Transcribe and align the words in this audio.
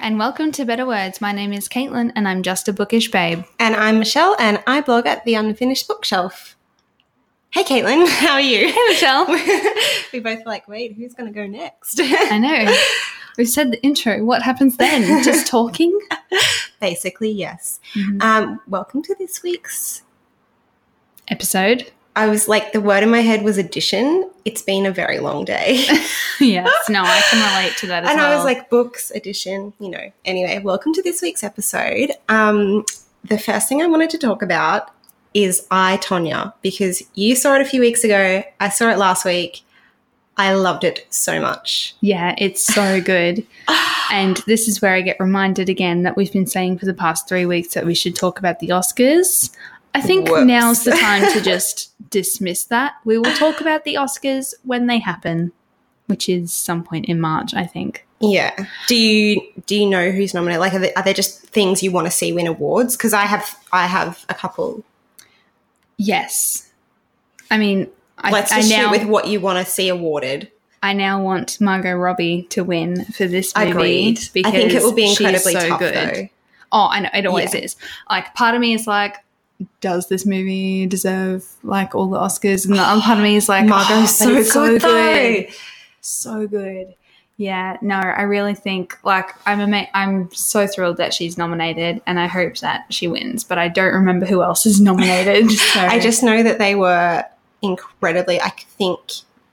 and 0.00 0.18
welcome 0.18 0.50
to 0.52 0.64
Better 0.64 0.86
Words. 0.86 1.20
My 1.20 1.30
name 1.30 1.52
is 1.52 1.68
Caitlin, 1.68 2.10
and 2.16 2.26
I'm 2.26 2.42
just 2.42 2.68
a 2.68 2.72
bookish 2.72 3.10
babe. 3.10 3.44
And 3.58 3.76
I'm 3.76 3.98
Michelle, 3.98 4.34
and 4.38 4.62
I 4.66 4.80
blog 4.80 5.06
at 5.06 5.24
the 5.24 5.34
Unfinished 5.34 5.86
Bookshelf. 5.88 6.56
Hey, 7.50 7.64
Caitlin, 7.64 8.08
how 8.08 8.32
are 8.34 8.40
you? 8.40 8.72
Hey, 8.72 8.80
Michelle. 8.88 9.26
we 10.12 10.20
both 10.20 10.46
like, 10.46 10.66
wait, 10.68 10.94
who's 10.94 11.12
going 11.12 11.30
to 11.30 11.38
go 11.38 11.46
next? 11.46 12.00
I 12.02 12.38
know. 12.38 12.74
We 13.38 13.44
said 13.46 13.70
the 13.70 13.80
intro. 13.82 14.22
What 14.24 14.42
happens 14.42 14.76
then? 14.76 15.22
Just 15.22 15.46
talking? 15.46 15.98
Basically, 16.80 17.30
yes. 17.30 17.80
Mhm. 17.94 18.20
Um, 18.20 18.60
welcome 18.66 19.02
to 19.02 19.14
this 19.18 19.42
week's. 19.42 20.02
Episode. 21.28 21.90
I 22.16 22.26
was 22.26 22.48
like, 22.48 22.72
the 22.72 22.80
word 22.80 23.02
in 23.02 23.10
my 23.10 23.20
head 23.20 23.42
was 23.42 23.56
edition. 23.56 24.28
It's 24.44 24.62
been 24.62 24.84
a 24.84 24.90
very 24.90 25.20
long 25.20 25.44
day. 25.44 25.84
yes. 26.40 26.88
No, 26.88 27.02
I 27.02 27.22
can 27.30 27.56
relate 27.56 27.76
to 27.78 27.86
that 27.86 28.04
as 28.04 28.10
and 28.10 28.18
well. 28.18 28.32
I 28.32 28.34
was 28.34 28.44
like, 28.44 28.68
books, 28.68 29.10
edition, 29.12 29.72
you 29.78 29.88
know. 29.90 30.12
Anyway, 30.24 30.58
welcome 30.58 30.92
to 30.94 31.02
this 31.02 31.22
week's 31.22 31.44
episode. 31.44 32.10
Um, 32.28 32.84
the 33.24 33.38
first 33.38 33.68
thing 33.68 33.80
I 33.82 33.86
wanted 33.86 34.10
to 34.10 34.18
talk 34.18 34.42
about 34.42 34.90
is 35.34 35.66
I, 35.70 35.98
Tonya, 35.98 36.52
because 36.62 37.02
you 37.14 37.36
saw 37.36 37.54
it 37.54 37.62
a 37.62 37.64
few 37.64 37.80
weeks 37.80 38.02
ago. 38.02 38.42
I 38.58 38.68
saw 38.70 38.90
it 38.90 38.98
last 38.98 39.24
week. 39.24 39.62
I 40.36 40.54
loved 40.54 40.84
it 40.84 41.06
so 41.10 41.40
much. 41.40 41.94
yeah, 42.00 42.34
it's 42.38 42.62
so 42.62 43.00
good. 43.04 43.46
and 44.10 44.38
this 44.46 44.66
is 44.68 44.80
where 44.82 44.94
I 44.94 45.02
get 45.02 45.20
reminded 45.20 45.68
again 45.68 46.02
that 46.02 46.16
we've 46.16 46.32
been 46.32 46.46
saying 46.46 46.78
for 46.78 46.86
the 46.86 46.94
past 46.94 47.28
three 47.28 47.46
weeks 47.46 47.74
that 47.74 47.84
we 47.86 47.94
should 47.94 48.16
talk 48.16 48.38
about 48.38 48.58
the 48.58 48.68
Oscars. 48.68 49.54
I 49.94 50.00
think 50.00 50.28
Whoops. 50.28 50.46
now's 50.46 50.84
the 50.84 50.92
time 50.92 51.30
to 51.32 51.40
just 51.42 51.92
dismiss 52.10 52.64
that. 52.64 52.94
We 53.04 53.18
will 53.18 53.34
talk 53.34 53.60
about 53.60 53.84
the 53.84 53.94
Oscars 53.94 54.54
when 54.64 54.86
they 54.86 54.98
happen, 54.98 55.52
which 56.06 56.28
is 56.28 56.52
some 56.52 56.84
point 56.84 57.06
in 57.06 57.20
March, 57.20 57.54
I 57.54 57.66
think. 57.66 58.06
Yeah. 58.20 58.66
Do 58.86 58.94
you 58.96 59.40
do 59.66 59.74
you 59.76 59.88
know 59.88 60.10
who's 60.10 60.34
nominated? 60.34 60.60
Like, 60.60 60.74
are 60.74 60.78
they, 60.78 60.94
are 60.94 61.02
they 61.02 61.14
just 61.14 61.40
things 61.40 61.82
you 61.82 61.90
want 61.90 62.06
to 62.06 62.10
see 62.10 62.32
win 62.32 62.46
awards? 62.46 62.96
Because 62.96 63.12
I 63.14 63.22
have 63.22 63.58
I 63.72 63.86
have 63.86 64.24
a 64.28 64.34
couple. 64.34 64.84
Yes. 65.96 66.70
I 67.50 67.58
mean, 67.58 67.88
I, 68.18 68.30
Let's 68.30 68.52
I 68.52 68.56
just 68.58 68.70
now 68.70 68.92
shoot 68.92 69.00
with 69.00 69.08
what 69.08 69.26
you 69.28 69.40
want 69.40 69.64
to 69.64 69.70
see 69.70 69.88
awarded. 69.88 70.50
I 70.82 70.92
now 70.92 71.22
want 71.22 71.60
Margot 71.60 71.94
Robbie 71.94 72.44
to 72.50 72.64
win 72.64 73.04
for 73.06 73.26
this 73.26 73.54
movie 73.56 73.70
Agreed. 73.70 74.20
because 74.32 74.52
I 74.52 74.56
think 74.56 74.72
it 74.72 74.82
will 74.82 74.92
be 74.94 75.10
incredibly 75.10 75.52
so 75.52 75.68
tough 75.68 75.78
good. 75.78 75.94
though. 75.94 76.28
Oh, 76.72 76.88
I 76.90 77.00
know 77.00 77.10
it 77.12 77.26
always 77.26 77.52
Yeah. 77.54 77.60
is. 77.62 77.76
Like, 78.08 78.32
part 78.34 78.54
of 78.54 78.60
me 78.62 78.72
is 78.72 78.86
like, 78.86 79.16
does 79.80 80.08
this 80.08 80.24
movie 80.26 80.86
deserve 80.86 81.46
like 81.62 81.94
all 81.94 82.08
the 82.08 82.18
Oscars? 82.18 82.66
And 82.66 82.76
the 82.76 82.82
other 82.82 83.00
part 83.00 83.18
of 83.18 83.24
me 83.24 83.36
is 83.36 83.48
like, 83.48 83.66
Margot's 83.66 84.20
oh, 84.22 84.34
but 84.34 84.44
so 84.46 84.78
good, 84.78 84.82
good. 84.82 85.54
so 86.00 86.46
good. 86.46 86.94
Yeah, 87.36 87.78
no, 87.80 87.94
I 87.94 88.22
really 88.22 88.54
think 88.54 88.98
like 89.02 89.30
I'm 89.46 89.60
ama- 89.60 89.88
I'm 89.94 90.30
so 90.30 90.66
thrilled 90.66 90.98
that 90.98 91.14
she's 91.14 91.38
nominated, 91.38 92.02
and 92.06 92.20
I 92.20 92.26
hope 92.26 92.58
that 92.58 92.92
she 92.92 93.08
wins. 93.08 93.44
But 93.44 93.56
I 93.56 93.68
don't 93.68 93.94
remember 93.94 94.26
who 94.26 94.42
else 94.42 94.66
is 94.66 94.78
nominated. 94.80 95.50
So 95.58 95.80
I 95.80 95.98
just 96.00 96.22
know 96.22 96.42
that 96.42 96.58
they 96.58 96.74
were 96.74 97.24
incredibly. 97.62 98.40
I 98.42 98.50
think 98.50 99.00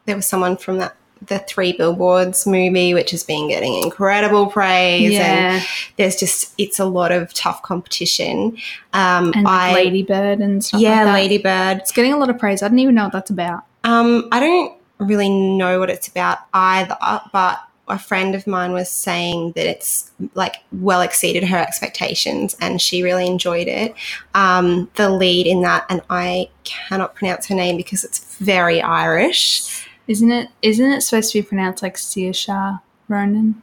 there 0.05 0.17
was 0.17 0.25
someone 0.25 0.58
from 0.58 0.80
that 0.80 0.97
the 1.26 1.40
Three 1.40 1.73
Billboards 1.73 2.46
movie, 2.46 2.94
which 2.94 3.12
has 3.12 3.23
been 3.23 3.48
getting 3.48 3.82
incredible 3.84 4.48
praise, 4.48 5.14
yeah, 5.14 5.56
and 5.56 5.68
there's 5.98 6.16
just 6.16 6.54
it's 6.58 6.80
a 6.80 6.86
lot 6.86 7.12
of 7.12 7.34
tough 7.34 7.62
competition. 7.64 8.58
Um, 8.94 9.32
and 9.36 9.48
I 9.48 9.72
like 9.73 9.86
Lady 9.86 10.04
Bird 10.04 10.40
and 10.40 10.64
stuff. 10.64 10.82
yeah, 10.82 10.98
like 10.98 11.06
that. 11.06 11.14
Lady 11.14 11.38
Bird. 11.38 11.78
It's 11.78 11.92
getting 11.92 12.14
a 12.14 12.18
lot 12.18 12.30
of 12.30 12.38
praise. 12.38 12.62
I 12.62 12.68
don't 12.68 12.80
even 12.80 12.95
know 12.95 13.06
what 13.06 13.14
that's 13.14 13.30
about. 13.30 13.64
Um, 13.84 14.28
I 14.32 14.40
don't 14.40 14.73
really 15.00 15.30
know 15.30 15.80
what 15.80 15.90
it's 15.90 16.08
about 16.08 16.40
either, 16.54 16.98
but 17.32 17.60
a 17.88 17.98
friend 17.98 18.36
of 18.36 18.45
mine 18.48 18.73
was 18.73 18.90
saying 18.90 19.54
that 19.54 19.66
it's 19.66 20.12
like 20.34 20.58
well 20.72 21.02
exceeded 21.02 21.44
her 21.45 21.58
expectations 21.58 22.56
and 22.60 22.82
she 22.82 23.02
really 23.02 23.26
enjoyed 23.26 23.68
it. 23.68 23.95
Um, 24.34 24.90
the 24.95 25.10
lead 25.10 25.48
in 25.48 25.62
that, 25.62 25.86
and 25.90 26.02
I 26.10 26.50
cannot 26.64 27.16
pronounce 27.16 27.48
her 27.48 27.56
name 27.56 27.78
because 27.78 28.04
it's 28.04 28.36
very 28.38 28.82
Irish. 28.82 29.86
Isn't 30.08 30.32
it? 30.32 30.50
Isn't 30.62 30.92
it 30.92 31.02
supposed 31.02 31.32
to 31.34 31.42
be 31.42 31.48
pronounced 31.48 31.84
like 31.84 31.95
Saoirse 31.98 32.80
Ronan? 33.08 33.62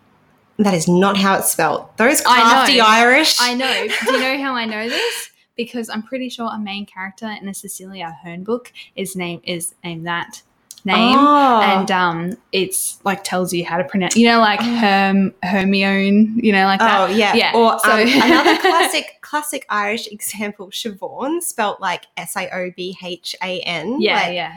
That 0.59 0.75
is 0.75 0.87
not 0.87 1.17
how 1.17 1.37
it's 1.39 1.51
spelled. 1.51 1.89
Those 1.97 2.23
I 2.27 2.39
know. 2.39 2.49
crafty 2.51 2.81
Irish. 2.81 3.37
I 3.41 3.55
know. 3.55 3.87
Do 4.07 4.13
you 4.13 4.21
know 4.21 4.43
how 4.43 4.55
I 4.55 4.67
know 4.67 4.89
this? 4.89 5.31
Because 5.57 5.89
I'm 5.89 6.03
pretty 6.03 6.29
sure 6.29 6.49
a 6.53 6.59
main 6.59 6.87
character 6.87 7.27
in 7.41 7.49
a 7.49 7.55
Cecilia 7.55 8.07
Ahern 8.23 8.45
book 8.45 8.73
is 8.95 9.17
name 9.17 9.41
is 9.45 9.75
named 9.83 10.07
that 10.07 10.43
name, 10.85 11.17
Oh. 11.19 11.61
and 11.63 11.91
um, 11.91 12.37
it's 12.53 12.99
like 13.05 13.25
tells 13.25 13.53
you 13.55 13.65
how 13.65 13.79
to 13.79 13.85
pronounce. 13.85 14.17
You 14.17 14.29
know, 14.29 14.39
like 14.41 14.61
Herm 14.61 15.33
Hermione. 15.43 16.33
You 16.37 16.53
know, 16.53 16.65
like 16.67 16.81
that. 16.81 17.01
Oh 17.09 17.13
yeah, 17.13 17.35
Yeah, 17.35 17.53
Or 17.55 17.79
so- 17.81 17.91
um, 17.93 18.01
another 18.23 18.59
classic, 18.59 19.17
classic 19.23 19.65
Irish 19.71 20.07
example, 20.09 20.69
Siobhan, 20.71 21.43
spelt 21.43 21.81
like 21.81 22.05
S 22.17 22.37
I 22.37 22.49
O 22.49 22.71
B 22.77 22.97
H 23.03 23.35
A 23.43 23.61
N. 23.61 24.01
yeah, 24.01 24.15
Like, 24.15 24.35
yeah. 24.35 24.57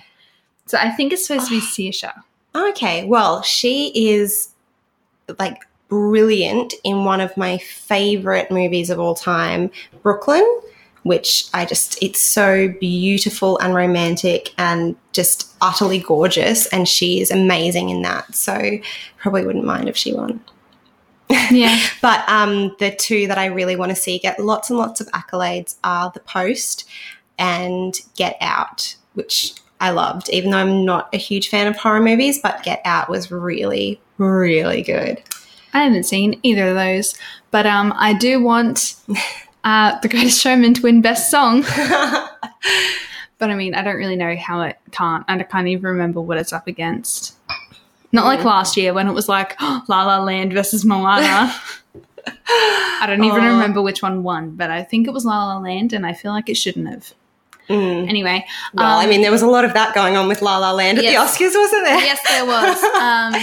So 0.67 0.77
I 0.77 0.91
think 0.91 1.13
it's 1.13 1.25
supposed 1.25 1.47
to 1.47 1.59
be 1.59 1.61
Saoirse. 1.61 2.13
Okay, 2.55 3.05
well, 3.05 3.41
she 3.41 3.91
is 4.09 4.49
like 5.39 5.63
brilliant 5.89 6.73
in 6.83 7.05
one 7.05 7.21
of 7.21 7.35
my 7.37 7.57
favorite 7.57 8.51
movies 8.51 8.89
of 8.89 8.99
all 8.99 9.15
time, 9.15 9.71
Brooklyn, 10.03 10.45
which 11.03 11.47
I 11.53 11.65
just, 11.65 12.01
it's 12.03 12.19
so 12.19 12.67
beautiful 12.79 13.57
and 13.59 13.73
romantic 13.73 14.53
and 14.57 14.95
just 15.13 15.53
utterly 15.61 15.99
gorgeous. 15.99 16.67
And 16.67 16.87
she 16.87 17.21
is 17.21 17.31
amazing 17.31 17.89
in 17.89 18.01
that. 18.01 18.35
So 18.35 18.77
probably 19.17 19.45
wouldn't 19.45 19.65
mind 19.65 19.87
if 19.87 19.95
she 19.95 20.13
won. 20.13 20.41
Yeah. 21.51 21.79
But 22.01 22.27
um, 22.27 22.75
the 22.79 22.91
two 22.91 23.27
that 23.27 23.37
I 23.37 23.45
really 23.45 23.75
want 23.75 23.89
to 23.91 23.95
see 23.95 24.19
get 24.19 24.39
lots 24.39 24.69
and 24.69 24.77
lots 24.77 25.01
of 25.01 25.07
accolades 25.07 25.75
are 25.83 26.11
The 26.13 26.19
Post 26.21 26.89
and 27.37 27.95
Get 28.15 28.37
Out, 28.41 28.95
which 29.13 29.53
I 29.79 29.91
loved, 29.91 30.29
even 30.29 30.51
though 30.51 30.57
I'm 30.57 30.85
not 30.85 31.09
a 31.13 31.17
huge 31.17 31.49
fan 31.49 31.67
of 31.67 31.75
horror 31.75 32.01
movies, 32.01 32.39
but 32.41 32.63
Get 32.63 32.81
Out 32.85 33.09
was 33.09 33.31
really, 33.31 34.01
really 34.17 34.81
good. 34.81 35.21
I 35.73 35.83
haven't 35.83 36.05
seen 36.05 36.39
either 36.43 36.69
of 36.69 36.75
those, 36.75 37.15
but 37.51 37.65
um, 37.65 37.93
I 37.95 38.13
do 38.13 38.41
want 38.41 38.95
uh, 39.63 39.99
The 39.99 40.09
Greatest 40.09 40.41
Showman 40.41 40.73
to 40.75 40.81
win 40.81 41.01
Best 41.01 41.29
Song. 41.29 41.63
But 43.39 43.51
I 43.51 43.55
mean, 43.55 43.75
I 43.75 43.83
don't 43.83 43.97
really 43.97 44.15
know 44.15 44.35
how 44.35 44.61
it 44.61 44.77
can't, 44.91 45.23
and 45.27 45.41
I 45.41 45.43
can't 45.43 45.67
even 45.67 45.85
remember 45.85 46.21
what 46.21 46.37
it's 46.37 46.53
up 46.53 46.67
against. 46.67 47.35
Not 48.11 48.25
like 48.25 48.43
last 48.43 48.77
year 48.77 48.93
when 48.93 49.07
it 49.07 49.13
was 49.13 49.29
like 49.29 49.59
La 49.61 49.79
La 49.87 50.23
Land 50.23 50.53
versus 50.53 50.83
Moana. 50.83 51.53
I 52.47 53.05
don't 53.05 53.23
even 53.23 53.41
Aw. 53.41 53.45
remember 53.45 53.81
which 53.81 54.01
one 54.01 54.23
won, 54.23 54.51
but 54.51 54.71
I 54.71 54.83
think 54.83 55.07
it 55.07 55.13
was 55.13 55.25
La 55.25 55.53
La 55.53 55.59
Land, 55.59 55.93
and 55.93 56.05
I 56.05 56.13
feel 56.13 56.31
like 56.31 56.49
it 56.49 56.57
shouldn't 56.57 56.89
have. 56.89 57.13
Mm. 57.69 58.07
Anyway, 58.09 58.45
Well, 58.73 58.97
I 58.99 59.03
um, 59.03 59.09
mean, 59.09 59.21
there 59.21 59.31
was 59.31 59.41
a 59.41 59.47
lot 59.47 59.65
of 59.65 59.73
that 59.73 59.93
going 59.93 60.15
on 60.15 60.27
with 60.27 60.41
La 60.41 60.57
La 60.57 60.71
Land 60.71 60.97
at 60.99 61.03
Yes. 61.03 61.37
the 61.37 61.43
Oscars, 61.45 61.55
wasn't 61.55 61.83
there? 61.85 61.97
yes, 61.99 62.19
there 62.29 62.45
was. 62.45 62.83
Um, 62.97 63.33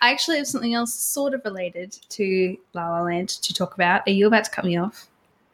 I 0.00 0.10
actually 0.12 0.36
have 0.38 0.46
something 0.46 0.74
else 0.74 0.94
sort 0.94 1.34
of 1.34 1.42
related 1.44 1.96
to 2.10 2.56
La 2.74 2.88
La 2.90 3.02
Land 3.02 3.28
to 3.30 3.52
talk 3.54 3.74
about. 3.74 4.02
Are 4.06 4.10
you 4.12 4.26
about 4.26 4.44
to 4.44 4.50
cut 4.50 4.64
me 4.64 4.76
off? 4.76 5.06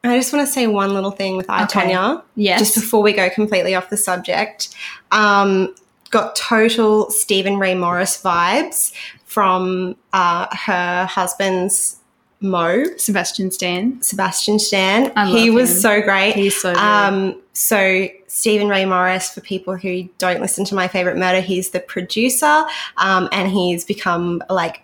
I 0.02 0.18
just 0.18 0.32
want 0.34 0.46
to 0.46 0.52
say 0.52 0.66
one 0.66 0.92
little 0.92 1.10
thing 1.12 1.36
with 1.38 1.48
I, 1.48 1.64
Okay. 1.64 1.80
Tonya. 1.92 2.22
Yes. 2.36 2.58
just 2.60 2.74
before 2.74 3.02
we 3.02 3.12
go 3.14 3.30
completely 3.30 3.74
off 3.74 3.88
the 3.88 3.96
subject, 3.96 4.74
um, 5.12 5.74
got 6.10 6.36
total 6.36 7.10
Steven 7.10 7.58
Ray 7.58 7.74
Morris 7.74 8.20
vibes 8.22 8.92
from 9.24 9.96
uh, 10.12 10.46
her 10.54 11.06
husband's 11.06 11.96
Mo, 12.44 12.84
Sebastian 12.97 13.50
Stan. 13.50 14.00
Sebastian 14.03 14.59
Stan. 14.59 15.12
I 15.16 15.27
he 15.27 15.50
love 15.50 15.55
was 15.55 15.71
him. 15.71 15.77
so 15.77 16.03
great. 16.03 16.34
He's 16.34 16.60
so 16.60 16.72
good. 16.72 16.81
Um, 16.81 17.41
so 17.53 18.06
Steven 18.28 18.69
Ray 18.69 18.84
Morris, 18.84 19.31
for 19.32 19.41
people 19.41 19.77
who 19.77 20.09
don't 20.19 20.41
listen 20.41 20.65
to 20.66 20.75
My 20.75 20.87
Favorite 20.87 21.16
Murder, 21.16 21.41
he's 21.41 21.71
the 21.71 21.81
producer, 21.81 22.65
um, 22.99 23.28
and 23.32 23.50
he's 23.50 23.84
become 23.84 24.43
like 24.50 24.82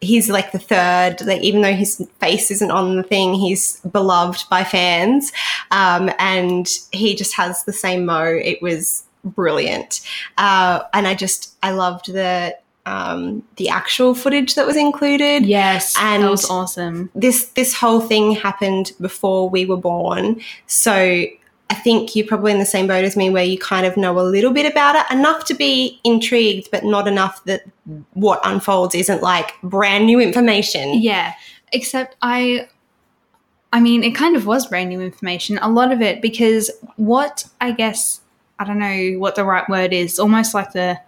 he's 0.00 0.30
like 0.30 0.52
the 0.52 0.58
third. 0.58 1.20
Like 1.22 1.42
even 1.42 1.62
though 1.62 1.74
his 1.74 2.06
face 2.20 2.50
isn't 2.50 2.70
on 2.70 2.96
the 2.96 3.02
thing, 3.02 3.34
he's 3.34 3.80
beloved 3.80 4.48
by 4.48 4.64
fans, 4.64 5.32
um, 5.70 6.10
and 6.18 6.68
he 6.92 7.14
just 7.14 7.34
has 7.34 7.64
the 7.64 7.72
same 7.72 8.06
mo. 8.06 8.22
It 8.24 8.62
was 8.62 9.04
brilliant, 9.24 10.00
uh, 10.38 10.82
and 10.94 11.06
I 11.06 11.14
just 11.14 11.54
I 11.62 11.72
loved 11.72 12.12
the 12.12 12.56
um, 12.86 13.42
the 13.56 13.68
actual 13.68 14.14
footage 14.14 14.54
that 14.54 14.66
was 14.66 14.76
included. 14.76 15.46
Yes, 15.46 15.94
and- 15.98 16.22
that 16.22 16.30
was 16.30 16.48
awesome. 16.48 17.10
this 17.14 17.46
this 17.50 17.74
whole 17.74 18.00
thing 18.00 18.32
happened 18.32 18.92
before 19.00 19.48
we 19.48 19.66
were 19.66 19.76
born. 19.76 20.40
So 20.66 21.26
i 21.72 21.74
think 21.74 22.16
you're 22.16 22.26
probably 22.26 22.50
in 22.50 22.58
the 22.58 22.66
same 22.66 22.88
boat 22.88 23.04
as 23.04 23.16
me 23.16 23.30
where 23.30 23.44
you 23.44 23.56
kind 23.56 23.86
of 23.86 23.96
know 23.96 24.18
a 24.18 24.22
little 24.22 24.52
bit 24.52 24.66
about 24.66 24.96
it 24.96 25.06
enough 25.16 25.44
to 25.44 25.54
be 25.54 26.00
intrigued 26.02 26.68
but 26.72 26.84
not 26.84 27.06
enough 27.06 27.44
that 27.44 27.62
what 28.14 28.40
unfolds 28.42 28.92
isn't 28.92 29.22
like 29.22 29.52
brand 29.62 30.04
new 30.04 30.18
information. 30.20 31.00
Yeah, 31.00 31.32
except 31.72 32.16
I 32.22 32.68
I 33.72 33.80
mean, 33.80 34.02
it 34.02 34.16
kind 34.16 34.34
of 34.36 34.46
was 34.46 34.66
brand 34.66 34.88
new 34.88 35.00
information, 35.00 35.58
a 35.58 35.70
lot 35.70 35.92
of 35.92 36.02
it 36.02 36.20
because 36.20 36.70
what 36.96 37.44
I 37.60 37.70
guess 37.70 38.20
I 38.58 38.64
don't 38.64 38.78
know 38.78 39.18
what 39.18 39.36
the 39.36 39.44
right 39.44 39.68
word 39.68 39.92
is, 39.92 40.18
almost 40.18 40.54
like 40.54 40.72
the 40.72 41.00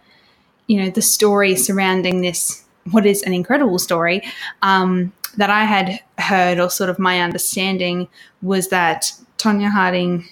you 0.73 0.81
know, 0.81 0.91
the 0.91 1.03
story 1.03 1.55
surrounding 1.57 2.23
this 2.23 2.65
what 2.91 3.05
is 3.07 3.23
an 3.23 3.33
incredible 3.35 3.79
story 3.79 4.19
um 4.63 5.13
that 5.37 5.51
I 5.51 5.65
had 5.65 6.01
heard, 6.19 6.59
or 6.59 6.69
sort 6.71 6.91
of 6.91 6.99
my 6.99 7.21
understanding, 7.21 8.09
was 8.43 8.69
that 8.69 9.13
Tonya 9.39 9.71
Harding 9.71 10.25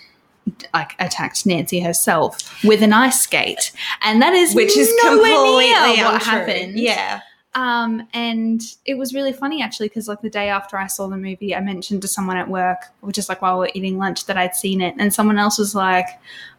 like 0.75 0.93
attacked 0.99 1.47
Nancy 1.47 1.81
herself 1.81 2.33
with 2.65 2.83
an 2.83 2.93
ice 2.93 3.21
skate, 3.21 3.73
and 4.03 4.21
that 4.23 4.35
is 4.35 4.55
Which 4.55 4.77
is 4.77 4.93
completely 5.03 5.71
what 6.03 6.15
untrue. 6.15 6.31
happened. 6.31 6.79
Yeah. 6.79 7.21
Um, 7.55 8.07
and 8.15 8.63
it 8.87 8.97
was 8.97 9.13
really 9.13 9.33
funny 9.33 9.61
actually 9.61 9.89
because 9.89 10.07
like 10.07 10.21
the 10.21 10.31
day 10.31 10.49
after 10.49 10.77
I 10.79 10.87
saw 10.87 11.09
the 11.09 11.17
movie, 11.17 11.55
I 11.55 11.61
mentioned 11.61 12.03
to 12.03 12.09
someone 12.09 12.37
at 12.37 12.49
work, 12.49 12.85
or 13.03 13.11
just 13.11 13.29
like 13.29 13.43
while 13.43 13.59
we 13.59 13.67
are 13.67 13.71
eating 13.75 13.99
lunch, 13.99 14.27
that 14.27 14.37
I'd 14.37 14.55
seen 14.55 14.81
it, 14.81 14.95
and 14.99 15.13
someone 15.13 15.37
else 15.37 15.59
was 15.59 15.75
like, 15.75 16.07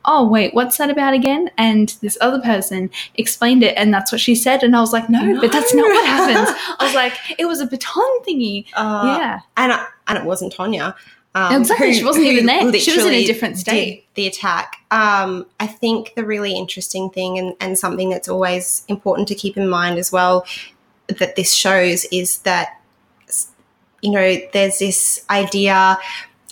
"Oh 0.04 0.28
wait, 0.28 0.54
what's 0.54 0.78
that 0.78 0.90
about 0.90 1.14
again?" 1.14 1.50
And 1.58 1.96
this 2.02 2.18
other 2.20 2.42
person 2.42 2.90
explained 3.16 3.64
it, 3.64 3.74
and 3.78 3.94
that's 3.94 4.12
what 4.12 4.20
she 4.20 4.36
said, 4.36 4.64
and 4.64 4.76
I 4.76 4.82
was 4.82 4.92
like, 4.92 5.10
"No, 5.10 5.40
but 5.40 5.54
that's 5.54 5.74
not 5.74 5.84
what 5.88 6.06
happens." 6.06 6.58
I 6.80 6.86
was 6.86 6.94
like, 6.94 7.14
"It 7.40 7.46
was 7.46 7.62
a 7.62 7.68
baton 7.68 8.20
thingy." 8.28 8.66
Uh, 8.74 9.16
yeah, 9.18 9.40
and 9.56 9.72
I, 9.72 9.86
and 10.08 10.18
it 10.18 10.26
wasn't 10.26 10.54
Tonya. 10.54 10.94
Um, 11.34 11.62
Exactly, 11.62 11.94
she 11.94 12.04
wasn't 12.04 12.26
even 12.26 12.46
there. 12.46 12.74
She 12.74 12.94
was 12.94 13.06
in 13.06 13.14
a 13.14 13.26
different 13.26 13.58
state. 13.58 14.06
The 14.16 14.28
attack. 14.28 14.76
Um, 14.92 15.46
I 15.62 15.68
think 15.68 16.14
the 16.16 16.26
really 16.26 16.54
interesting 16.54 17.10
thing, 17.10 17.40
and, 17.40 17.56
and 17.62 17.80
something 17.80 18.10
that's 18.10 18.28
always 18.28 18.84
important 18.90 19.30
to 19.30 19.36
keep 19.36 19.56
in 19.56 19.70
mind 19.70 19.98
as 19.98 20.12
well, 20.12 20.46
that 21.20 21.36
this 21.36 21.54
shows 21.54 22.06
is 22.12 22.40
that 22.40 22.80
you 24.02 24.12
know 24.12 24.38
there's 24.54 24.80
this 24.80 25.26
idea. 25.30 25.98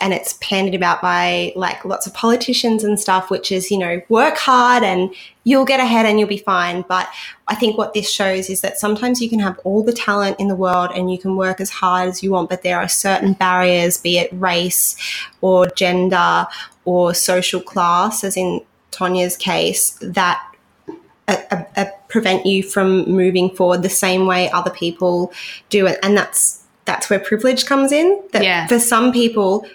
And 0.01 0.13
it's 0.13 0.37
pandied 0.39 0.75
about 0.75 1.01
by 1.01 1.51
like 1.57 1.83
lots 1.83 2.07
of 2.07 2.13
politicians 2.13 2.85
and 2.85 2.97
stuff, 2.97 3.29
which 3.29 3.51
is, 3.51 3.69
you 3.69 3.77
know, 3.77 4.01
work 4.07 4.37
hard 4.37 4.81
and 4.81 5.13
you'll 5.43 5.65
get 5.65 5.81
ahead 5.81 6.05
and 6.05 6.17
you'll 6.17 6.29
be 6.29 6.37
fine. 6.37 6.85
But 6.87 7.09
I 7.49 7.55
think 7.55 7.77
what 7.77 7.93
this 7.93 8.09
shows 8.09 8.49
is 8.49 8.61
that 8.61 8.77
sometimes 8.77 9.21
you 9.21 9.29
can 9.29 9.39
have 9.39 9.59
all 9.65 9.83
the 9.83 9.91
talent 9.91 10.39
in 10.39 10.47
the 10.47 10.55
world 10.55 10.91
and 10.95 11.11
you 11.11 11.17
can 11.17 11.35
work 11.35 11.59
as 11.59 11.69
hard 11.69 12.07
as 12.07 12.23
you 12.23 12.31
want, 12.31 12.49
but 12.49 12.63
there 12.63 12.79
are 12.79 12.87
certain 12.87 13.33
barriers, 13.33 13.97
be 13.97 14.17
it 14.19 14.29
race 14.31 14.95
or 15.41 15.67
gender 15.67 16.47
or 16.85 17.13
social 17.13 17.59
class, 17.59 18.23
as 18.23 18.37
in 18.37 18.61
Tonya's 18.91 19.35
case, 19.35 19.99
that 20.01 20.41
uh, 21.29 21.37
uh, 21.51 21.63
uh, 21.77 21.85
prevent 22.07 22.45
you 22.45 22.63
from 22.63 23.09
moving 23.09 23.49
forward 23.55 23.83
the 23.83 23.89
same 23.89 24.25
way 24.25 24.49
other 24.51 24.71
people 24.71 25.31
do 25.69 25.85
it. 25.85 25.99
And 26.03 26.17
that's 26.17 26.63
that's 26.85 27.09
where 27.09 27.19
privilege 27.19 27.65
comes 27.65 27.91
in. 27.91 28.21
That 28.31 28.43
Yeah. 28.43 28.67
for 28.67 28.79
some 28.79 29.11
people, 29.11 29.65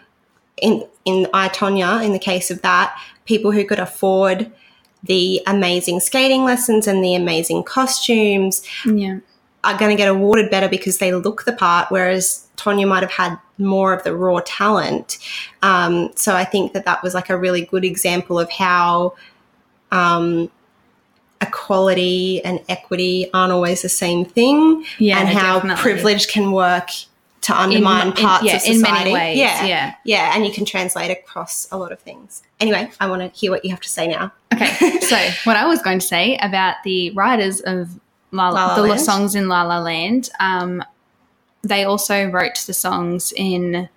in 0.60 0.84
in 1.04 1.28
I 1.32 1.48
Tonya, 1.48 2.04
in 2.04 2.12
the 2.12 2.18
case 2.18 2.50
of 2.50 2.60
that, 2.62 2.96
people 3.24 3.52
who 3.52 3.64
could 3.64 3.78
afford 3.78 4.50
the 5.02 5.40
amazing 5.46 6.00
skating 6.00 6.44
lessons 6.44 6.86
and 6.86 7.04
the 7.04 7.14
amazing 7.14 7.62
costumes 7.62 8.62
yeah, 8.86 9.18
are 9.62 9.78
going 9.78 9.90
to 9.90 9.96
get 9.96 10.08
awarded 10.08 10.50
better 10.50 10.68
because 10.68 10.98
they 10.98 11.12
look 11.12 11.44
the 11.44 11.52
part, 11.52 11.90
whereas 11.90 12.48
Tonya 12.56 12.88
might 12.88 13.02
have 13.02 13.12
had 13.12 13.38
more 13.58 13.92
of 13.92 14.02
the 14.02 14.16
raw 14.16 14.40
talent. 14.44 15.18
Um, 15.62 16.10
so 16.16 16.34
I 16.34 16.44
think 16.44 16.72
that 16.72 16.86
that 16.86 17.02
was 17.02 17.14
like 17.14 17.28
a 17.30 17.36
really 17.36 17.66
good 17.66 17.84
example 17.84 18.38
of 18.38 18.50
how 18.50 19.14
um, 19.92 20.50
equality 21.46 22.44
and 22.44 22.60
equity 22.68 23.30
aren't 23.32 23.52
always 23.52 23.82
the 23.82 23.88
same 23.88 24.24
thing, 24.24 24.84
yeah, 24.98 25.18
and 25.18 25.28
no, 25.28 25.34
how 25.38 25.54
definitely. 25.54 25.82
privilege 25.82 26.28
can 26.28 26.52
work 26.52 26.90
to 27.42 27.58
undermine 27.58 28.08
in- 28.08 28.12
parts 28.14 28.44
yeah, 28.44 28.56
of 28.56 28.64
in 28.64 28.78
society. 28.78 29.04
many 29.04 29.12
ways. 29.12 29.38
yeah, 29.38 29.64
yeah. 29.66 29.94
yeah, 30.04 30.32
and 30.34 30.46
you 30.46 30.52
can 30.52 30.64
translate 30.64 31.10
across 31.10 31.68
a 31.70 31.76
lot 31.76 31.92
of 31.92 32.00
things. 32.00 32.42
Anyway, 32.58 32.90
I 33.00 33.08
want 33.08 33.20
to 33.20 33.38
hear 33.38 33.50
what 33.50 33.64
you 33.64 33.70
have 33.70 33.80
to 33.80 33.88
say 33.88 34.06
now. 34.06 34.32
Okay, 34.54 34.98
so 35.00 35.16
what 35.44 35.56
I 35.56 35.66
was 35.66 35.82
going 35.82 35.98
to 35.98 36.06
say 36.06 36.38
about 36.38 36.76
the 36.84 37.10
writers 37.10 37.60
of 37.60 38.00
La 38.32 38.48
La, 38.48 38.76
La 38.76 38.86
the 38.86 38.98
songs 38.98 39.34
in 39.34 39.48
La 39.48 39.62
La 39.62 39.78
Land, 39.78 40.30
um, 40.40 40.82
they 41.62 41.84
also 41.84 42.30
wrote 42.30 42.62
the 42.66 42.74
songs 42.74 43.32
in 43.36 43.88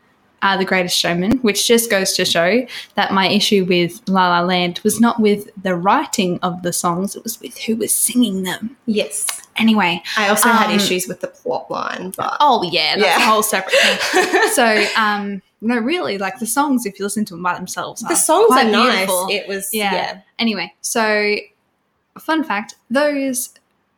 uh, 0.42 0.56
The 0.58 0.66
Greatest 0.66 0.98
Showman, 0.98 1.38
which 1.40 1.68
just 1.68 1.90
goes 1.90 2.14
to 2.14 2.26
show 2.26 2.66
that 2.96 3.12
my 3.12 3.28
issue 3.28 3.66
with 3.66 4.02
La 4.08 4.30
La 4.30 4.42
Land 4.42 4.80
was 4.84 5.00
not 5.00 5.20
with 5.20 5.50
the 5.62 5.76
writing 5.76 6.40
of 6.44 6.62
the 6.62 6.72
songs, 6.74 7.16
it 7.16 7.24
was 7.24 7.40
with 7.42 7.58
who 7.60 7.76
was 7.76 7.94
singing 7.94 8.44
them. 8.44 8.78
Yes, 8.86 9.26
Anyway, 9.60 10.04
I 10.16 10.30
also 10.30 10.50
had 10.50 10.70
Um, 10.70 10.76
issues 10.76 11.08
with 11.08 11.20
the 11.22 11.30
plot 11.30 11.72
line, 11.72 12.14
but 12.16 12.38
oh 12.40 12.62
yeah, 12.72 12.96
that's 12.96 13.08
Yeah. 13.08 13.18
a 13.18 13.22
whole 13.32 13.42
separate 13.42 13.74
thing. 13.74 14.50
so, 14.54 14.86
um, 14.96 15.42
no, 15.62 15.80
really, 15.80 16.20
like 16.20 16.38
the 16.38 16.46
songs, 16.46 16.86
if 16.86 17.00
you 17.00 17.06
listen 17.06 17.26
to 17.26 17.34
them 17.34 17.42
by 17.42 17.56
themselves, 17.56 18.04
the 18.04 18.14
songs 18.14 18.52
are 18.52 18.64
nice. 18.64 18.98
beautiful. 18.98 19.28
It 19.32 19.48
was 19.48 19.68
Yeah. 19.74 19.94
yeah. 19.96 20.20
Anyway, 20.38 20.72
so 20.82 21.38
fun 22.20 22.44
fact: 22.44 22.76
those 22.92 23.50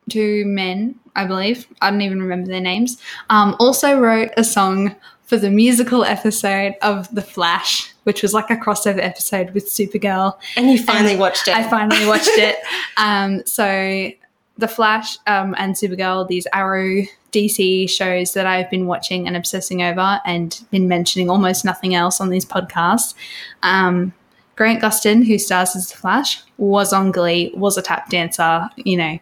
two 0.10 0.46
men, 0.46 0.96
I 1.16 1.26
believe, 1.26 1.68
I 1.82 1.92
don't 1.92 2.02
even 2.02 2.22
remember 2.22 2.50
their 2.50 2.62
names, 2.62 2.98
um, 3.30 3.58
also 3.60 4.00
wrote 4.00 4.32
a 4.38 4.46
song 4.46 4.96
for 5.30 5.38
the 5.38 5.52
musical 5.52 6.04
episode 6.04 6.74
of 6.82 7.14
The 7.14 7.22
Flash, 7.22 7.94
which 8.02 8.24
was 8.24 8.34
like 8.34 8.50
a 8.50 8.56
crossover 8.56 8.98
episode 8.98 9.52
with 9.52 9.68
Supergirl. 9.68 10.36
And 10.56 10.72
you 10.72 10.82
finally 10.82 11.16
watched 11.16 11.48
it. 11.48 11.56
I 11.56 11.70
finally 11.70 12.06
watched 12.08 12.30
it. 12.30 12.58
Um, 12.98 13.46
so 13.46 14.12
The 14.58 14.68
Flash 14.68 15.18
um, 15.28 15.56
and 15.58 15.76
Supergirl, 15.76 16.28
these 16.28 16.48
Arrow 16.52 17.04
DC 17.32 17.90
shows 17.90 18.34
that 18.34 18.48
I've 18.48 18.70
been 18.72 18.88
watching 18.88 19.28
and 19.28 19.38
obsessing 19.38 19.84
over 19.84 20.20
and 20.26 20.60
been 20.72 20.88
mentioning 20.88 21.30
almost 21.30 21.64
nothing 21.64 21.94
else 21.94 22.20
on 22.20 22.30
these 22.30 22.44
podcasts. 22.44 23.14
Um, 23.62 24.12
Grant 24.56 24.82
Gustin, 24.82 25.26
who 25.26 25.38
stars 25.38 25.76
as 25.76 25.92
The 25.92 25.98
Flash, 25.98 26.42
was 26.58 26.92
on 26.92 27.12
Glee, 27.12 27.54
was 27.56 27.78
a 27.78 27.82
tap 27.84 28.10
dancer, 28.10 28.68
you 28.78 28.98
know, 28.98 29.20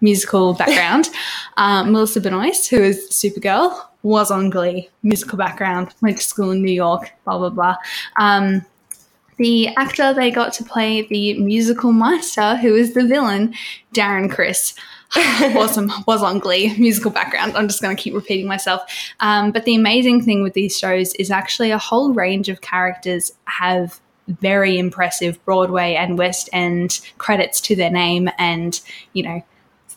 musical 0.00 0.54
background. 0.54 1.08
um, 1.56 1.92
Melissa 1.92 2.20
Benoist, 2.20 2.68
who 2.68 2.82
is 2.82 3.08
Supergirl, 3.10 3.80
was 4.02 4.30
on 4.30 4.50
Glee, 4.50 4.88
musical 5.02 5.38
background, 5.38 5.94
went 6.00 6.18
to 6.18 6.24
school 6.24 6.50
in 6.50 6.62
New 6.62 6.72
York, 6.72 7.12
blah, 7.24 7.38
blah, 7.38 7.50
blah. 7.50 7.76
Um, 8.16 8.64
the 9.36 9.68
actor 9.76 10.12
they 10.12 10.30
got 10.30 10.52
to 10.54 10.64
play 10.64 11.02
the 11.06 11.38
musical 11.38 11.92
master, 11.92 12.56
who 12.56 12.74
is 12.74 12.92
the 12.92 13.06
villain, 13.06 13.54
Darren 13.94 14.30
Criss. 14.30 14.74
awesome 15.56 15.90
was 16.06 16.22
on 16.22 16.38
glee 16.38 16.72
musical 16.78 17.10
background 17.10 17.52
i'm 17.56 17.66
just 17.66 17.82
going 17.82 17.96
to 17.96 18.00
keep 18.00 18.14
repeating 18.14 18.46
myself 18.46 18.82
um, 19.18 19.50
but 19.50 19.64
the 19.64 19.74
amazing 19.74 20.22
thing 20.22 20.40
with 20.40 20.54
these 20.54 20.78
shows 20.78 21.12
is 21.14 21.32
actually 21.32 21.72
a 21.72 21.78
whole 21.78 22.14
range 22.14 22.48
of 22.48 22.60
characters 22.60 23.32
have 23.46 24.00
very 24.28 24.78
impressive 24.78 25.44
broadway 25.44 25.94
and 25.94 26.16
west 26.16 26.48
end 26.52 27.00
credits 27.18 27.60
to 27.60 27.74
their 27.74 27.90
name 27.90 28.30
and 28.38 28.80
you 29.12 29.24
know 29.24 29.42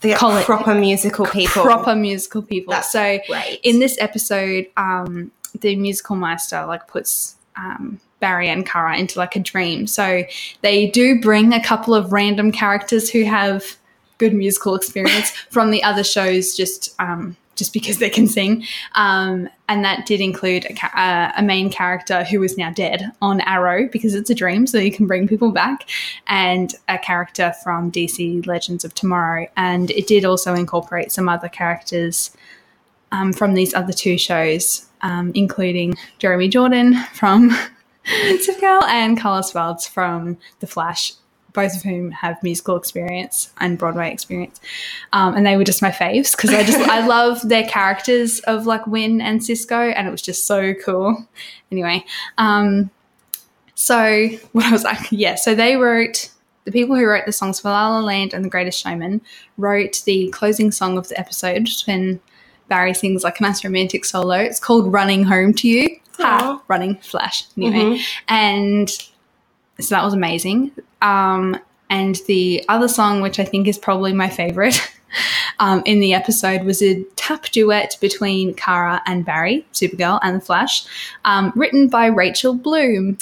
the 0.04 0.14
call 0.14 0.38
it 0.38 0.46
proper 0.46 0.76
musical 0.76 1.26
people. 1.26 1.64
proper 1.64 1.96
musical 1.96 2.42
people 2.42 2.74
That's 2.74 2.92
so 2.92 3.20
great. 3.28 3.60
in 3.64 3.80
this 3.80 3.98
episode, 4.00 4.68
um, 4.78 5.32
the 5.60 5.76
musical 5.76 6.16
master 6.16 6.66
like 6.66 6.88
puts 6.88 7.36
um, 7.56 8.00
Barry 8.20 8.50
and 8.50 8.66
Kara 8.66 8.98
into 8.98 9.20
like 9.20 9.36
a 9.36 9.40
dream. 9.40 9.88
So 9.88 10.24
they 10.62 10.90
do 10.90 11.20
bring 11.20 11.54
a 11.54 11.64
couple 11.64 11.94
of 11.96 12.14
random 12.14 12.52
characters 12.52 13.10
who 13.10 13.24
have 13.24 13.78
good 14.18 14.34
musical 14.34 14.76
experience 14.76 15.32
from 15.50 15.72
the 15.72 15.84
other 15.84 16.04
shows, 16.04 16.56
just 16.56 16.96
um, 17.00 17.36
just 17.56 17.74
because 17.74 18.00
they 18.00 18.10
can 18.10 18.28
sing. 18.28 18.66
Um, 18.96 19.50
and 19.70 19.84
that 19.86 20.06
did 20.06 20.22
include 20.22 20.66
a, 20.66 20.74
ca- 20.74 20.92
uh, 20.96 21.40
a 21.40 21.44
main 21.44 21.70
character 21.70 22.24
who 22.24 22.42
is 22.44 22.58
now 22.58 22.72
dead 22.72 23.12
on 23.22 23.42
Arrow 23.42 23.88
because 23.92 24.16
it's 24.16 24.30
a 24.30 24.36
dream, 24.36 24.68
so 24.68 24.78
you 24.78 24.92
can 24.92 25.08
bring 25.08 25.28
people 25.28 25.52
back, 25.52 25.90
and 26.28 26.74
a 26.90 26.98
character 26.98 27.54
from 27.64 27.92
DC 27.92 28.46
Legends 28.46 28.84
of 28.84 28.94
Tomorrow. 28.94 29.48
And 29.56 29.92
it 29.92 30.08
did 30.08 30.26
also 30.26 30.54
incorporate 30.54 31.12
some 31.12 31.30
other 31.30 31.50
characters 31.50 32.36
um, 33.12 33.32
from 33.32 33.54
these 33.54 33.74
other 33.74 33.94
two 33.94 34.18
shows, 34.18 34.88
um, 35.02 35.32
including 35.36 35.96
Jeremy 36.18 36.50
Jordan 36.50 36.96
from 37.14 37.52
Supergirl 38.06 38.84
and 38.84 39.20
Carlos 39.20 39.52
Valdes 39.52 39.88
from 39.88 40.38
The 40.60 40.68
Flash, 40.68 41.14
both 41.54 41.76
of 41.76 41.84
whom 41.84 42.12
have 42.12 42.42
musical 42.44 42.76
experience 42.76 43.52
and 43.60 43.78
Broadway 43.78 44.12
experience. 44.12 44.60
Um, 45.14 45.36
and 45.36 45.46
they 45.46 45.56
were 45.56 45.64
just 45.64 45.82
my 45.82 45.92
faves 45.92 46.36
because 46.36 46.50
I 46.52 46.64
just 46.64 46.80
I 46.80 47.06
love 47.08 47.48
their 47.48 47.66
characters 47.66 48.40
of 48.42 48.66
like 48.66 48.86
Winn 48.88 49.22
and 49.22 49.44
Cisco, 49.44 49.76
and 49.76 50.08
it 50.08 50.12
was 50.12 50.22
just 50.22 50.46
so 50.46 50.74
cool. 50.74 51.28
Anyway, 51.72 52.06
um, 52.38 52.90
so 53.76 54.30
what 54.52 54.66
I 54.66 54.72
was 54.72 54.84
like, 54.84 55.12
yeah, 55.12 55.36
so 55.36 55.56
they 55.56 55.76
wrote 55.76 56.30
the 56.66 56.72
people 56.72 56.96
who 56.96 57.06
wrote 57.06 57.26
the 57.26 57.32
songs 57.32 57.60
for 57.60 57.70
La 57.70 57.90
La 57.90 58.00
Land 58.00 58.34
and 58.34 58.44
The 58.44 58.50
Greatest 58.50 58.80
Showman 58.82 59.22
wrote 59.58 60.02
the 60.06 60.30
closing 60.30 60.72
song 60.72 60.98
of 60.98 61.10
the 61.10 61.20
episode 61.20 61.70
when 61.86 62.20
Barry 62.70 62.94
sings 62.94 63.24
like 63.24 63.40
a 63.40 63.44
nice 63.44 63.64
romantic 63.64 64.06
solo. 64.06 64.36
It's 64.36 64.60
called 64.60 64.92
Running 64.92 65.24
Home 65.24 65.54
to 65.56 65.68
You. 65.68 66.00
Ha, 66.18 66.62
running 66.68 66.96
flash. 66.98 67.46
Anyway. 67.58 68.02
And 68.28 68.90
so 68.90 69.96
that 69.96 70.04
was 70.04 70.14
amazing. 70.14 70.72
Um, 71.04 71.60
and 71.90 72.16
the 72.26 72.66
other 72.70 72.88
song, 72.88 73.22
which 73.22 73.40
I 73.40 73.46
think 73.46 73.68
is 73.68 73.78
probably 73.78 74.14
my 74.14 74.30
favorite 74.30 74.82
um, 75.60 75.84
in 75.86 76.00
the 76.00 76.16
episode, 76.16 76.64
was 76.64 76.82
a 76.82 77.04
tap 77.16 77.44
duet 77.52 77.98
between 78.02 78.56
Kara 78.56 79.00
and 79.06 79.24
Barry, 79.24 79.64
Supergirl, 79.74 80.20
and 80.24 80.38
The 80.38 80.46
Flash, 80.46 80.86
um, 81.24 81.54
written 81.56 81.90
by 81.90 82.08
Rachel 82.08 82.56
Bloom. 82.56 83.20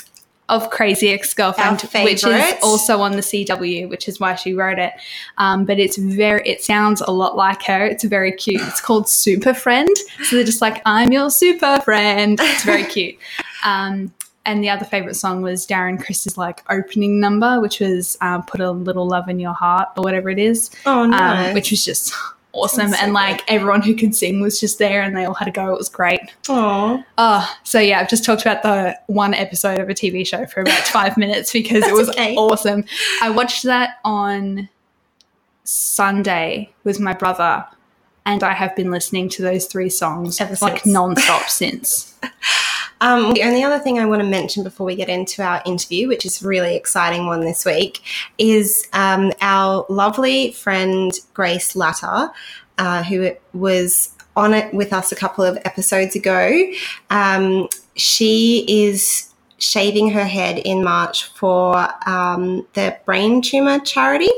of 0.50 0.70
Crazy 0.70 1.10
Ex 1.10 1.34
Girlfriend, 1.34 1.82
which 2.04 2.26
is 2.26 2.54
also 2.62 3.00
on 3.00 3.14
the 3.14 3.22
CW, 3.22 3.88
which 3.90 4.10
is 4.10 4.20
why 4.20 4.36
she 4.36 4.54
wrote 4.54 4.80
it. 4.80 4.92
Um, 5.38 5.64
but 5.64 5.80
it's 5.80 5.96
very, 5.98 6.42
it 6.46 6.62
sounds 6.62 7.00
a 7.00 7.12
lot 7.12 7.38
like 7.38 7.64
her. 7.64 7.86
It's 7.86 8.04
very 8.04 8.34
cute. 8.34 8.62
It's 8.62 8.82
called 8.82 9.08
Super 9.08 9.54
Friend. 9.54 9.88
So 10.24 10.36
they're 10.36 10.44
just 10.44 10.62
like, 10.62 10.82
I'm 10.86 11.12
your 11.14 11.30
super 11.30 11.80
friend. 11.82 12.38
It's 12.42 12.66
very 12.66 12.84
cute. 12.96 13.16
Um, 13.64 14.12
and 14.46 14.64
the 14.64 14.70
other 14.70 14.86
favorite 14.86 15.16
song 15.16 15.42
was 15.42 15.68
Darren 15.68 16.04
Criss's 16.04 16.38
like 16.38 16.64
opening 16.70 17.20
number, 17.20 17.60
which 17.62 17.80
was 17.80 18.18
um, 18.22 18.44
"Put 18.44 18.60
a 18.62 18.72
Little 18.72 19.08
Love 19.08 19.30
in 19.30 19.40
Your 19.40 19.54
Heart" 19.54 19.90
or 19.98 20.04
whatever 20.04 20.30
it 20.30 20.40
is, 20.40 20.70
Oh, 20.86 21.06
nice. 21.06 21.50
um, 21.50 21.54
which 21.54 21.72
was 21.72 21.86
just 21.86 22.14
awesome. 22.54 22.90
So 22.90 22.98
and 23.02 23.14
like 23.14 23.44
everyone 23.52 23.82
who 23.82 23.96
could 23.96 24.16
sing 24.16 24.42
was 24.42 24.60
just 24.60 24.80
there, 24.80 25.02
and 25.04 25.16
they 25.16 25.26
all 25.26 25.34
had 25.36 25.48
a 25.48 25.52
go. 25.52 25.72
It 25.72 25.78
was 25.78 25.90
great. 25.90 26.22
Aw. 26.50 27.04
Oh, 27.18 27.56
so 27.64 27.80
yeah, 27.80 28.00
I've 28.00 28.10
just 28.10 28.26
talked 28.26 28.42
about 28.42 28.64
the 28.64 28.98
one 29.08 29.34
episode 29.34 29.80
of 29.80 29.90
a 29.90 29.94
TV 29.94 30.26
show 30.26 30.46
for 30.48 30.62
about 30.62 30.80
five 30.88 31.18
minutes 31.18 31.54
because 31.54 31.86
it 31.86 31.94
was 31.94 32.10
okay. 32.10 32.36
awesome. 32.36 32.84
I 33.22 33.30
watched 33.30 33.64
that 33.64 33.98
on 34.04 34.70
Sunday 35.64 36.74
with 36.84 37.00
my 37.00 37.14
brother, 37.14 37.66
and 38.26 38.44
I 38.44 38.54
have 38.54 38.76
been 38.76 38.92
listening 38.92 39.30
to 39.30 39.42
those 39.44 39.66
three 39.68 39.90
songs 39.90 40.42
Ever 40.42 40.56
like 40.62 40.80
since. 40.82 40.96
nonstop 40.98 41.48
since. 41.48 42.16
Um, 43.02 43.34
the 43.34 43.44
only 43.44 43.64
other 43.64 43.80
thing 43.80 44.00
I 44.00 44.06
want 44.06 44.22
to 44.22 44.28
mention 44.28 44.64
before 44.64 44.86
we 44.86 44.96
get 44.96 45.10
into 45.10 45.44
our 45.44 45.62
interview, 45.66 46.08
which 46.08 46.26
is 46.26 46.42
a 46.42 46.48
really 46.48 46.76
exciting 46.76 47.26
one 47.26 47.42
this 47.42 47.66
week, 47.66 48.02
is 48.38 48.88
um, 48.94 49.34
our 49.42 49.86
lovely 49.90 50.52
friend 50.52 51.12
Grace 51.34 51.76
Latter, 51.76 52.30
uh, 52.78 53.04
who 53.04 53.32
was 53.54 54.16
on 54.36 54.54
it 54.54 54.74
with 54.74 54.94
us 54.94 55.12
a 55.12 55.16
couple 55.16 55.44
of 55.44 55.58
episodes 55.66 56.16
ago. 56.16 56.72
Um, 57.10 57.68
she 57.96 58.66
is 58.68 59.28
shaving 59.58 60.12
her 60.12 60.26
head 60.26 60.60
in 60.60 60.84
March 60.84 61.26
for 61.34 61.88
um, 62.08 62.66
the 62.74 62.98
brain 63.06 63.42
tumor 63.42 63.80
charity. 63.80 64.30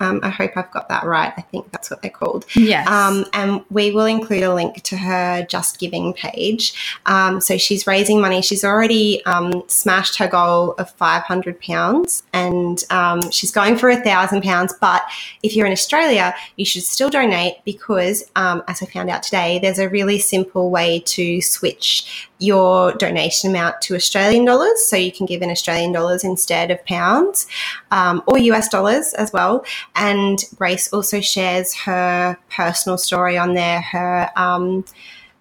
Um, 0.00 0.20
I 0.22 0.28
hope 0.28 0.52
I've 0.56 0.70
got 0.70 0.88
that 0.88 1.04
right. 1.04 1.32
I 1.36 1.40
think 1.42 1.70
that's 1.72 1.90
what 1.90 2.02
they're 2.02 2.10
called. 2.10 2.44
Yes. 2.54 2.88
Um, 2.88 3.24
and 3.32 3.64
we 3.70 3.90
will 3.90 4.06
include 4.06 4.42
a 4.42 4.54
link 4.54 4.82
to 4.84 4.96
her 4.96 5.44
Just 5.48 5.78
Giving 5.78 6.12
page. 6.12 6.98
Um, 7.06 7.40
so 7.40 7.58
she's 7.58 7.86
raising 7.86 8.20
money. 8.20 8.42
She's 8.42 8.64
already 8.64 9.24
um, 9.26 9.64
smashed 9.66 10.18
her 10.18 10.28
goal 10.28 10.72
of 10.72 10.96
£500 10.98 12.22
and 12.32 12.84
um, 12.90 13.30
she's 13.30 13.50
going 13.50 13.76
for 13.76 13.90
a 13.90 14.00
£1,000. 14.00 14.72
But 14.80 15.02
if 15.42 15.56
you're 15.56 15.66
in 15.66 15.72
Australia, 15.72 16.34
you 16.56 16.64
should 16.64 16.82
still 16.82 17.10
donate 17.10 17.56
because, 17.64 18.24
um, 18.36 18.62
as 18.68 18.82
I 18.82 18.86
found 18.86 19.10
out 19.10 19.22
today, 19.22 19.58
there's 19.60 19.78
a 19.78 19.88
really 19.88 20.18
simple 20.18 20.70
way 20.70 21.00
to 21.00 21.40
switch 21.40 22.28
your 22.38 22.92
donation 22.92 23.50
amount 23.50 23.80
to 23.82 23.94
Australian 23.94 24.44
dollars. 24.44 24.86
So 24.86 24.96
you 24.96 25.12
can 25.12 25.26
give 25.26 25.42
in 25.42 25.50
Australian 25.50 25.92
dollars 25.92 26.24
instead 26.24 26.70
of 26.70 26.84
pounds 26.84 27.46
um, 27.90 28.22
or 28.26 28.38
US 28.38 28.68
dollars 28.68 29.12
as 29.14 29.32
well. 29.32 29.64
And 29.98 30.42
Grace 30.56 30.92
also 30.92 31.20
shares 31.20 31.74
her 31.74 32.38
personal 32.50 32.98
story 32.98 33.36
on 33.36 33.54
there, 33.54 33.80
her 33.80 34.30
um, 34.36 34.84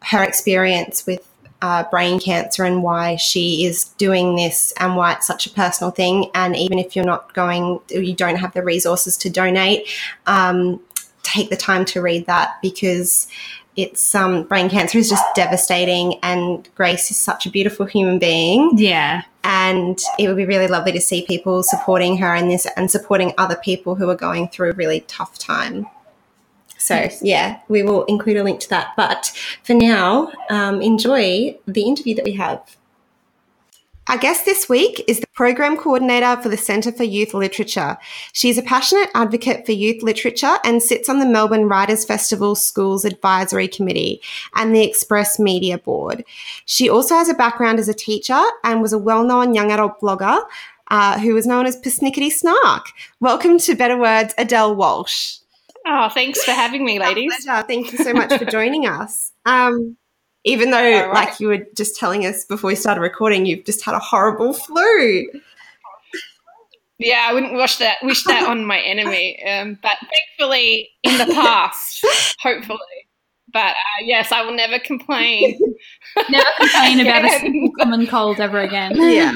her 0.02 0.24
experience 0.24 1.06
with 1.06 1.28
uh, 1.62 1.84
brain 1.90 2.20
cancer 2.20 2.64
and 2.64 2.84
why 2.84 3.16
she 3.16 3.66
is 3.66 3.86
doing 3.98 4.36
this 4.36 4.74
and 4.80 4.96
why 4.96 5.14
it's 5.14 5.28
such 5.28 5.48
a 5.48 5.50
personal 5.50 5.92
thing. 5.92 6.30
And 6.36 6.56
even 6.56 6.80
if 6.80 6.96
you're 6.96 7.06
not 7.06 7.34
going, 7.34 7.80
you 7.90 8.14
don't 8.14 8.36
have 8.36 8.54
the 8.54 8.64
resources 8.64 9.18
to 9.18 9.30
donate, 9.30 9.88
um, 10.28 10.80
take 11.24 11.50
the 11.50 11.58
time 11.58 11.84
to 11.86 12.02
read 12.02 12.26
that 12.28 12.58
because 12.62 13.28
it's 13.78 14.14
um, 14.16 14.44
brain 14.44 14.70
cancer 14.70 14.98
is 14.98 15.10
just 15.10 15.24
devastating. 15.36 16.20
And 16.24 16.68
Grace 16.76 17.10
is 17.12 17.18
such 17.18 17.46
a 17.46 17.52
beautiful 17.52 17.86
human 17.86 18.20
being 18.20 18.72
yeah. 18.76 19.22
and 19.44 20.00
it 20.20 20.28
would 20.28 20.38
be 20.38 20.46
really 20.46 20.68
lovely 20.68 20.92
to 20.92 21.00
see 21.00 21.26
people 21.26 21.64
supporting 21.64 22.18
her 22.18 22.36
in 22.36 22.50
this 22.50 22.68
and 22.76 22.92
supporting 22.92 23.34
other 23.38 23.56
people 23.56 23.96
who 23.96 24.10
are 24.10 24.16
going 24.16 24.50
through 24.50 24.72
a 24.72 24.74
really 24.74 25.02
tough 25.02 25.38
time. 25.38 25.86
So, 26.80 27.10
yeah, 27.22 27.60
we 27.70 27.84
will 27.84 28.06
include 28.06 28.38
a 28.38 28.44
link 28.44 28.60
to 28.62 28.70
that. 28.70 28.94
But 28.96 29.32
for 29.64 29.74
now, 29.74 30.32
um, 30.50 30.82
enjoy 30.82 31.58
the 31.66 31.82
interview 31.82 32.16
that 32.16 32.26
we 32.26 32.34
have. 32.34 32.77
Our 34.10 34.18
guest 34.18 34.46
this 34.46 34.70
week 34.70 35.04
is 35.06 35.20
the 35.20 35.28
program 35.34 35.76
coordinator 35.76 36.42
for 36.42 36.48
the 36.48 36.56
Centre 36.56 36.94
for 36.94 37.04
Youth 37.04 37.34
Literature. 37.34 37.98
She's 38.32 38.58
a 38.58 38.62
passionate 38.62 39.10
advocate 39.14 39.66
for 39.66 39.74
youth 39.74 40.02
literature 40.02 40.56
and 40.64 40.82
sits 40.82 41.10
on 41.10 41.20
the 41.20 41.26
Melbourne 41.26 41.68
Writers 41.68 42.06
Festival 42.06 42.56
Schools 42.56 43.04
Advisory 43.04 43.68
Committee 43.68 44.22
and 44.56 44.74
the 44.74 44.82
Express 44.82 45.40
Media 45.40 45.78
Board. 45.78 46.24
She 46.64 46.90
also 46.90 47.16
has 47.16 47.28
a 47.28 47.34
background 47.34 47.80
as 47.80 47.90
a 47.90 47.94
teacher 47.94 48.42
and 48.64 48.82
was 48.82 48.94
a 48.94 48.98
well 48.98 49.26
known 49.26 49.54
young 49.54 49.72
adult 49.74 50.00
blogger 50.00 50.42
uh, 50.90 51.20
who 51.20 51.34
was 51.34 51.46
known 51.46 51.66
as 51.66 51.76
Persnickety 51.76 52.32
Snark. 52.32 52.86
Welcome 53.20 53.58
to 53.60 53.76
Better 53.76 53.98
Words, 53.98 54.34
Adele 54.38 54.74
Walsh. 54.74 55.40
Oh, 55.86 56.08
thanks 56.08 56.42
for 56.46 56.52
having 56.52 56.86
me, 56.86 56.98
ladies. 56.98 57.46
Thank 57.46 57.92
you 57.92 57.98
so 57.98 58.14
much 58.14 58.34
for 58.38 58.46
joining 58.46 58.86
us. 58.88 59.34
Um, 59.46 59.98
even 60.48 60.72
though, 60.72 60.78
All 60.78 61.10
right. 61.10 61.28
like 61.28 61.40
you 61.40 61.48
were 61.50 61.66
just 61.76 61.96
telling 61.96 62.26
us 62.26 62.46
before 62.46 62.70
we 62.70 62.76
started 62.76 63.02
recording, 63.02 63.46
you've 63.46 63.66
just 63.66 63.84
had 63.84 63.94
a 63.94 64.00
horrible 64.00 64.54
flu. 64.54 65.28
Yeah, 67.00 67.28
I 67.30 67.34
wouldn't 67.34 67.54
wish 67.54 67.78
that 67.78 67.98
wish 68.02 68.24
that 68.24 68.48
on 68.48 68.66
my 68.66 68.80
enemy. 68.80 69.44
Um, 69.46 69.78
but 69.84 69.98
thankfully, 70.00 70.90
in 71.04 71.18
the 71.18 71.32
past, 71.34 72.04
hopefully. 72.40 72.80
But 73.54 73.72
uh, 73.72 74.04
yes, 74.04 74.32
I 74.32 74.42
will 74.44 74.56
never 74.56 74.80
complain. 74.80 75.60
Never 76.30 76.48
complain 76.58 77.00
about 77.02 77.26
a 77.26 77.72
common 77.80 78.08
cold 78.08 78.40
ever 78.40 78.60
again. 78.60 78.94
Yeah. 78.96 79.34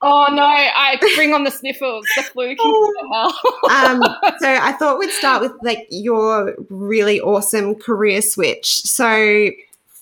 Oh 0.00 0.26
no, 0.30 0.44
I 0.44 0.96
bring 1.16 1.34
on 1.34 1.44
the 1.44 1.50
sniffles. 1.50 2.06
The 2.16 2.22
flu 2.22 2.56
can 2.56 2.72
go 2.72 2.92
to 2.92 3.08
hell. 3.12 3.40
Um, 3.70 4.34
so 4.38 4.48
I 4.48 4.72
thought 4.72 4.98
we'd 4.98 5.10
start 5.10 5.42
with 5.42 5.52
like 5.62 5.86
your 5.90 6.54
really 6.70 7.20
awesome 7.20 7.74
career 7.74 8.22
switch. 8.22 8.80
So 8.82 9.50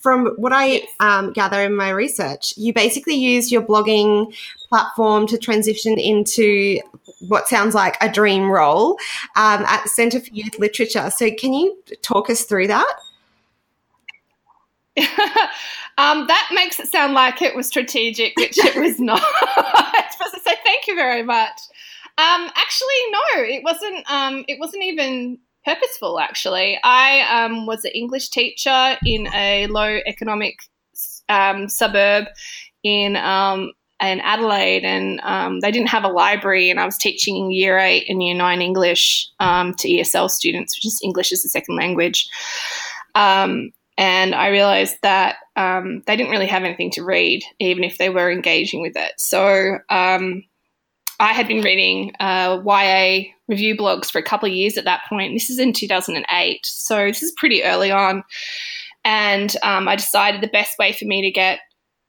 from 0.07 0.29
what 0.37 0.53
I 0.55 0.87
um, 1.01 1.33
gather 1.33 1.61
in 1.63 1.75
my 1.75 1.91
research, 1.91 2.57
you 2.57 2.73
basically 2.73 3.17
used 3.17 3.51
your 3.51 3.61
blogging 3.61 4.33
platform 4.69 5.27
to 5.27 5.37
transition 5.37 5.99
into 5.99 6.79
what 7.27 7.49
sounds 7.49 7.75
like 7.75 7.97
a 8.01 8.09
dream 8.09 8.49
role 8.49 9.01
um, 9.35 9.65
at 9.65 9.83
the 9.83 9.89
Centre 9.89 10.21
for 10.21 10.33
Youth 10.33 10.61
Literature. 10.61 11.11
So 11.11 11.29
can 11.33 11.53
you 11.53 11.77
talk 12.03 12.31
us 12.31 12.45
through 12.45 12.69
that? 12.69 12.95
um, 15.99 16.29
that 16.29 16.51
makes 16.55 16.79
it 16.79 16.87
sound 16.87 17.15
like 17.15 17.43
it 17.43 17.57
was 17.57 17.67
strategic, 17.67 18.37
which 18.37 18.65
it 18.65 18.77
was 18.77 19.01
not. 19.01 19.21
I 19.25 20.05
was 20.05 20.13
supposed 20.13 20.35
to 20.35 20.41
say 20.49 20.55
thank 20.63 20.87
you 20.87 20.95
very 20.95 21.25
much. 21.25 21.59
Um, 22.17 22.49
actually, 22.55 23.11
no, 23.11 23.43
it 23.43 23.65
wasn't. 23.65 24.09
Um, 24.09 24.45
it 24.47 24.61
wasn't 24.61 24.85
even 24.85 25.41
purposeful. 25.67 26.21
Actually, 26.21 26.79
I 26.83 27.45
um, 27.45 27.67
was 27.67 27.85
an 27.85 27.91
English 27.95 28.31
teacher 28.31 28.97
in 29.05 29.27
a 29.35 29.67
low 29.67 29.99
economic 30.07 30.61
um, 31.29 31.69
suburb 31.69 32.27
in 32.83 33.17
um, 33.17 33.73
in 34.01 34.21
Adelaide, 34.21 34.85
and 34.85 35.21
um, 35.23 35.61
they 35.61 35.71
didn't 35.71 35.89
have 35.89 36.05
a 36.05 36.09
library. 36.09 36.71
And 36.71 36.79
I 36.79 36.85
was 36.85 36.97
teaching 36.97 37.51
Year 37.51 37.79
Eight 37.79 38.07
and 38.09 38.23
Year 38.23 38.35
Nine 38.35 38.63
English 38.63 39.29
um, 39.41 39.75
to 39.75 39.89
ESL 39.89 40.31
students, 40.31 40.77
which 40.77 40.87
is 40.87 41.01
English 41.03 41.33
as 41.33 41.45
a 41.45 41.49
second 41.49 41.77
language. 41.77 42.29
Um, 43.15 43.73
and 43.99 44.35
I 44.35 44.49
realized 44.49 44.99
that 45.03 45.37
they 45.57 46.17
didn't 46.17 46.31
really 46.31 46.47
have 46.47 46.65
anything 46.65 46.91
to 46.93 47.03
read, 47.03 47.43
even 47.59 47.83
if 47.83 47.97
they 47.97 48.11
were 48.11 48.31
engaging 48.31 48.83
with 48.83 48.93
it. 48.95 49.13
So 49.17 49.79
I 49.89 51.33
had 51.33 51.49
been 51.49 51.63
reading 51.63 52.13
uh, 52.21 52.61
YA 52.63 53.33
review 53.49 53.77
blogs 53.77 54.11
for 54.11 54.19
a 54.19 54.25
couple 54.25 54.49
of 54.49 54.55
years 54.55 54.77
at 54.77 54.85
that 54.85 55.03
point. 55.09 55.35
This 55.35 55.51
is 55.51 55.59
in 55.59 55.73
2008, 55.73 56.67
so 56.67 57.07
this 57.07 57.23
is 57.23 57.33
pretty 57.37 57.63
early 57.63 57.91
on. 57.91 58.25
And 59.05 59.55
um, 59.63 59.87
I 59.87 59.97
decided 59.97 60.41
the 60.41 60.49
best 60.49 60.79
way 60.79 60.93
for 60.93 61.05
me 61.05 61.23
to 61.23 61.31
get 61.31 61.61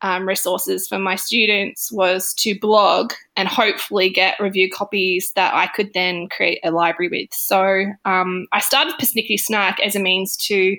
um, 0.02 0.28
resources 0.28 0.88
for 0.88 1.00
my 1.00 1.16
students 1.16 1.92
was 1.92 2.34
to 2.36 2.60
blog 2.60 3.14
and 3.36 3.48
hopefully 3.48 4.10
get 4.10 4.40
review 4.40 4.70
copies 4.70 5.32
that 5.36 5.54
I 5.54 5.68
could 5.68 5.94
then 5.94 6.28
create 6.30 6.60
a 6.64 6.72
library 6.72 7.10
with. 7.10 7.34
So 7.34 7.86
um, 8.06 8.48
I 8.52 8.60
started 8.60 8.94
Persnickety 9.00 9.40
Snark 9.40 9.80
as 9.80 9.96
a 9.96 10.00
means 10.00 10.38
to 10.38 10.78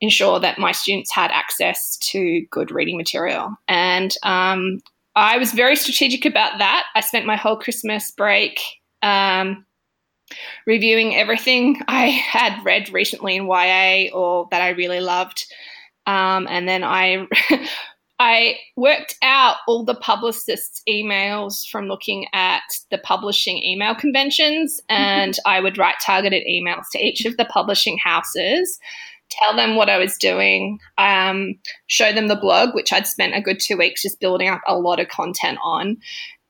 ensure 0.00 0.38
that 0.40 0.58
my 0.58 0.72
students 0.72 1.10
had 1.12 1.30
access 1.30 1.96
to 1.98 2.44
good 2.50 2.70
reading 2.70 2.96
material. 2.96 3.54
And 3.68 4.14
um, 4.22 4.80
I 5.16 5.38
was 5.38 5.52
very 5.52 5.76
strategic 5.76 6.26
about 6.26 6.58
that. 6.58 6.84
I 6.94 7.00
spent 7.00 7.26
my 7.26 7.36
whole 7.36 7.56
Christmas 7.56 8.10
break 8.10 8.60
um, 9.02 9.64
reviewing 10.66 11.16
everything 11.16 11.80
I 11.88 12.06
had 12.06 12.64
read 12.64 12.92
recently 12.92 13.36
in 13.36 13.46
YA 13.46 14.10
or 14.12 14.48
that 14.50 14.62
I 14.62 14.70
really 14.70 15.00
loved. 15.00 15.46
Um, 16.06 16.46
and 16.48 16.68
then 16.68 16.84
I. 16.84 17.26
I 18.20 18.58
worked 18.76 19.16
out 19.22 19.56
all 19.66 19.84
the 19.84 19.96
publicists' 19.96 20.82
emails 20.88 21.68
from 21.68 21.88
looking 21.88 22.26
at 22.32 22.62
the 22.92 22.98
publishing 22.98 23.58
email 23.58 23.92
conventions, 23.96 24.80
and 24.88 25.36
I 25.44 25.58
would 25.58 25.78
write 25.78 25.96
targeted 26.00 26.44
emails 26.48 26.84
to 26.92 27.04
each 27.04 27.24
of 27.24 27.36
the 27.36 27.44
publishing 27.44 27.98
houses 27.98 28.78
tell 29.30 29.56
them 29.56 29.76
what 29.76 29.90
I 29.90 29.98
was 29.98 30.16
doing, 30.16 30.78
um, 30.98 31.54
show 31.86 32.12
them 32.12 32.28
the 32.28 32.36
blog, 32.36 32.74
which 32.74 32.92
I'd 32.92 33.06
spent 33.06 33.34
a 33.34 33.40
good 33.40 33.60
two 33.60 33.76
weeks 33.76 34.02
just 34.02 34.20
building 34.20 34.48
up 34.48 34.60
a 34.66 34.78
lot 34.78 35.00
of 35.00 35.08
content 35.08 35.58
on, 35.62 35.96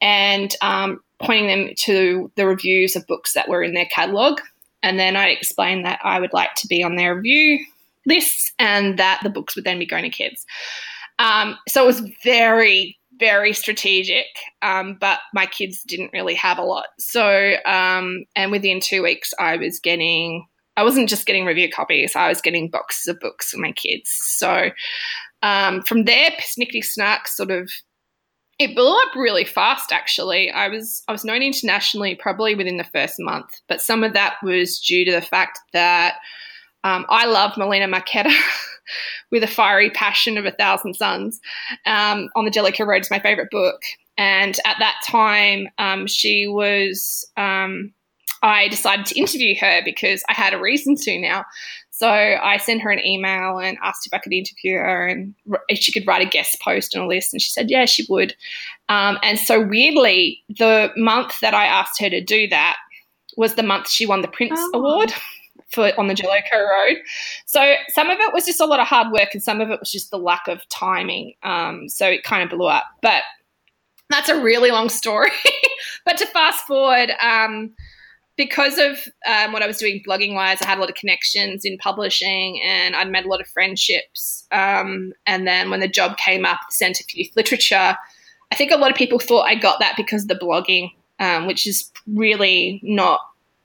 and 0.00 0.54
um, 0.60 1.00
pointing 1.22 1.46
them 1.46 1.74
to 1.84 2.30
the 2.36 2.46
reviews 2.46 2.96
of 2.96 3.06
books 3.06 3.32
that 3.34 3.48
were 3.48 3.62
in 3.62 3.74
their 3.74 3.86
catalogue. 3.86 4.40
And 4.82 4.98
then 4.98 5.16
I 5.16 5.28
explained 5.28 5.84
that 5.86 6.00
I 6.02 6.20
would 6.20 6.32
like 6.32 6.54
to 6.56 6.66
be 6.66 6.82
on 6.82 6.96
their 6.96 7.14
review 7.14 7.64
lists 8.06 8.52
and 8.58 8.98
that 8.98 9.20
the 9.22 9.30
books 9.30 9.56
would 9.56 9.64
then 9.64 9.78
be 9.78 9.86
going 9.86 10.02
to 10.02 10.10
kids. 10.10 10.44
Um, 11.18 11.56
so 11.68 11.82
it 11.82 11.86
was 11.86 12.10
very, 12.22 12.98
very 13.18 13.52
strategic, 13.52 14.26
um, 14.62 14.96
but 15.00 15.20
my 15.32 15.46
kids 15.46 15.82
didn't 15.82 16.12
really 16.12 16.34
have 16.34 16.58
a 16.58 16.64
lot. 16.64 16.86
So, 16.98 17.54
um, 17.64 18.24
and 18.36 18.50
within 18.50 18.80
two 18.80 19.02
weeks, 19.02 19.32
I 19.38 19.56
was 19.56 19.78
getting, 19.78 20.46
I 20.76 20.82
wasn't 20.82 21.08
just 21.08 21.26
getting 21.26 21.46
review 21.46 21.70
copies, 21.70 22.16
I 22.16 22.28
was 22.28 22.40
getting 22.40 22.68
boxes 22.68 23.08
of 23.08 23.20
books 23.20 23.50
for 23.50 23.58
my 23.58 23.72
kids. 23.72 24.10
So, 24.10 24.70
um, 25.42 25.82
from 25.82 26.04
there, 26.04 26.30
Snickety 26.40 26.84
Snack 26.84 27.28
sort 27.28 27.50
of 27.50 27.70
it 28.58 28.74
blew 28.74 28.96
up 29.02 29.14
really 29.16 29.44
fast 29.44 29.92
actually. 29.92 30.50
I 30.50 30.68
was 30.68 31.02
i 31.08 31.12
was 31.12 31.24
known 31.24 31.42
internationally 31.42 32.14
probably 32.14 32.54
within 32.54 32.76
the 32.76 32.84
first 32.84 33.16
month 33.18 33.60
but 33.68 33.80
some 33.80 34.04
of 34.04 34.12
that 34.12 34.36
was 34.42 34.78
due 34.80 35.04
to 35.04 35.12
the 35.12 35.22
fact 35.22 35.58
that 35.72 36.16
um, 36.84 37.06
i 37.08 37.26
love 37.26 37.56
melina 37.56 37.88
marchetta 37.88 38.32
with 39.30 39.42
a 39.42 39.48
fiery 39.48 39.90
passion 39.90 40.38
of 40.38 40.44
a 40.44 40.52
thousand 40.52 40.94
suns. 40.94 41.40
Um, 41.86 42.28
on 42.36 42.44
the 42.44 42.50
jellicoe 42.50 42.84
road 42.84 43.02
is 43.02 43.10
my 43.10 43.18
favorite 43.18 43.50
book. 43.50 43.80
And 44.16 44.58
at 44.64 44.76
that 44.78 44.96
time 45.06 45.68
um, 45.78 46.06
she 46.06 46.46
was 46.46 47.28
um, 47.36 47.92
i 48.42 48.68
decided 48.68 49.06
to 49.06 49.18
interview 49.18 49.54
her 49.58 49.80
because 49.84 50.22
i 50.28 50.34
had 50.34 50.52
a 50.52 50.60
reason 50.60 50.94
to 50.94 51.18
now 51.18 51.44
so 51.96 52.08
I 52.08 52.56
sent 52.56 52.80
her 52.80 52.90
an 52.90 52.98
email 53.06 53.58
and 53.58 53.78
asked 53.80 54.04
if 54.04 54.12
I 54.12 54.18
could 54.18 54.32
interview 54.32 54.74
her 54.74 55.06
and 55.06 55.32
if 55.68 55.78
she 55.78 55.92
could 55.92 56.04
write 56.08 56.26
a 56.26 56.28
guest 56.28 56.60
post 56.60 56.92
and 56.92 57.04
a 57.04 57.06
list. 57.06 57.32
And 57.32 57.40
she 57.40 57.50
said, 57.50 57.70
yeah, 57.70 57.84
she 57.84 58.04
would. 58.08 58.34
Um, 58.88 59.16
and 59.22 59.38
so 59.38 59.64
weirdly, 59.64 60.42
the 60.48 60.90
month 60.96 61.38
that 61.38 61.54
I 61.54 61.66
asked 61.66 62.00
her 62.00 62.10
to 62.10 62.20
do 62.20 62.48
that 62.48 62.78
was 63.36 63.54
the 63.54 63.62
month 63.62 63.88
she 63.88 64.06
won 64.06 64.22
the 64.22 64.28
Printz 64.28 64.56
oh. 64.56 64.70
Award 64.74 65.12
for 65.68 65.92
on 65.96 66.08
the 66.08 66.14
Jellicoe 66.14 66.58
Road. 66.58 66.96
So 67.46 67.74
some 67.90 68.10
of 68.10 68.18
it 68.18 68.34
was 68.34 68.44
just 68.44 68.60
a 68.60 68.66
lot 68.66 68.80
of 68.80 68.88
hard 68.88 69.12
work, 69.12 69.28
and 69.32 69.42
some 69.42 69.60
of 69.60 69.70
it 69.70 69.78
was 69.78 69.92
just 69.92 70.10
the 70.10 70.18
lack 70.18 70.48
of 70.48 70.68
timing. 70.70 71.34
Um, 71.44 71.88
so 71.88 72.08
it 72.08 72.24
kind 72.24 72.42
of 72.42 72.50
blew 72.50 72.66
up. 72.66 72.86
But 73.02 73.22
that's 74.10 74.28
a 74.28 74.42
really 74.42 74.72
long 74.72 74.88
story. 74.88 75.30
but 76.04 76.16
to 76.16 76.26
fast 76.26 76.66
forward. 76.66 77.12
Um, 77.22 77.72
because 78.36 78.78
of 78.78 78.98
um, 79.28 79.52
what 79.52 79.62
I 79.62 79.66
was 79.66 79.78
doing 79.78 80.02
blogging 80.06 80.34
wise, 80.34 80.60
I 80.60 80.66
had 80.66 80.78
a 80.78 80.80
lot 80.80 80.90
of 80.90 80.96
connections 80.96 81.64
in 81.64 81.78
publishing 81.78 82.60
and 82.64 82.96
I'd 82.96 83.10
made 83.10 83.24
a 83.24 83.28
lot 83.28 83.40
of 83.40 83.46
friendships. 83.48 84.46
Um, 84.50 85.12
and 85.26 85.46
then 85.46 85.70
when 85.70 85.80
the 85.80 85.88
job 85.88 86.16
came 86.16 86.44
up, 86.44 86.58
the 86.68 86.74
Centre 86.74 87.04
for 87.04 87.16
Youth 87.16 87.30
Literature, 87.36 87.96
I 88.50 88.56
think 88.56 88.70
a 88.70 88.76
lot 88.76 88.90
of 88.90 88.96
people 88.96 89.18
thought 89.18 89.46
I 89.46 89.54
got 89.54 89.78
that 89.80 89.94
because 89.96 90.22
of 90.22 90.28
the 90.28 90.34
blogging, 90.34 90.92
um, 91.20 91.46
which 91.46 91.66
is 91.66 91.90
really 92.06 92.80
not 92.82 93.20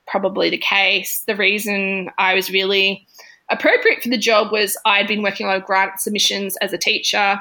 probably 0.08 0.50
the 0.50 0.58
case. 0.58 1.24
The 1.28 1.36
reason 1.36 2.10
I 2.18 2.34
was 2.34 2.52
really 2.52 3.08
appropriate 3.50 4.04
for 4.04 4.10
the 4.10 4.18
job 4.18 4.52
was 4.52 4.78
I'd 4.86 5.08
been 5.08 5.24
working 5.24 5.48
on 5.48 5.62
grant 5.62 6.00
submissions 6.00 6.56
as 6.58 6.74
a 6.74 6.78
teacher. 6.78 7.40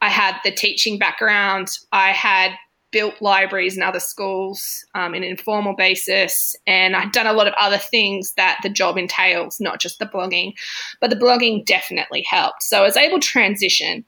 I 0.00 0.08
had 0.08 0.36
the 0.44 0.50
teaching 0.50 0.98
background. 0.98 1.68
I 1.92 2.12
had 2.12 2.52
built 2.92 3.20
libraries 3.20 3.76
in 3.76 3.82
other 3.82 4.00
schools 4.00 4.84
um, 4.94 5.14
in 5.14 5.22
an 5.22 5.30
informal 5.30 5.74
basis, 5.74 6.56
and 6.66 6.96
I'd 6.96 7.12
done 7.12 7.26
a 7.26 7.32
lot 7.32 7.46
of 7.46 7.54
other 7.58 7.78
things 7.78 8.34
that 8.34 8.58
the 8.62 8.68
job 8.68 8.96
entails, 8.98 9.60
not 9.60 9.80
just 9.80 9.98
the 9.98 10.06
blogging, 10.06 10.52
but 11.00 11.10
the 11.10 11.16
blogging 11.16 11.64
definitely 11.64 12.24
helped. 12.28 12.62
So 12.62 12.78
I 12.78 12.82
was 12.82 12.96
able 12.96 13.20
to 13.20 13.26
transition, 13.26 14.04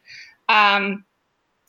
um, 0.49 1.05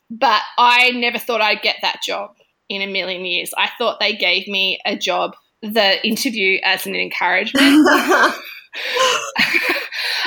but 0.10 0.42
I 0.58 0.92
never 0.92 1.20
thought 1.20 1.42
I'd 1.42 1.62
get 1.62 1.78
that 1.82 2.02
job 2.04 2.36
in 2.70 2.82
a 2.82 2.88
million 2.88 3.26
years. 3.26 3.54
I 3.58 3.70
thought 3.78 4.00
they 4.00 4.16
gave 4.16 4.48
me 4.48 4.80
a 4.86 4.96
job, 4.96 5.36
the 5.62 6.06
interview, 6.06 6.60
as 6.64 6.86
an 6.86 6.96
encouragement. 6.96 7.88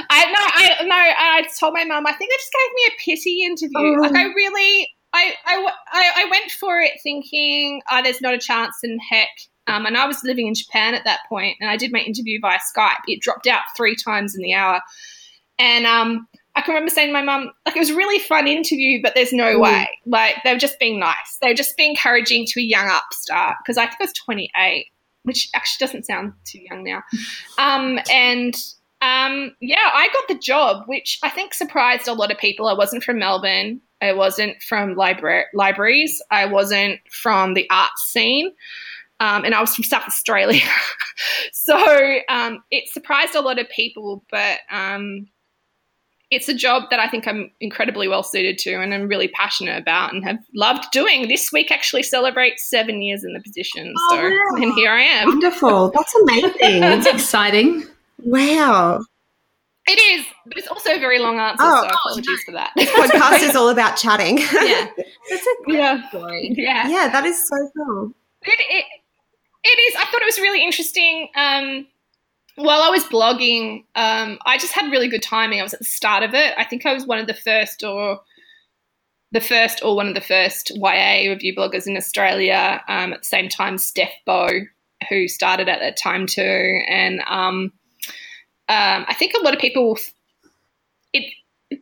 I 0.09 0.25
no, 0.27 0.39
I 0.39 0.85
no. 0.85 0.95
I 0.95 1.49
told 1.59 1.75
my 1.75 1.85
mum. 1.85 2.07
I 2.07 2.13
think 2.13 2.31
they 2.31 2.37
just 2.37 2.53
gave 2.53 2.73
me 2.75 2.83
a 2.87 2.93
pity 3.05 3.45
interview. 3.45 3.99
Oh. 3.99 4.03
Like 4.03 4.15
I 4.15 4.25
really, 4.25 4.89
I, 5.17 5.35
I, 5.93 6.13
I 6.25 6.31
went 6.31 6.51
for 6.51 6.81
it 6.81 6.93
thinking, 7.03 7.83
oh, 7.91 8.03
there's 8.03 8.21
not 8.21 8.35
a 8.35 8.39
chance 8.39 8.77
in 8.83 8.99
heck. 8.99 9.29
Um, 9.67 9.87
and 9.87 9.97
I 9.97 10.07
was 10.07 10.23
living 10.23 10.47
in 10.47 10.55
Japan 10.55 10.95
at 10.95 11.05
that 11.05 11.21
point, 11.29 11.57
and 11.61 11.69
I 11.69 11.77
did 11.77 11.93
my 11.93 11.99
interview 11.99 12.39
via 12.41 12.59
Skype. 12.59 13.01
It 13.09 13.21
dropped 13.21 13.47
out 13.47 13.63
three 13.77 13.97
times 13.97 14.37
in 14.37 14.43
the 14.43 14.55
hour. 14.55 14.81
And 15.59 15.87
um, 15.87 16.29
I 16.55 16.61
can 16.61 16.75
remember 16.75 16.91
saying 16.91 17.09
to 17.09 17.13
my 17.13 17.23
mum, 17.23 17.51
like, 17.65 17.75
it 17.75 17.81
was 17.81 17.91
a 17.91 17.97
really 17.97 18.21
fun 18.21 18.47
interview, 18.47 19.01
but 19.03 19.15
there's 19.15 19.33
no 19.33 19.57
mm. 19.57 19.63
way. 19.63 19.89
Like, 20.07 20.37
they 20.45 20.53
were 20.53 20.59
just 20.59 20.79
being 20.79 21.01
nice. 21.01 21.39
They 21.43 21.49
were 21.49 21.55
just 21.55 21.77
being 21.77 21.91
encouraging 21.91 22.47
to 22.47 22.61
a 22.61 22.63
young 22.63 22.89
upstart, 22.89 23.57
because 23.63 23.77
I 23.77 23.87
think 23.87 24.01
I 24.01 24.05
was 24.05 24.13
28, 24.13 24.87
which 25.25 25.49
actually 25.55 25.87
doesn't 25.87 26.07
sound 26.07 26.35
too 26.45 26.61
young 26.61 26.85
now. 26.85 27.03
Um, 27.59 27.99
and 28.13 28.55
um, 29.01 29.55
yeah, 29.61 29.91
I 29.93 30.09
got 30.13 30.29
the 30.29 30.39
job, 30.39 30.85
which 30.87 31.19
I 31.23 31.31
think 31.31 31.55
surprised 31.55 32.09
a 32.09 32.13
lot 32.13 32.31
of 32.31 32.39
people. 32.39 32.67
I 32.67 32.75
wasn't 32.75 33.03
from 33.03 33.19
Melbourne. 33.19 33.81
I 34.01 34.13
wasn't 34.13 34.63
from 34.63 34.95
libra- 34.95 35.47
libraries. 35.55 36.23
I 36.31 36.47
wasn't 36.47 37.01
from 37.11 37.55
the 37.55 37.69
art 37.71 37.99
scene. 37.99 38.53
Um, 39.19 39.45
and 39.45 39.55
I 39.55 39.61
was 39.61 39.75
from 39.75 39.85
South 39.85 40.05
Australia. 40.07 40.61
so 41.53 42.19
um, 42.29 42.63
it 42.71 42.89
surprised 42.93 43.35
a 43.35 43.41
lot 43.41 43.59
of 43.59 43.69
people, 43.71 44.23
but 44.31 44.59
um, 44.71 45.27
it's 46.31 46.49
a 46.49 46.55
job 46.55 46.85
that 46.91 46.99
I 46.99 47.09
think 47.09 47.27
I'm 47.27 47.51
incredibly 47.61 48.09
well 48.09 48.23
suited 48.23 48.59
to 48.59 48.75
and 48.75 48.93
I'm 48.93 49.09
really 49.09 49.29
passionate 49.29 49.81
about 49.81 50.13
and 50.13 50.25
have 50.25 50.39
loved 50.55 50.85
doing. 50.93 51.29
This 51.29 51.51
week 51.53 51.71
actually 51.71 52.03
celebrates 52.03 52.69
seven 52.69 53.01
years 53.01 53.25
in 53.25 53.33
the 53.33 53.41
position. 53.41 53.95
Oh, 53.97 54.17
so, 54.17 54.23
wow. 54.23 54.63
and 54.63 54.75
here 54.75 54.91
I 54.91 55.03
am. 55.03 55.29
Wonderful. 55.29 55.91
That's 55.91 56.15
amazing. 56.17 56.53
That's 56.81 57.07
exciting. 57.07 57.85
Wow. 58.19 59.05
It 59.89 60.01
is, 60.01 60.27
but 60.47 60.59
it's 60.59 60.67
also 60.67 60.97
a 60.97 60.99
very 60.99 61.21
long 61.21 61.39
answer, 61.39 61.63
oh, 61.65 61.83
so 61.83 61.89
apologies 61.89 62.41
oh, 62.41 62.45
for 62.47 62.53
that. 62.53 62.73
This 62.77 62.91
podcast 62.91 63.49
is 63.49 63.55
all 63.55 63.69
about 63.69 63.97
chatting. 63.97 64.39
yeah. 64.63 64.89
That's 65.31 65.47
a 65.47 65.65
great 65.65 65.79
yeah. 65.79 66.09
story. 66.09 66.55
Yeah. 66.57 66.89
Yeah, 66.89 67.09
that 67.09 67.25
is 67.25 67.49
so 67.49 67.71
cool. 67.77 68.13
It, 68.43 68.59
it, 68.59 68.85
it 69.63 69.69
is. 69.69 69.95
I 69.97 70.07
thought 70.07 70.23
it 70.23 70.27
was 70.27 70.41
really 70.41 70.65
interesting. 70.65 71.29
Um, 71.37 71.87
while 72.57 72.83
I 72.83 72.89
was 72.89 73.05
blogging, 73.05 73.85
um, 73.95 74.39
I 74.45 74.59
just 74.59 74.73
had 74.73 74.91
really 74.91 75.09
good 75.09 75.23
timing. 75.23 75.61
I 75.61 75.63
was 75.63 75.75
at 75.75 75.81
the 75.81 75.85
start 75.85 76.25
of 76.25 76.35
it. 76.35 76.55
I 76.59 76.65
think 76.65 76.85
I 76.85 76.93
was 76.93 77.07
one 77.07 77.19
of 77.19 77.29
the 77.29 77.35
first 77.35 77.85
or 77.85 78.21
the 79.31 79.41
first 79.41 79.85
or 79.85 79.95
one 79.95 80.09
of 80.09 80.15
the 80.15 80.21
first 80.21 80.73
YA 80.75 81.31
review 81.31 81.55
bloggers 81.55 81.87
in 81.87 81.97
Australia. 81.97 82.83
Um, 82.89 83.13
at 83.13 83.21
the 83.21 83.29
same 83.29 83.49
time, 83.49 83.79
Steph 83.79 84.13
Bowe, 84.25 84.63
who 85.09 85.29
started 85.29 85.69
at 85.69 85.79
that 85.79 85.97
time 85.97 86.27
too. 86.27 86.81
And 86.89 87.21
um, 87.29 87.73
um, 88.69 89.05
I 89.09 89.15
think 89.15 89.33
a 89.35 89.43
lot 89.43 89.55
of 89.55 89.61
people, 89.61 89.99
it 91.13 91.33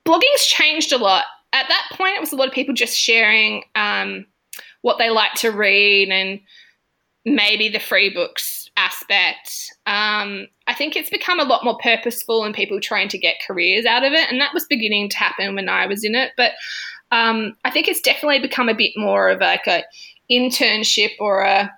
blogging's 0.04 0.46
changed 0.46 0.92
a 0.92 0.98
lot. 0.98 1.24
At 1.52 1.66
that 1.68 1.88
point, 1.92 2.16
it 2.16 2.20
was 2.20 2.32
a 2.32 2.36
lot 2.36 2.48
of 2.48 2.54
people 2.54 2.74
just 2.74 2.98
sharing 2.98 3.64
um, 3.74 4.26
what 4.82 4.98
they 4.98 5.10
like 5.10 5.34
to 5.34 5.50
read 5.50 6.10
and 6.10 6.40
maybe 7.24 7.68
the 7.68 7.78
free 7.78 8.10
books 8.12 8.68
aspect. 8.76 9.72
Um, 9.86 10.46
I 10.66 10.74
think 10.74 10.96
it's 10.96 11.10
become 11.10 11.40
a 11.40 11.44
lot 11.44 11.64
more 11.64 11.78
purposeful 11.78 12.44
and 12.44 12.54
people 12.54 12.80
trying 12.80 13.08
to 13.08 13.18
get 13.18 13.36
careers 13.46 13.86
out 13.86 14.04
of 14.04 14.12
it, 14.12 14.30
and 14.30 14.40
that 14.40 14.54
was 14.54 14.66
beginning 14.66 15.08
to 15.10 15.16
happen 15.16 15.54
when 15.54 15.68
I 15.68 15.86
was 15.86 16.04
in 16.04 16.14
it. 16.14 16.32
But 16.36 16.52
um, 17.12 17.56
I 17.64 17.70
think 17.70 17.88
it's 17.88 18.00
definitely 18.00 18.40
become 18.40 18.68
a 18.68 18.74
bit 18.74 18.92
more 18.96 19.28
of 19.28 19.40
like 19.40 19.66
a 19.66 19.84
internship 20.30 21.12
or 21.20 21.42
a 21.42 21.70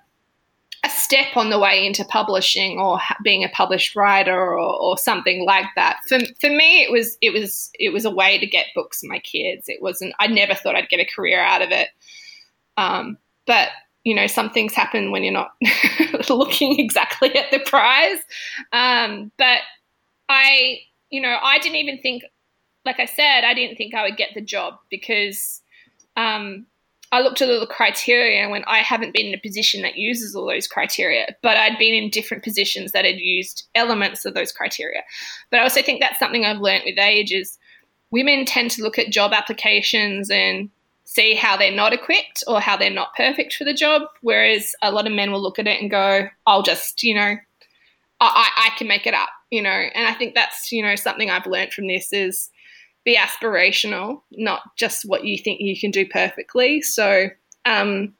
a 0.83 0.89
step 0.89 1.35
on 1.35 1.49
the 1.49 1.59
way 1.59 1.85
into 1.85 2.05
publishing 2.05 2.79
or 2.79 2.99
being 3.23 3.43
a 3.43 3.49
published 3.49 3.95
writer 3.95 4.37
or, 4.37 4.59
or, 4.59 4.97
something 4.97 5.45
like 5.45 5.65
that. 5.75 5.97
For, 6.07 6.19
for 6.39 6.49
me, 6.49 6.83
it 6.83 6.91
was 6.91 7.17
it 7.21 7.31
was 7.31 7.71
it 7.79 7.91
was 7.91 8.05
a 8.05 8.11
way 8.11 8.37
to 8.37 8.45
get 8.45 8.67
books 8.75 9.01
for 9.01 9.07
my 9.07 9.19
kids. 9.19 9.67
It 9.67 9.81
wasn't. 9.81 10.13
I 10.19 10.27
never 10.27 10.53
thought 10.53 10.75
I'd 10.75 10.89
get 10.89 10.99
a 10.99 11.15
career 11.15 11.39
out 11.39 11.61
of 11.61 11.71
it. 11.71 11.89
Um, 12.77 13.17
but 13.45 13.69
you 14.03 14.15
know, 14.15 14.27
some 14.27 14.49
things 14.49 14.73
happen 14.73 15.11
when 15.11 15.23
you're 15.23 15.33
not 15.33 15.51
looking 16.29 16.79
exactly 16.79 17.35
at 17.35 17.51
the 17.51 17.59
prize. 17.59 18.19
Um, 18.71 19.33
but 19.37 19.59
I, 20.29 20.79
you 21.09 21.21
know, 21.21 21.37
I 21.41 21.59
didn't 21.59 21.75
even 21.75 21.99
think, 22.01 22.23
like 22.85 23.01
I 23.01 23.05
said, 23.05 23.43
I 23.43 23.53
didn't 23.53 23.75
think 23.75 23.93
I 23.93 24.03
would 24.03 24.15
get 24.15 24.29
the 24.33 24.39
job 24.39 24.75
because 24.89 25.61
um, 26.15 26.67
I 27.11 27.21
looked 27.21 27.41
at 27.41 27.49
all 27.49 27.59
the 27.59 27.67
criteria 27.67 28.41
and 28.41 28.51
when 28.51 28.65
I 28.67 28.79
haven't 28.79 29.13
been 29.13 29.27
in 29.27 29.33
a 29.33 29.41
position 29.41 29.81
that 29.83 29.97
uses 29.97 30.35
all 30.35 30.45
those 30.45 30.67
criteria, 30.67 31.35
but 31.41 31.55
I'd 31.55 31.79
been 31.79 31.93
in 31.93 32.09
different 32.09 32.43
positions 32.43 32.91
that 32.91 33.05
had 33.05 33.19
used 33.19 33.67
elements 33.75 34.25
of 34.25 34.33
those 34.33 34.51
criteria. 34.51 35.01
But 35.49 35.61
I 35.61 35.63
also 35.63 35.81
think 35.81 36.01
that's 36.01 36.19
something 36.19 36.43
I've 36.43 36.59
learned 36.59 36.83
with 36.85 36.99
age 36.99 37.31
is 37.31 37.57
women 38.11 38.45
tend 38.45 38.71
to 38.71 38.83
look 38.83 38.99
at 38.99 39.09
job 39.09 39.31
applications 39.33 40.29
and 40.29 40.69
see 41.05 41.33
how 41.35 41.55
they're 41.55 41.71
not 41.71 41.93
equipped 41.93 42.43
or 42.45 42.59
how 42.59 42.75
they're 42.75 42.89
not 42.89 43.15
perfect 43.15 43.53
for 43.53 43.63
the 43.63 43.73
job, 43.73 44.01
whereas 44.21 44.75
a 44.81 44.91
lot 44.91 45.07
of 45.07 45.13
men 45.13 45.31
will 45.31 45.41
look 45.41 45.59
at 45.59 45.67
it 45.67 45.81
and 45.81 45.89
go, 45.89 46.27
I'll 46.45 46.63
just, 46.63 47.03
you 47.03 47.15
know, 47.15 47.37
I, 48.19 48.49
I 48.57 48.69
can 48.77 48.87
make 48.87 49.07
it 49.07 49.13
up. 49.13 49.29
you 49.49 49.61
know, 49.61 49.69
and 49.69 50.07
I 50.07 50.13
think 50.13 50.35
that's, 50.35 50.71
you 50.71 50.83
know, 50.83 50.95
something 50.95 51.29
I've 51.29 51.45
learned 51.45 51.71
from 51.71 51.87
this 51.87 52.11
is 52.11 52.49
be 53.07 53.15
aspirational, 53.15 54.21
not 54.31 54.75
just 54.75 55.05
what 55.05 55.23
you 55.23 55.37
think 55.37 55.61
you 55.61 55.79
can 55.79 55.91
do 55.91 56.05
perfectly. 56.05 56.81
So, 56.81 57.29
um, 57.65 58.13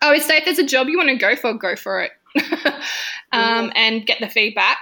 I 0.00 0.10
would 0.10 0.22
say 0.22 0.38
if 0.38 0.46
there's 0.46 0.58
a 0.58 0.66
job 0.66 0.88
you 0.88 0.96
want 0.96 1.10
to 1.10 1.16
go 1.16 1.36
for, 1.36 1.52
go 1.52 1.76
for 1.76 2.00
it, 2.00 2.12
um, 3.32 3.70
and 3.76 4.06
get 4.06 4.20
the 4.20 4.30
feedback. 4.30 4.78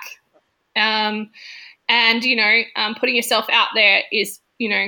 Um, 0.77 1.31
and 1.89 2.23
you 2.23 2.37
know, 2.37 2.61
um, 2.77 2.95
putting 2.95 3.17
yourself 3.17 3.47
out 3.51 3.71
there 3.75 4.03
is, 4.13 4.39
you 4.59 4.69
know, 4.69 4.87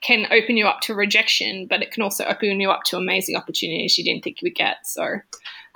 can 0.00 0.28
open 0.30 0.56
you 0.56 0.68
up 0.68 0.80
to 0.82 0.94
rejection, 0.94 1.66
but 1.66 1.82
it 1.82 1.90
can 1.90 2.04
also 2.04 2.24
open 2.24 2.60
you 2.60 2.70
up 2.70 2.84
to 2.84 2.96
amazing 2.96 3.34
opportunities 3.34 3.98
you 3.98 4.04
didn't 4.04 4.22
think 4.22 4.40
you 4.40 4.46
would 4.46 4.54
get. 4.54 4.76
So, 4.84 5.16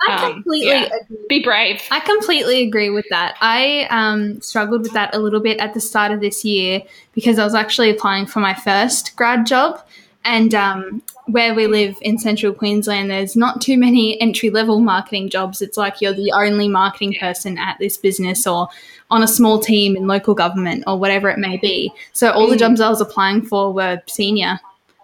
I 0.07 0.25
um, 0.25 0.33
completely 0.33 0.69
yeah. 0.69 0.85
agree. 0.85 1.17
be 1.29 1.43
brave. 1.43 1.81
I 1.91 1.99
completely 1.99 2.63
agree 2.67 2.89
with 2.89 3.05
that. 3.09 3.35
I 3.41 3.87
um, 3.89 4.41
struggled 4.41 4.81
with 4.81 4.93
that 4.93 5.13
a 5.15 5.19
little 5.19 5.39
bit 5.39 5.59
at 5.59 5.73
the 5.73 5.81
start 5.81 6.11
of 6.11 6.21
this 6.21 6.43
year 6.43 6.81
because 7.13 7.37
I 7.37 7.43
was 7.43 7.53
actually 7.53 7.89
applying 7.89 8.25
for 8.25 8.39
my 8.39 8.53
first 8.53 9.15
grad 9.15 9.45
job. 9.45 9.85
And 10.23 10.53
um, 10.53 11.01
where 11.25 11.53
we 11.53 11.65
live 11.67 11.97
in 12.01 12.19
central 12.19 12.53
Queensland, 12.53 13.09
there's 13.09 13.35
not 13.35 13.61
too 13.61 13.77
many 13.77 14.19
entry 14.21 14.49
level 14.49 14.79
marketing 14.79 15.29
jobs. 15.29 15.61
It's 15.61 15.77
like 15.77 15.99
you're 15.99 16.13
the 16.13 16.31
only 16.31 16.67
marketing 16.67 17.15
person 17.19 17.57
at 17.57 17.77
this 17.79 17.97
business 17.97 18.45
or 18.45 18.69
on 19.09 19.23
a 19.23 19.27
small 19.27 19.59
team 19.59 19.95
in 19.95 20.07
local 20.07 20.33
government 20.33 20.83
or 20.87 20.97
whatever 20.99 21.29
it 21.29 21.39
may 21.39 21.57
be. 21.57 21.91
So 22.13 22.31
all 22.31 22.47
the 22.47 22.55
jobs 22.55 22.79
I 22.79 22.89
was 22.89 23.01
applying 23.01 23.41
for 23.41 23.73
were 23.73 24.01
senior, 24.07 24.59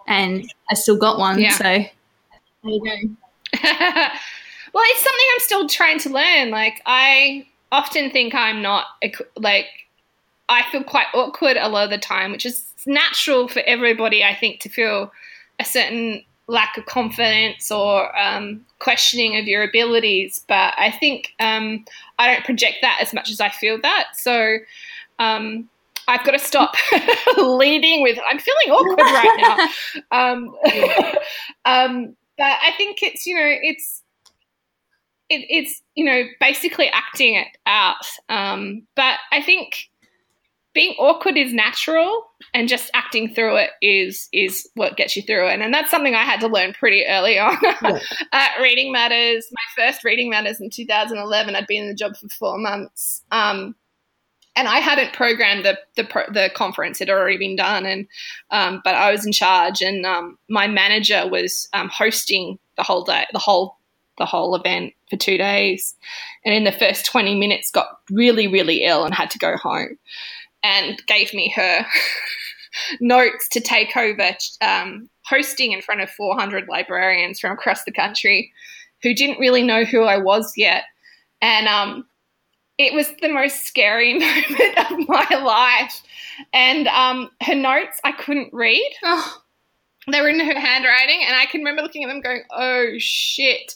and 0.08 0.52
I 0.70 0.76
still 0.76 0.98
got 0.98 1.18
one. 1.18 1.40
Yeah. 1.40 1.52
So 1.52 1.64
there 1.64 1.90
you 2.64 2.84
go. 2.84 3.60
well, 4.74 4.84
it's 4.88 5.04
something 5.04 5.26
I'm 5.34 5.40
still 5.40 5.70
trying 5.70 6.00
to 6.00 6.10
learn. 6.10 6.50
Like, 6.50 6.82
I 6.86 7.46
often 7.72 8.12
think 8.12 8.34
I'm 8.34 8.62
not, 8.62 8.86
like, 9.36 9.68
I 10.50 10.64
feel 10.72 10.84
quite 10.84 11.08
awkward 11.14 11.58
a 11.58 11.70
lot 11.70 11.86
of 11.86 11.90
the 11.90 11.98
time, 11.98 12.32
which 12.32 12.46
is 12.46 12.66
natural 12.86 13.48
for 13.48 13.62
everybody, 13.66 14.24
I 14.24 14.36
think, 14.36 14.62
to 14.62 14.70
feel 14.70 15.12
a 15.60 15.66
certain 15.66 16.24
lack 16.48 16.78
of 16.78 16.86
confidence 16.86 17.72
or 17.72 18.18
um, 18.18 18.66
questioning 18.80 19.38
of 19.38 19.46
your 19.46 19.64
abilities. 19.64 20.46
But 20.48 20.74
I 20.78 20.92
think 20.92 21.34
um, 21.40 21.86
I 22.20 22.34
don't 22.34 22.46
project 22.46 22.78
that 22.82 23.00
as 23.02 23.14
much 23.14 23.30
as 23.30 23.42
I 23.42 23.50
feel 23.50 23.80
that. 23.82 24.08
So, 24.16 24.58
um, 25.20 25.70
I've 26.08 26.24
got 26.24 26.32
to 26.32 26.40
stop 26.40 26.76
leading 27.38 28.02
with 28.02 28.18
I'm 28.30 28.40
feeling 28.40 28.72
awkward 28.72 29.00
right 29.00 29.38
now. 29.40 29.68
Um, 30.12 30.56
um, 31.66 32.16
but 32.38 32.58
I 32.64 32.72
think 32.78 33.04
it's 33.04 33.26
you 33.26 33.36
know 33.36 33.58
it's 33.62 34.04
it, 35.30 35.46
it's 35.50 35.82
you 35.96 36.06
know 36.06 36.24
basically 36.40 36.88
acting 36.88 37.36
it 37.36 37.48
out. 37.66 38.06
Um, 38.30 38.84
but 38.96 39.18
I 39.32 39.42
think 39.42 39.90
being 40.74 40.96
awkward 41.00 41.38
is 41.38 41.54
natural, 41.54 42.24
and 42.54 42.68
just 42.70 42.92
acting 42.94 43.34
through 43.34 43.58
it 43.58 43.72
is 43.82 44.30
is 44.32 44.70
what 44.76 44.98
gets 44.98 45.16
you 45.16 45.24
through 45.24 45.48
it. 45.48 45.60
And 45.60 45.74
that's 45.74 45.92
something 45.92 46.16
I 46.16 46.24
had 46.24 46.40
to 46.42 46.48
learn 46.48 46.74
pretty 46.74 47.06
early 47.06 47.40
on 47.40 47.58
at 48.32 48.62
Reading 48.62 48.92
Matters. 48.92 49.48
My 49.52 49.84
first 49.84 50.04
Reading 50.04 50.30
Matters 50.30 50.62
in 50.62 50.70
2011. 50.70 51.56
I'd 51.56 51.68
been 51.68 51.84
in 51.84 51.90
the 51.90 51.96
job 51.96 52.16
for 52.16 52.30
four 52.30 52.58
months. 52.58 53.24
Um, 53.32 53.76
and 54.56 54.68
I 54.68 54.80
hadn't 54.80 55.14
programmed 55.14 55.66
the 55.66 55.78
the, 55.96 56.04
the 56.32 56.52
conference; 56.54 57.00
it 57.00 57.08
had 57.08 57.18
already 57.18 57.38
been 57.38 57.56
done, 57.56 57.86
and 57.86 58.08
um, 58.52 58.82
but 58.84 58.96
I 58.96 59.12
was 59.12 59.26
in 59.26 59.32
charge, 59.32 59.82
and 59.82 60.06
um, 60.06 60.38
my 60.50 60.68
manager 60.68 61.28
was 61.28 61.70
um, 61.74 61.90
hosting 61.90 62.58
the 62.76 62.84
whole 62.84 63.04
day, 63.04 63.26
the 63.34 63.40
whole 63.40 63.77
the 64.18 64.26
whole 64.26 64.56
event 64.56 64.94
for 65.10 65.18
two 65.18 65.38
days, 65.38 65.96
and 66.46 66.54
in 66.54 66.64
the 66.64 66.72
first 66.72 67.06
twenty 67.06 67.36
minutes, 67.36 67.72
got 67.72 68.00
really 68.10 68.48
really 68.48 68.84
ill 68.84 69.06
and 69.06 69.14
had 69.14 69.32
to 69.32 69.40
go 69.40 69.58
home, 69.58 69.98
and 70.64 71.02
gave 71.08 71.34
me 71.34 71.52
her 71.56 71.86
notes 73.02 73.48
to 73.50 73.60
take 73.60 73.96
over 73.96 74.36
um, 74.62 75.10
hosting 75.26 75.72
in 75.72 75.82
front 75.82 76.02
of 76.02 76.10
four 76.10 76.38
hundred 76.38 76.68
librarians 76.68 77.40
from 77.40 77.52
across 77.52 77.84
the 77.84 77.92
country, 77.92 78.52
who 79.04 79.14
didn't 79.14 79.40
really 79.40 79.64
know 79.64 79.84
who 79.84 80.04
I 80.04 80.18
was 80.18 80.54
yet, 80.56 80.86
and 81.42 81.68
um, 81.68 82.06
it 82.78 82.94
was 82.94 83.12
the 83.22 83.30
most 83.30 83.66
scary 83.66 84.14
moment 84.20 84.78
of 84.92 85.08
my 85.08 85.40
life. 85.44 86.02
And 86.54 86.88
um, 86.88 87.32
her 87.42 87.56
notes 87.56 88.00
I 88.04 88.12
couldn't 88.12 88.54
read. 88.54 88.92
Oh, 89.04 89.42
They 90.12 90.22
were 90.22 90.30
in 90.30 90.40
her 90.40 90.60
handwriting, 90.60 91.22
and 91.26 91.36
I 91.36 91.46
can 91.46 91.62
remember 91.62 91.82
looking 91.82 92.04
at 92.04 92.08
them 92.08 92.22
going, 92.22 92.44
oh 92.52 92.94
shit. 92.98 93.76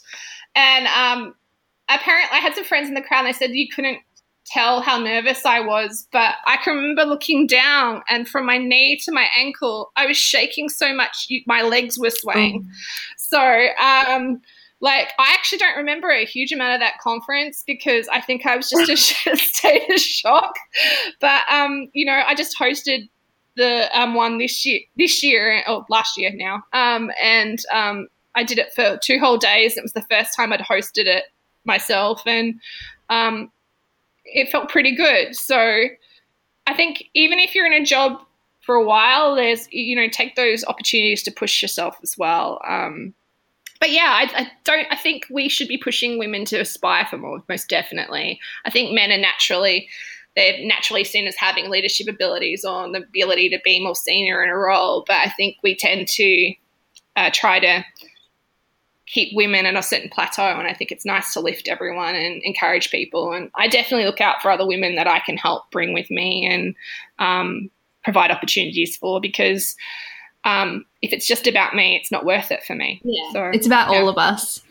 And 0.55 0.87
um, 0.87 1.35
apparently, 1.89 2.37
I 2.37 2.41
had 2.41 2.55
some 2.55 2.63
friends 2.63 2.87
in 2.87 2.93
the 2.93 3.01
crowd, 3.01 3.25
and 3.25 3.27
they 3.27 3.37
said 3.37 3.51
you 3.51 3.67
couldn't 3.73 3.99
tell 4.45 4.81
how 4.81 4.97
nervous 4.97 5.45
I 5.45 5.59
was, 5.61 6.07
but 6.11 6.35
I 6.45 6.57
can 6.57 6.75
remember 6.75 7.05
looking 7.05 7.47
down, 7.47 8.01
and 8.09 8.27
from 8.27 8.45
my 8.45 8.57
knee 8.57 8.99
to 9.05 9.11
my 9.11 9.27
ankle, 9.37 9.91
I 9.95 10.05
was 10.07 10.17
shaking 10.17 10.69
so 10.69 10.93
much, 10.93 11.27
my 11.45 11.61
legs 11.61 11.97
were 11.97 12.09
swaying. 12.09 12.67
So, 13.17 13.67
um, 13.81 14.41
like, 14.81 15.09
I 15.19 15.31
actually 15.33 15.59
don't 15.59 15.77
remember 15.77 16.09
a 16.09 16.25
huge 16.25 16.51
amount 16.51 16.73
of 16.73 16.79
that 16.81 16.97
conference 16.99 17.63
because 17.65 18.07
I 18.07 18.19
think 18.19 18.45
I 18.45 18.57
was 18.57 18.69
just 18.69 19.15
in 19.25 19.33
a 19.33 19.37
state 19.37 19.89
of 19.89 19.99
shock. 19.99 20.55
But, 21.21 21.43
um, 21.49 21.89
you 21.93 22.05
know, 22.05 22.21
I 22.25 22.33
just 22.33 22.57
hosted 22.59 23.07
the 23.55 23.87
um, 23.97 24.15
one 24.15 24.37
this 24.37 24.65
year, 24.65 24.79
this 24.97 25.23
year 25.23 25.63
or 25.67 25.85
last 25.89 26.17
year 26.17 26.31
now, 26.33 26.63
um, 26.73 27.11
and 27.21 27.59
um, 27.71 28.07
I 28.35 28.43
did 28.43 28.57
it 28.57 28.73
for 28.73 28.97
two 29.01 29.19
whole 29.19 29.37
days. 29.37 29.77
It 29.77 29.83
was 29.83 29.93
the 29.93 30.05
first 30.09 30.35
time 30.35 30.53
I'd 30.53 30.61
hosted 30.61 31.05
it 31.05 31.25
myself, 31.65 32.21
and 32.25 32.59
um, 33.09 33.51
it 34.25 34.49
felt 34.49 34.69
pretty 34.69 34.95
good. 34.95 35.35
So 35.35 35.85
I 36.67 36.73
think 36.75 37.05
even 37.13 37.39
if 37.39 37.55
you're 37.55 37.65
in 37.65 37.73
a 37.73 37.85
job 37.85 38.21
for 38.61 38.75
a 38.75 38.83
while, 38.83 39.35
there's 39.35 39.67
you 39.71 39.95
know 39.95 40.07
take 40.07 40.35
those 40.35 40.63
opportunities 40.65 41.23
to 41.23 41.31
push 41.31 41.61
yourself 41.61 41.97
as 42.03 42.17
well. 42.17 42.61
Um, 42.67 43.13
but 43.79 43.91
yeah, 43.91 44.11
I, 44.13 44.41
I 44.41 44.51
don't. 44.63 44.87
I 44.91 44.95
think 44.95 45.25
we 45.29 45.49
should 45.49 45.67
be 45.67 45.77
pushing 45.77 46.19
women 46.19 46.45
to 46.45 46.59
aspire 46.59 47.05
for 47.05 47.17
more. 47.17 47.43
Most 47.49 47.67
definitely, 47.67 48.39
I 48.65 48.69
think 48.69 48.93
men 48.93 49.11
are 49.11 49.17
naturally 49.17 49.89
they're 50.35 50.65
naturally 50.65 51.03
seen 51.03 51.27
as 51.27 51.35
having 51.35 51.69
leadership 51.69 52.07
abilities 52.07 52.63
or 52.63 52.89
the 52.89 53.03
ability 53.03 53.49
to 53.49 53.59
be 53.63 53.83
more 53.83 53.95
senior 53.95 54.43
in 54.43 54.49
a 54.49 54.55
role. 54.55 55.03
But 55.05 55.17
I 55.17 55.29
think 55.29 55.57
we 55.61 55.75
tend 55.75 56.07
to 56.07 56.53
uh, 57.15 57.29
try 57.33 57.59
to 57.59 57.83
keep 59.11 59.35
women 59.35 59.65
at 59.65 59.75
a 59.75 59.83
certain 59.83 60.09
plateau. 60.09 60.43
And 60.43 60.67
I 60.67 60.73
think 60.73 60.91
it's 60.91 61.05
nice 61.05 61.33
to 61.33 61.41
lift 61.41 61.67
everyone 61.67 62.15
and 62.15 62.41
encourage 62.43 62.89
people. 62.91 63.33
And 63.33 63.51
I 63.55 63.67
definitely 63.67 64.05
look 64.05 64.21
out 64.21 64.41
for 64.41 64.49
other 64.49 64.65
women 64.65 64.95
that 64.95 65.07
I 65.07 65.19
can 65.19 65.37
help 65.37 65.69
bring 65.69 65.93
with 65.93 66.09
me 66.09 66.47
and 66.47 66.75
um, 67.19 67.69
provide 68.03 68.31
opportunities 68.31 68.95
for 68.95 69.19
because 69.19 69.75
um, 70.45 70.85
if 71.01 71.11
it's 71.11 71.27
just 71.27 71.45
about 71.45 71.75
me, 71.75 71.95
it's 71.95 72.11
not 72.11 72.25
worth 72.25 72.51
it 72.51 72.63
for 72.63 72.73
me. 72.73 73.01
yeah. 73.03 73.31
So, 73.33 73.45
it's 73.53 73.67
about 73.67 73.91
yeah. 73.91 73.99
all 73.99 74.09
of 74.09 74.17
us. 74.17 74.61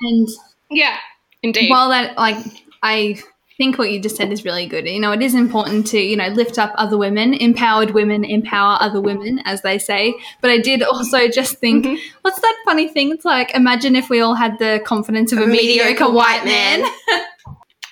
And 0.00 0.28
Yeah, 0.70 0.96
indeed. 1.42 1.70
while 1.70 1.90
that, 1.90 2.16
like, 2.16 2.38
I 2.82 3.22
think 3.56 3.78
what 3.78 3.90
you 3.90 4.00
just 4.00 4.16
said 4.16 4.32
is 4.32 4.44
really 4.44 4.66
good. 4.66 4.86
You 4.86 5.00
know, 5.00 5.12
it 5.12 5.22
is 5.22 5.34
important 5.34 5.86
to, 5.88 5.98
you 6.00 6.16
know, 6.16 6.28
lift 6.28 6.58
up 6.58 6.72
other 6.76 6.96
women, 6.98 7.34
empowered 7.34 7.92
women 7.92 8.24
empower 8.24 8.76
other 8.80 9.00
women, 9.00 9.40
as 9.44 9.62
they 9.62 9.78
say. 9.78 10.14
But 10.40 10.50
I 10.50 10.58
did 10.58 10.82
also 10.82 11.28
just 11.28 11.58
think, 11.58 11.84
Mhm. 11.84 11.98
what's 12.22 12.40
that 12.40 12.56
funny 12.64 12.88
thing? 12.88 13.10
It's 13.10 13.24
like, 13.24 13.54
imagine 13.54 13.94
if 13.96 14.10
we 14.10 14.20
all 14.20 14.34
had 14.34 14.58
the 14.58 14.82
confidence 14.84 15.32
of 15.32 15.38
a, 15.38 15.44
A 15.44 15.46
mediocre, 15.46 15.90
mediocre 15.90 16.12
white 16.12 16.38
white 16.40 16.44
man. 16.46 16.82
man. 16.82 16.90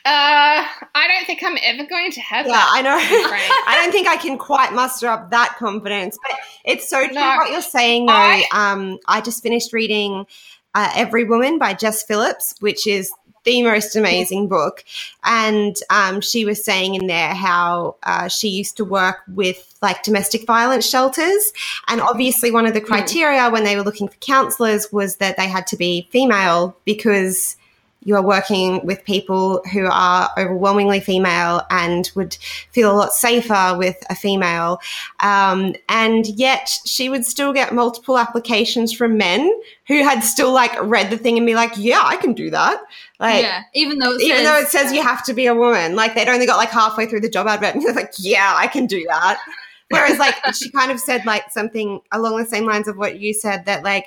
uh, 0.05 0.67
I 0.95 1.09
don't 1.09 1.27
think 1.27 1.43
I'm 1.45 1.57
ever 1.63 1.85
going 1.89 2.11
to 2.13 2.21
have 2.21 2.47
Yeah, 2.47 2.53
that. 2.53 2.71
I 2.75 2.83
know. 2.83 2.97
I 2.99 3.79
don't 3.81 3.93
think 3.93 4.09
I 4.09 4.17
can 4.17 4.37
quite 4.39 4.73
muster 4.73 5.07
up 5.09 5.31
that 5.31 5.55
confidence, 5.59 6.19
but 6.29 6.39
it's 6.65 6.89
so 6.91 7.05
true 7.05 7.15
No. 7.15 7.37
what 7.37 7.51
you're 7.51 7.63
saying. 7.63 8.07
Though, 8.07 8.13
I- 8.15 8.45
um, 8.53 8.99
I 9.07 9.21
just 9.21 9.43
finished 9.45 9.73
reading 9.73 10.27
uh, 10.75 10.91
"Every 10.97 11.25
Woman" 11.25 11.59
by 11.59 11.75
Jess 11.75 12.03
Phillips, 12.03 12.55
which 12.61 12.87
is 12.87 13.13
the 13.45 13.63
most 13.63 13.97
amazing 13.97 14.49
book. 14.49 14.85
And 15.25 15.77
um, 15.91 16.21
she 16.21 16.45
was 16.45 16.65
saying 16.65 16.95
in 16.95 17.07
there 17.07 17.35
how 17.35 17.97
uh, 18.03 18.29
she 18.29 18.49
used 18.49 18.77
to 18.77 18.85
work 18.85 19.19
with 19.29 19.69
like 19.83 20.03
domestic 20.03 20.47
violence 20.47 20.89
shelters, 20.89 21.53
and 21.89 22.01
obviously 22.01 22.53
one 22.53 22.67
of 22.67 22.75
the 22.75 22.81
criteria 22.81 23.51
when 23.51 23.65
they 23.65 23.77
were 23.77 23.83
looking 23.83 24.07
for 24.09 24.17
counselors 24.17 24.93
was 24.93 25.17
that 25.17 25.37
they 25.37 25.49
had 25.49 25.67
to 25.67 25.77
be 25.77 26.07
female 26.11 26.77
because 26.85 27.57
you 28.05 28.17
are 28.17 28.23
working 28.23 28.85
with 28.85 29.05
people 29.05 29.63
who 29.73 29.87
are 29.87 30.31
overwhelmingly 30.37 31.01
female 31.01 31.63
and 31.71 32.11
would 32.15 32.35
feel 32.73 32.91
a 32.91 32.97
lot 32.97 33.13
safer 33.13 33.75
with 33.77 33.97
a 34.11 34.15
female. 34.15 34.81
Um, 35.21 35.75
and 35.89 36.27
yet 36.27 36.69
she 36.85 37.09
would 37.09 37.25
still 37.25 37.53
get 37.53 37.73
multiple 37.73 38.19
applications 38.19 38.93
from 38.93 39.17
men 39.17 39.53
who 39.87 40.03
had 40.03 40.21
still 40.21 40.53
like 40.53 40.73
read 40.83 41.11
the 41.11 41.19
thing 41.19 41.37
and 41.37 41.47
be 41.47 41.55
like, 41.55 41.73
yeah, 41.77 42.03
I 42.03 42.17
can 42.17 42.33
do 42.33 42.51
that. 42.51 42.83
Like, 43.21 43.43
yeah, 43.43 43.63
even 43.75 43.99
though 43.99 44.15
it 44.15 44.23
even 44.23 44.39
says, 44.39 44.47
though 44.47 44.59
it 44.59 44.69
says 44.69 44.93
you 44.93 45.03
have 45.03 45.25
to 45.27 45.33
be 45.33 45.47
a 45.47 45.55
woman, 45.55 45.95
like 45.95 46.15
they'd 46.15 46.29
only 46.29 46.47
got 46.47 46.57
like 46.57 46.71
halfway 46.71 47.07
through 47.07 47.21
the 47.21 47.31
job 47.31 47.47
advert 47.47 47.75
and 47.75 47.85
they're 47.85 47.95
like, 47.95 48.13
yeah, 48.19 48.53
I 48.57 48.67
can 48.67 48.87
do 48.87 49.05
that. 49.07 49.41
Whereas 49.91 50.19
like 50.19 50.35
she 50.55 50.71
kind 50.71 50.91
of 50.91 50.99
said 50.99 51.25
like 51.27 51.51
something 51.51 52.01
along 52.11 52.39
the 52.39 52.47
same 52.47 52.65
lines 52.65 52.89
of 52.89 52.97
what 52.97 53.21
you 53.21 53.35
said 53.35 53.67
that 53.67 53.85
like 53.85 54.07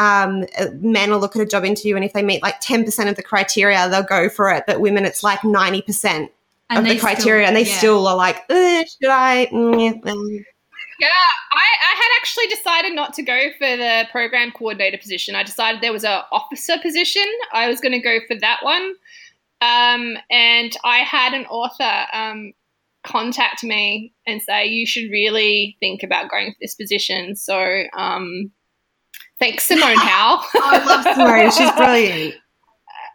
um, 0.00 0.46
uh, 0.58 0.68
men 0.80 1.10
will 1.10 1.18
look 1.18 1.36
at 1.36 1.42
a 1.42 1.46
job 1.46 1.64
interview 1.64 1.94
and 1.94 2.04
if 2.04 2.14
they 2.14 2.22
meet 2.22 2.42
like 2.42 2.60
10% 2.62 3.08
of 3.08 3.16
the 3.16 3.22
criteria, 3.22 3.86
they'll 3.90 4.02
go 4.02 4.30
for 4.30 4.50
it. 4.50 4.64
But 4.66 4.80
women, 4.80 5.04
it's 5.04 5.22
like 5.22 5.40
90%. 5.40 6.06
and 6.06 6.30
of 6.70 6.84
the 6.84 6.98
criteria, 6.98 7.44
still, 7.44 7.48
and 7.48 7.56
they 7.56 7.68
yeah. 7.68 7.76
still 7.76 8.08
are 8.08 8.16
like, 8.16 8.36
should 8.48 9.10
I? 9.10 9.46
Mm. 9.52 10.44
Yeah, 11.00 11.08
I, 11.52 11.66
I 11.82 11.94
had 11.96 12.08
actually 12.18 12.46
decided 12.46 12.94
not 12.94 13.12
to 13.14 13.22
go 13.22 13.48
for 13.58 13.76
the 13.76 14.06
program 14.10 14.52
coordinator 14.52 14.96
position. 14.96 15.34
I 15.34 15.42
decided 15.42 15.82
there 15.82 15.92
was 15.92 16.04
a 16.04 16.24
officer 16.32 16.76
position. 16.82 17.26
I 17.52 17.68
was 17.68 17.80
going 17.80 17.92
to 17.92 18.00
go 18.00 18.20
for 18.26 18.36
that 18.36 18.60
one. 18.62 18.94
Um, 19.60 20.16
and 20.30 20.74
I 20.82 21.00
had 21.00 21.34
an 21.34 21.44
author 21.46 22.06
um, 22.14 22.54
contact 23.04 23.62
me 23.62 24.14
and 24.26 24.40
say, 24.40 24.66
you 24.66 24.86
should 24.86 25.10
really 25.10 25.76
think 25.80 26.02
about 26.02 26.30
going 26.30 26.52
for 26.52 26.58
this 26.62 26.74
position. 26.74 27.36
So 27.36 27.84
um, 27.94 28.50
thanks, 29.40 29.68
Simmone 29.68 29.96
Howell. 29.96 30.44
oh, 30.54 30.60
I 30.62 30.84
love 30.84 31.04
Simmone. 31.04 31.56
She's 31.56 31.72
brilliant. 31.72 32.34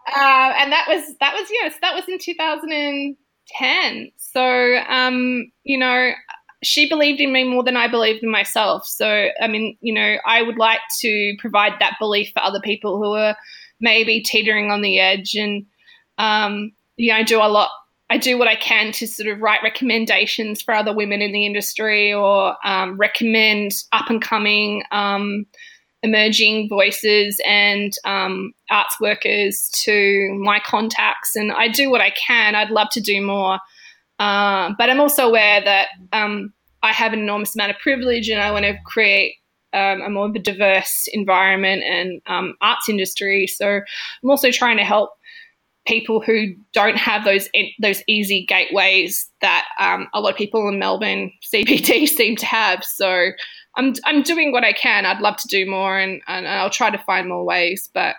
Uh, 0.07 0.53
and 0.59 0.71
that 0.71 0.85
was, 0.87 1.15
that 1.19 1.33
was, 1.33 1.47
yes, 1.49 1.75
that 1.81 1.95
was 1.95 2.03
in 2.07 2.19
2010. 2.19 4.11
So, 4.17 4.77
um, 4.87 5.51
you 5.63 5.77
know, 5.77 6.11
she 6.63 6.89
believed 6.89 7.21
in 7.21 7.31
me 7.31 7.43
more 7.43 7.63
than 7.63 7.77
I 7.77 7.87
believed 7.87 8.23
in 8.23 8.29
myself. 8.29 8.85
So, 8.85 9.29
I 9.39 9.47
mean, 9.47 9.77
you 9.81 9.93
know, 9.93 10.17
I 10.25 10.41
would 10.41 10.57
like 10.57 10.81
to 10.99 11.35
provide 11.39 11.73
that 11.79 11.95
belief 11.99 12.31
for 12.33 12.43
other 12.43 12.59
people 12.59 12.97
who 12.97 13.13
are 13.13 13.35
maybe 13.79 14.21
teetering 14.21 14.71
on 14.71 14.81
the 14.81 14.99
edge. 14.99 15.35
And, 15.35 15.65
um, 16.17 16.71
you 16.97 17.11
know, 17.11 17.17
I 17.17 17.23
do 17.23 17.37
a 17.37 17.47
lot. 17.47 17.69
I 18.09 18.17
do 18.17 18.37
what 18.37 18.47
I 18.47 18.55
can 18.55 18.91
to 18.93 19.07
sort 19.07 19.29
of 19.29 19.41
write 19.41 19.63
recommendations 19.63 20.61
for 20.61 20.73
other 20.73 20.93
women 20.93 21.21
in 21.21 21.31
the 21.31 21.45
industry 21.45 22.13
or 22.13 22.55
um, 22.63 22.97
recommend 22.97 23.71
up 23.91 24.09
and 24.09 24.21
coming 24.21 24.83
um, 24.91 25.47
emerging 26.05 26.69
voices 26.69 27.41
and 27.45 27.93
um, 28.05 28.53
arts 28.69 28.95
workers 29.01 29.69
to 29.83 30.33
my 30.41 30.59
contacts. 30.59 31.35
And 31.35 31.51
I 31.51 31.67
do 31.67 31.89
what 31.89 32.01
I 32.01 32.11
can. 32.11 32.55
I'd 32.55 32.71
love 32.71 32.89
to 32.91 33.01
do 33.01 33.21
more. 33.25 33.59
Uh, 34.19 34.71
but 34.77 34.89
I'm 34.89 35.01
also 35.01 35.27
aware 35.27 35.61
that 35.63 35.87
um, 36.13 36.53
I 36.83 36.93
have 36.93 37.11
an 37.11 37.19
enormous 37.19 37.55
amount 37.55 37.71
of 37.71 37.79
privilege 37.79 38.29
and 38.29 38.41
I 38.41 38.51
want 38.51 38.63
to 38.63 38.77
create 38.85 39.35
um, 39.73 40.01
a 40.01 40.09
more 40.09 40.29
diverse 40.29 41.07
environment 41.11 41.83
and 41.83 42.21
um, 42.27 42.55
arts 42.61 42.87
industry. 42.87 43.47
So 43.47 43.81
I'm 44.23 44.29
also 44.29 44.51
trying 44.51 44.77
to 44.77 44.85
help 44.85 45.09
people 45.85 46.19
who 46.19 46.53
don't 46.73 46.97
have 46.97 47.25
those 47.25 47.47
those 47.79 48.01
easy 48.07 48.45
gateways 48.45 49.29
that 49.41 49.65
um, 49.79 50.07
a 50.13 50.21
lot 50.21 50.31
of 50.31 50.37
people 50.37 50.67
in 50.67 50.79
Melbourne 50.79 51.31
CBD 51.43 52.07
seem 52.07 52.35
to 52.37 52.45
have. 52.45 52.83
So 52.83 53.31
I'm 53.77 53.93
I'm 54.05 54.21
doing 54.21 54.51
what 54.51 54.63
I 54.63 54.73
can. 54.73 55.05
I'd 55.05 55.21
love 55.21 55.37
to 55.37 55.47
do 55.47 55.69
more, 55.69 55.97
and, 55.97 56.21
and 56.27 56.47
I'll 56.47 56.69
try 56.69 56.89
to 56.89 56.97
find 56.99 57.27
more 57.29 57.43
ways. 57.43 57.89
But 57.93 58.15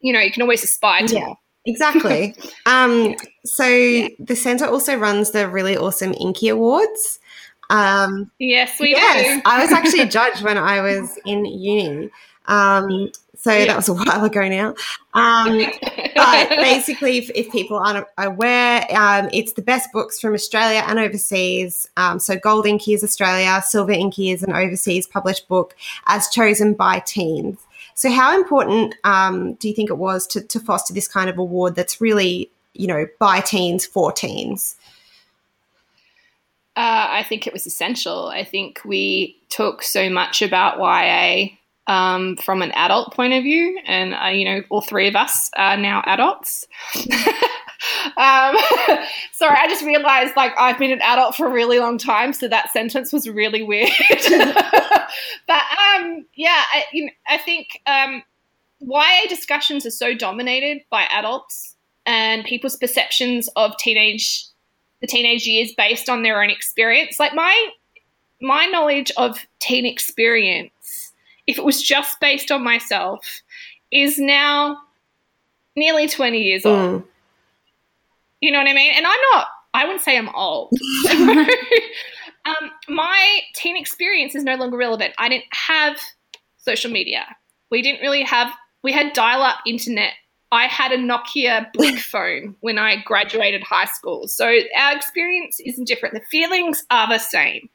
you 0.00 0.12
know, 0.12 0.20
you 0.20 0.30
can 0.30 0.42
always 0.42 0.62
aspire 0.62 1.06
to 1.08 1.14
yeah. 1.14 1.34
Exactly. 1.64 2.34
Um, 2.66 3.14
so 3.44 3.64
yeah. 3.64 4.08
the 4.18 4.34
centre 4.34 4.66
also 4.66 4.96
runs 4.96 5.30
the 5.30 5.48
really 5.48 5.76
awesome 5.76 6.12
Inky 6.14 6.48
Awards. 6.48 7.20
Um, 7.70 8.30
yes, 8.40 8.80
we 8.80 8.90
yes, 8.90 9.36
do. 9.36 9.42
I 9.44 9.62
was 9.62 9.70
actually 9.70 10.00
a 10.02 10.08
judge 10.08 10.42
when 10.42 10.58
I 10.58 10.80
was 10.80 11.16
in 11.24 11.44
uni. 11.44 12.10
Um, 12.46 13.10
so 13.36 13.52
yeah. 13.52 13.66
that 13.66 13.76
was 13.76 13.88
a 13.88 13.94
while 13.94 14.24
ago 14.24 14.48
now. 14.48 14.74
Um, 15.14 15.66
but 16.14 16.48
basically, 16.48 17.18
if, 17.18 17.30
if, 17.34 17.50
people 17.50 17.78
aren't 17.78 18.06
aware, 18.18 18.86
um, 18.90 19.28
it's 19.32 19.52
the 19.52 19.62
best 19.62 19.92
books 19.92 20.20
from 20.20 20.34
Australia 20.34 20.82
and 20.86 20.98
overseas. 20.98 21.88
Um, 21.96 22.18
so 22.18 22.36
Gold 22.36 22.66
Inky 22.66 22.92
is 22.94 23.04
Australia, 23.04 23.62
Silver 23.64 23.92
Inky 23.92 24.30
is 24.30 24.42
an 24.42 24.52
overseas 24.52 25.06
published 25.06 25.48
book 25.48 25.74
as 26.06 26.28
chosen 26.28 26.74
by 26.74 27.00
teens. 27.00 27.58
So, 27.94 28.10
how 28.10 28.36
important 28.36 28.94
um, 29.04 29.54
do 29.54 29.68
you 29.68 29.74
think 29.74 29.88
it 29.88 29.96
was 29.96 30.26
to, 30.28 30.42
to 30.42 30.60
foster 30.60 30.92
this 30.92 31.08
kind 31.08 31.30
of 31.30 31.38
award 31.38 31.74
that's 31.74 32.00
really, 32.00 32.50
you 32.74 32.86
know, 32.86 33.06
by 33.18 33.40
teens 33.40 33.86
for 33.86 34.12
teens? 34.12 34.76
Uh, 36.76 37.08
I 37.10 37.22
think 37.26 37.46
it 37.46 37.54
was 37.54 37.66
essential. 37.66 38.26
I 38.26 38.44
think 38.44 38.82
we 38.84 39.38
took 39.48 39.82
so 39.82 40.10
much 40.10 40.42
about 40.42 40.78
YA 40.78 41.56
um, 41.86 42.36
from 42.36 42.62
an 42.62 42.72
adult 42.72 43.14
point 43.14 43.32
of 43.32 43.42
view, 43.42 43.78
and 43.86 44.14
uh, 44.14 44.28
you 44.28 44.44
know, 44.44 44.62
all 44.70 44.80
three 44.80 45.08
of 45.08 45.16
us 45.16 45.50
are 45.56 45.76
now 45.76 46.02
adults. 46.06 46.66
um, 48.16 48.56
sorry, 49.32 49.56
I 49.56 49.66
just 49.68 49.84
realized 49.84 50.34
like 50.36 50.52
I've 50.58 50.78
been 50.78 50.92
an 50.92 51.02
adult 51.02 51.36
for 51.36 51.46
a 51.46 51.50
really 51.50 51.78
long 51.78 51.98
time, 51.98 52.32
so 52.32 52.48
that 52.48 52.72
sentence 52.72 53.12
was 53.12 53.28
really 53.28 53.62
weird. 53.62 53.90
but 54.28 55.62
um, 55.94 56.26
yeah, 56.34 56.62
I, 56.72 56.84
you 56.92 57.06
know, 57.06 57.12
I 57.28 57.38
think 57.38 57.80
um, 57.86 58.22
discussions 59.28 59.86
are 59.86 59.90
so 59.90 60.14
dominated 60.14 60.82
by 60.90 61.04
adults 61.10 61.76
and 62.04 62.44
people's 62.44 62.76
perceptions 62.76 63.48
of 63.56 63.76
teenage 63.78 64.46
the 65.00 65.06
teenage 65.06 65.46
years 65.46 65.72
based 65.76 66.08
on 66.08 66.22
their 66.22 66.42
own 66.42 66.50
experience. 66.50 67.20
Like 67.20 67.34
my 67.34 67.70
my 68.40 68.66
knowledge 68.66 69.12
of 69.16 69.38
teen 69.60 69.86
experience, 69.86 70.72
if 71.46 71.58
it 71.58 71.64
was 71.64 71.82
just 71.82 72.20
based 72.20 72.50
on 72.50 72.62
myself, 72.62 73.42
is 73.92 74.18
now 74.18 74.78
nearly 75.76 76.08
20 76.08 76.38
years 76.38 76.62
mm. 76.62 76.70
old. 76.70 77.04
You 78.40 78.52
know 78.52 78.58
what 78.58 78.68
I 78.68 78.74
mean? 78.74 78.92
And 78.94 79.06
I'm 79.06 79.20
not, 79.32 79.46
I 79.74 79.84
wouldn't 79.84 80.02
say 80.02 80.16
I'm 80.16 80.28
old. 80.34 80.72
um, 81.10 82.70
my 82.88 83.40
teen 83.54 83.76
experience 83.76 84.34
is 84.34 84.44
no 84.44 84.56
longer 84.56 84.76
relevant. 84.76 85.14
I 85.18 85.28
didn't 85.28 85.46
have 85.52 85.98
social 86.58 86.90
media. 86.90 87.24
We 87.70 87.82
didn't 87.82 88.00
really 88.00 88.22
have, 88.22 88.52
we 88.82 88.92
had 88.92 89.12
dial 89.12 89.42
up 89.42 89.58
internet 89.66 90.12
I 90.52 90.66
had 90.66 90.92
a 90.92 90.96
Nokia 90.96 91.72
brick 91.72 91.98
phone 92.12 92.56
when 92.60 92.78
I 92.78 93.02
graduated 93.02 93.62
high 93.62 93.86
school. 93.86 94.28
So 94.28 94.46
our 94.76 94.96
experience 94.96 95.60
isn't 95.64 95.86
different. 95.88 96.14
The 96.14 96.20
feelings 96.30 96.84
are 96.90 97.08
the 97.08 97.18
same, 97.18 97.68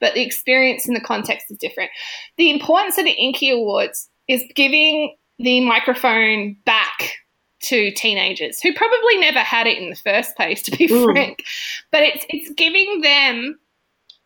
but 0.00 0.14
the 0.14 0.22
experience 0.22 0.86
and 0.86 0.96
the 0.96 1.00
context 1.00 1.50
is 1.50 1.58
different. 1.58 1.90
The 2.36 2.50
importance 2.50 2.98
of 2.98 3.04
the 3.04 3.12
Inky 3.12 3.50
Awards 3.50 4.08
is 4.28 4.44
giving 4.54 5.14
the 5.38 5.60
microphone 5.60 6.56
back 6.64 7.12
to 7.60 7.90
teenagers 7.92 8.60
who 8.60 8.72
probably 8.74 9.18
never 9.18 9.40
had 9.40 9.66
it 9.66 9.78
in 9.78 9.90
the 9.90 9.96
first 9.96 10.36
place, 10.36 10.62
to 10.62 10.70
be 10.70 10.90
Ooh. 10.90 11.04
frank. 11.04 11.44
But 11.90 12.02
it's 12.02 12.26
it's 12.28 12.50
giving 12.54 13.00
them 13.00 13.58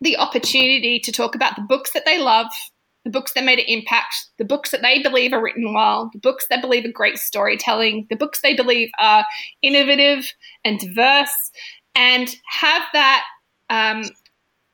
the 0.00 0.16
opportunity 0.16 0.98
to 1.00 1.12
talk 1.12 1.34
about 1.34 1.56
the 1.56 1.62
books 1.62 1.92
that 1.92 2.04
they 2.04 2.18
love, 2.18 2.46
the 3.04 3.10
books 3.10 3.32
that 3.34 3.44
made 3.44 3.58
an 3.58 3.66
impact, 3.68 4.14
the 4.38 4.44
books 4.44 4.70
that 4.70 4.82
they 4.82 5.02
believe 5.02 5.32
are 5.32 5.42
written 5.42 5.72
well, 5.74 6.10
the 6.12 6.18
books 6.18 6.46
they 6.48 6.60
believe 6.60 6.84
are 6.84 6.92
great 6.92 7.18
storytelling, 7.18 8.06
the 8.10 8.16
books 8.16 8.40
they 8.40 8.54
believe 8.54 8.90
are 8.98 9.24
innovative 9.62 10.32
and 10.64 10.78
diverse, 10.78 11.50
and 11.94 12.34
have 12.48 12.82
that 12.92 13.24
um, 13.68 14.04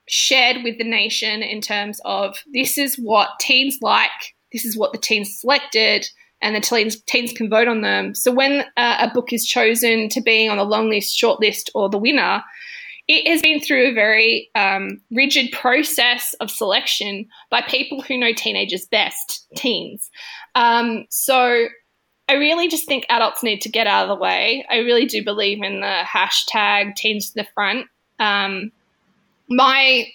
shared 0.09 0.63
with 0.63 0.79
the 0.79 0.85
nation 0.85 1.43
in 1.43 1.61
terms 1.61 2.01
of 2.05 2.37
this 2.53 2.79
is 2.79 2.97
what 2.97 3.31
teens 3.41 3.79
like, 3.83 4.35
this 4.53 4.65
is 4.65 4.77
what 4.77 4.93
the 4.93 4.99
teens 4.99 5.39
selected, 5.41 6.07
and 6.43 6.55
the 6.55 6.61
teens, 6.61 7.01
teens 7.03 7.33
can 7.33 7.49
vote 7.49 7.69
on 7.69 7.81
them. 7.81 8.15
So 8.15 8.33
when 8.33 8.65
uh, 8.77 8.97
a 9.01 9.11
book 9.13 9.33
is 9.33 9.47
chosen 9.47 10.09
to 10.11 10.21
be 10.21 10.49
on 10.49 10.59
the 10.59 10.65
long 10.65 10.91
list, 10.91 11.17
short 11.17 11.41
list, 11.41 11.71
or 11.75 11.89
the 11.89 11.99
winner, 11.99 12.43
it 13.09 13.27
has 13.29 13.41
been 13.41 13.61
through 13.61 13.89
a 13.89 13.95
very 13.95 14.51
um, 14.55 15.01
rigid 15.11 15.53
process 15.53 16.35
of 16.41 16.51
selection 16.51 17.27
by 17.51 17.63
people 17.63 18.03
who 18.03 18.19
know 18.19 18.33
teenagers 18.33 18.87
best, 18.87 19.47
teens. 19.57 20.11
Um, 20.55 21.07
so 21.09 21.67
I 22.29 22.35
really 22.35 22.69
just 22.69 22.87
think 22.87 23.07
adults 23.09 23.45
need 23.45 23.61
to 23.63 23.69
get 23.69 23.87
out 23.87 24.09
of 24.09 24.17
the 24.17 24.21
way. 24.21 24.67
I 24.69 24.79
really 24.79 25.07
do 25.07 25.25
believe 25.25 25.63
in 25.63 25.81
the 25.81 26.03
hashtag 26.05 26.97
teens 26.97 27.31
to 27.31 27.43
the 27.43 27.49
front. 27.55 27.87
Um, 28.19 28.73
my 29.49 30.09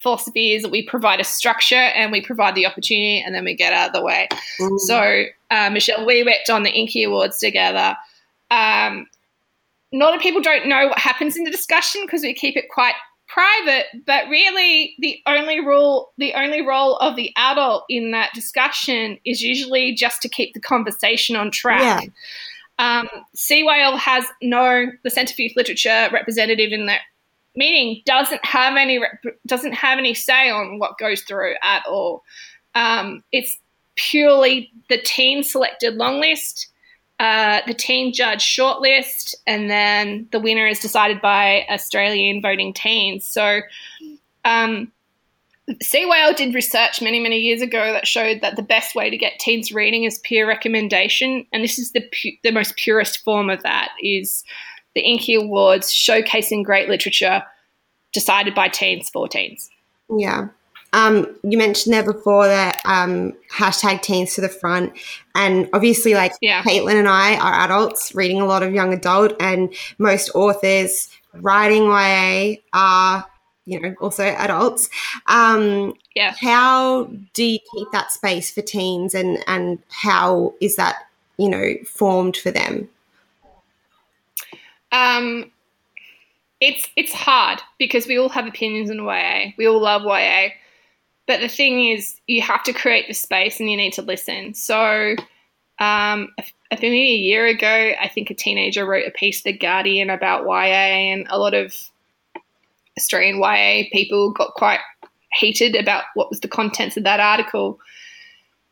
philosophy 0.00 0.52
is 0.52 0.62
that 0.62 0.70
we 0.70 0.86
provide 0.86 1.20
a 1.20 1.24
structure 1.24 1.74
and 1.74 2.12
we 2.12 2.20
provide 2.20 2.54
the 2.54 2.66
opportunity 2.66 3.22
and 3.24 3.34
then 3.34 3.44
we 3.44 3.54
get 3.54 3.72
out 3.72 3.88
of 3.88 3.92
the 3.92 4.02
way. 4.02 4.28
Mm. 4.60 4.78
So, 4.80 5.24
uh, 5.50 5.70
Michelle, 5.70 6.06
we 6.06 6.22
worked 6.22 6.50
on 6.50 6.62
the 6.62 6.70
Inky 6.70 7.02
Awards 7.02 7.38
together. 7.38 7.96
Um, 8.50 9.06
a 9.92 9.96
lot 9.96 10.14
of 10.14 10.20
people 10.20 10.40
don't 10.40 10.68
know 10.68 10.88
what 10.88 10.98
happens 10.98 11.36
in 11.36 11.44
the 11.44 11.50
discussion 11.50 12.02
because 12.04 12.22
we 12.22 12.34
keep 12.34 12.56
it 12.56 12.66
quite 12.70 12.94
private 13.28 13.86
but 14.06 14.28
really 14.28 14.94
the 15.00 15.18
only 15.26 15.58
rule 15.58 16.12
the 16.16 16.32
only 16.34 16.62
role 16.62 16.96
of 16.98 17.16
the 17.16 17.32
adult 17.36 17.84
in 17.88 18.12
that 18.12 18.32
discussion 18.34 19.18
is 19.24 19.42
usually 19.42 19.92
just 19.92 20.22
to 20.22 20.28
keep 20.28 20.54
the 20.54 20.60
conversation 20.60 21.34
on 21.34 21.50
track 21.50 22.08
yeah. 22.78 23.00
um, 23.00 23.08
CYL 23.36 23.98
has 23.98 24.24
no 24.42 24.86
the 25.02 25.10
Centre 25.10 25.34
for 25.34 25.42
Youth 25.42 25.56
Literature 25.56 26.08
representative 26.12 26.70
in 26.70 26.86
that 26.86 27.00
meeting 27.56 28.02
doesn't 28.04 28.44
have 28.44 28.76
any 28.76 29.00
doesn't 29.46 29.72
have 29.72 29.98
any 29.98 30.14
say 30.14 30.50
on 30.50 30.78
what 30.78 30.98
goes 30.98 31.22
through 31.22 31.54
at 31.62 31.84
all. 31.86 32.22
Um, 32.74 33.24
it's 33.32 33.58
purely 33.96 34.70
the 34.88 34.98
team 34.98 35.42
selected 35.42 35.94
long 35.94 36.20
list 36.20 36.68
uh, 37.18 37.60
the 37.66 37.74
team 37.74 38.12
judge 38.12 38.44
shortlist, 38.44 39.34
and 39.46 39.70
then 39.70 40.28
the 40.32 40.40
winner 40.40 40.66
is 40.66 40.80
decided 40.80 41.20
by 41.22 41.64
Australian 41.70 42.42
voting 42.42 42.74
teens. 42.74 43.24
So, 43.24 43.60
um, 44.44 44.92
CYL 45.82 46.36
did 46.36 46.54
research 46.54 47.00
many, 47.02 47.18
many 47.18 47.38
years 47.38 47.60
ago 47.62 47.92
that 47.92 48.06
showed 48.06 48.40
that 48.40 48.54
the 48.54 48.62
best 48.62 48.94
way 48.94 49.10
to 49.10 49.16
get 49.16 49.40
teens 49.40 49.72
reading 49.72 50.04
is 50.04 50.18
peer 50.18 50.46
recommendation, 50.46 51.46
and 51.52 51.64
this 51.64 51.78
is 51.78 51.92
the 51.92 52.02
pu- 52.02 52.36
the 52.42 52.52
most 52.52 52.76
purest 52.76 53.24
form 53.24 53.48
of 53.48 53.62
that. 53.62 53.92
Is 54.02 54.44
the 54.96 55.02
Inky 55.02 55.34
Awards 55.34 55.92
showcasing 55.92 56.64
great 56.64 56.88
literature 56.88 57.42
decided 58.14 58.54
by 58.54 58.66
teens 58.66 59.10
for 59.10 59.28
teens. 59.28 59.68
Yeah. 60.10 60.48
Um, 60.94 61.36
you 61.42 61.58
mentioned 61.58 61.92
there 61.92 62.02
before 62.02 62.46
that 62.46 62.80
um, 62.86 63.34
hashtag 63.52 64.00
teens 64.00 64.34
to 64.36 64.40
the 64.40 64.48
front. 64.48 64.94
And 65.34 65.68
obviously, 65.74 66.14
like 66.14 66.32
Yeah. 66.40 66.62
Caitlin 66.62 66.94
and 66.94 67.08
I 67.08 67.36
are 67.36 67.64
adults 67.66 68.14
reading 68.14 68.40
a 68.40 68.46
lot 68.46 68.62
of 68.62 68.72
young 68.72 68.94
adult, 68.94 69.34
and 69.38 69.74
most 69.98 70.30
authors 70.34 71.10
writing 71.34 71.84
YA 71.84 72.56
are, 72.72 73.26
you 73.66 73.78
know, 73.78 73.94
also 74.00 74.24
adults. 74.24 74.88
Um, 75.26 75.92
Yeah. 76.14 76.34
how 76.40 77.10
do 77.34 77.44
you 77.44 77.58
keep 77.74 77.88
that 77.92 78.12
space 78.12 78.50
for 78.50 78.62
teens, 78.62 79.14
and 79.14 79.44
and 79.46 79.80
how 79.90 80.54
is 80.62 80.76
that, 80.76 80.96
you 81.36 81.50
know, 81.50 81.74
formed 81.84 82.38
for 82.38 82.50
them? 82.50 82.88
Um, 84.92 85.50
it's 86.60 86.88
it's 86.96 87.12
hard 87.12 87.60
because 87.78 88.06
we 88.06 88.18
all 88.18 88.28
have 88.30 88.46
opinions 88.46 88.90
in 88.90 89.04
YA. 89.04 89.50
We 89.58 89.68
all 89.68 89.80
love 89.80 90.02
YA, 90.04 90.50
but 91.26 91.40
the 91.40 91.48
thing 91.48 91.88
is, 91.88 92.20
you 92.26 92.40
have 92.42 92.62
to 92.64 92.72
create 92.72 93.06
the 93.08 93.14
space 93.14 93.60
and 93.60 93.70
you 93.70 93.76
need 93.76 93.92
to 93.94 94.02
listen. 94.02 94.54
So, 94.54 95.16
um, 95.78 96.28
I 96.70 96.76
think 96.76 96.92
maybe 96.92 97.12
a 97.12 97.16
year 97.16 97.46
ago, 97.46 97.92
I 98.00 98.08
think 98.08 98.30
a 98.30 98.34
teenager 98.34 98.86
wrote 98.86 99.06
a 99.06 99.10
piece 99.10 99.42
to 99.42 99.52
the 99.52 99.58
Guardian 99.58 100.08
about 100.08 100.44
YA, 100.44 101.12
and 101.12 101.26
a 101.28 101.38
lot 101.38 101.54
of 101.54 101.74
Australian 102.96 103.36
YA 103.36 103.88
people 103.92 104.32
got 104.32 104.54
quite 104.54 104.80
heated 105.38 105.74
about 105.74 106.04
what 106.14 106.30
was 106.30 106.40
the 106.40 106.48
contents 106.48 106.96
of 106.96 107.04
that 107.04 107.20
article. 107.20 107.78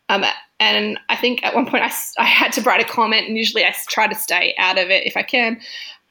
Um, 0.09 0.25
and 0.61 0.99
I 1.09 1.17
think 1.17 1.45
at 1.45 1.55
one 1.55 1.67
point 1.67 1.83
I, 1.83 1.93
I 2.23 2.25
had 2.25 2.53
to 2.53 2.63
write 2.63 2.81
a 2.81 2.89
comment, 2.89 3.27
and 3.27 3.37
usually 3.37 3.65
I 3.65 3.75
try 3.89 4.07
to 4.07 4.15
stay 4.15 4.55
out 4.59 4.79
of 4.79 4.91
it 4.91 5.07
if 5.07 5.17
I 5.17 5.23
can, 5.23 5.61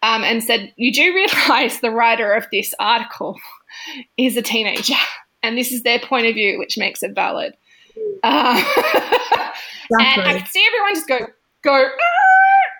um, 0.03 0.23
and 0.23 0.43
said, 0.43 0.71
You 0.75 0.93
do 0.93 1.15
realize 1.15 1.79
the 1.79 1.89
writer 1.89 2.33
of 2.33 2.45
this 2.51 2.75
article 2.79 3.39
is 4.17 4.37
a 4.37 4.43
teenager, 4.43 4.93
and 5.41 5.57
this 5.57 5.71
is 5.71 5.81
their 5.81 5.99
point 5.99 6.27
of 6.27 6.35
view, 6.35 6.59
which 6.59 6.77
makes 6.77 7.01
it 7.01 7.15
valid. 7.15 7.55
Uh, 8.21 8.63
and 9.91 10.21
I 10.21 10.37
could 10.37 10.47
see 10.47 10.63
everyone 10.67 10.93
just 10.93 11.07
go, 11.07 11.27
go, 11.63 11.89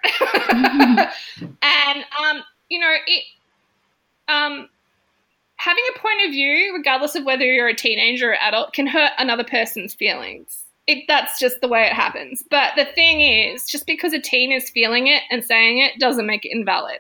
"Ah!" 0.05 1.13
and 1.61 2.05
um, 2.23 2.43
you 2.69 2.79
know, 2.79 2.93
it 3.07 3.23
um, 4.27 4.69
having 5.55 5.83
a 5.95 5.99
point 5.99 6.25
of 6.25 6.31
view, 6.31 6.73
regardless 6.75 7.15
of 7.15 7.23
whether 7.23 7.45
you're 7.45 7.69
a 7.69 7.75
teenager 7.75 8.31
or 8.31 8.35
adult, 8.35 8.73
can 8.73 8.85
hurt 8.85 9.11
another 9.17 9.45
person's 9.45 9.93
feelings. 9.93 10.62
It, 10.85 11.05
that's 11.07 11.39
just 11.39 11.61
the 11.61 11.67
way 11.67 11.83
it 11.83 11.93
happens. 11.93 12.43
But 12.49 12.73
the 12.75 12.85
thing 12.85 13.21
is, 13.21 13.65
just 13.65 13.85
because 13.85 14.13
a 14.13 14.19
teen 14.19 14.51
is 14.51 14.69
feeling 14.69 15.07
it 15.07 15.23
and 15.31 15.43
saying 15.43 15.79
it 15.79 15.99
doesn't 15.99 16.27
make 16.27 16.45
it 16.45 16.51
invalid. 16.51 16.99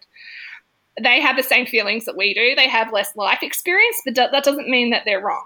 They 1.01 1.19
have 1.19 1.35
the 1.35 1.43
same 1.43 1.65
feelings 1.65 2.05
that 2.05 2.15
we 2.15 2.33
do. 2.33 2.55
They 2.55 2.69
have 2.69 2.93
less 2.93 3.15
life 3.15 3.41
experience, 3.41 3.97
but 4.05 4.15
that 4.15 4.43
doesn't 4.43 4.69
mean 4.69 4.91
that 4.91 5.03
they're 5.05 5.19
wrong. 5.19 5.43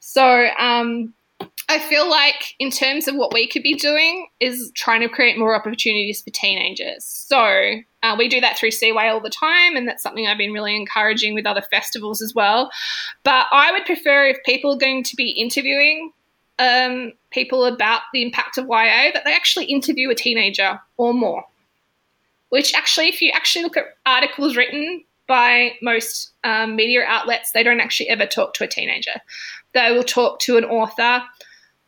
So 0.00 0.48
um, 0.58 1.14
I 1.70 1.78
feel 1.78 2.08
like, 2.08 2.54
in 2.58 2.70
terms 2.70 3.08
of 3.08 3.14
what 3.14 3.32
we 3.32 3.46
could 3.46 3.62
be 3.62 3.74
doing, 3.74 4.28
is 4.40 4.72
trying 4.74 5.00
to 5.00 5.08
create 5.08 5.38
more 5.38 5.54
opportunities 5.54 6.22
for 6.22 6.30
teenagers. 6.30 7.04
So 7.04 7.80
uh, 8.02 8.16
we 8.18 8.28
do 8.28 8.40
that 8.40 8.58
through 8.58 8.70
CYL 8.70 9.12
all 9.12 9.20
the 9.20 9.28
time, 9.28 9.76
and 9.76 9.86
that's 9.86 10.02
something 10.02 10.26
I've 10.26 10.38
been 10.38 10.52
really 10.52 10.74
encouraging 10.74 11.34
with 11.34 11.46
other 11.46 11.62
festivals 11.62 12.22
as 12.22 12.34
well. 12.34 12.70
But 13.22 13.46
I 13.52 13.70
would 13.70 13.84
prefer 13.84 14.26
if 14.26 14.38
people 14.46 14.72
are 14.72 14.78
going 14.78 15.02
to 15.04 15.16
be 15.16 15.30
interviewing 15.30 16.12
um, 16.58 17.12
people 17.30 17.64
about 17.64 18.02
the 18.12 18.22
impact 18.22 18.58
of 18.58 18.66
YA 18.66 19.10
that 19.12 19.22
they 19.24 19.34
actually 19.34 19.66
interview 19.66 20.10
a 20.10 20.14
teenager 20.14 20.80
or 20.96 21.14
more. 21.14 21.44
Which 22.50 22.74
actually, 22.74 23.08
if 23.08 23.20
you 23.20 23.30
actually 23.34 23.64
look 23.64 23.76
at 23.76 23.84
articles 24.06 24.56
written 24.56 25.04
by 25.26 25.72
most 25.82 26.32
um, 26.44 26.76
media 26.76 27.04
outlets, 27.06 27.52
they 27.52 27.62
don't 27.62 27.80
actually 27.80 28.08
ever 28.08 28.26
talk 28.26 28.54
to 28.54 28.64
a 28.64 28.68
teenager. 28.68 29.20
They 29.74 29.92
will 29.92 30.02
talk 30.02 30.40
to 30.40 30.56
an 30.56 30.64
author, 30.64 31.22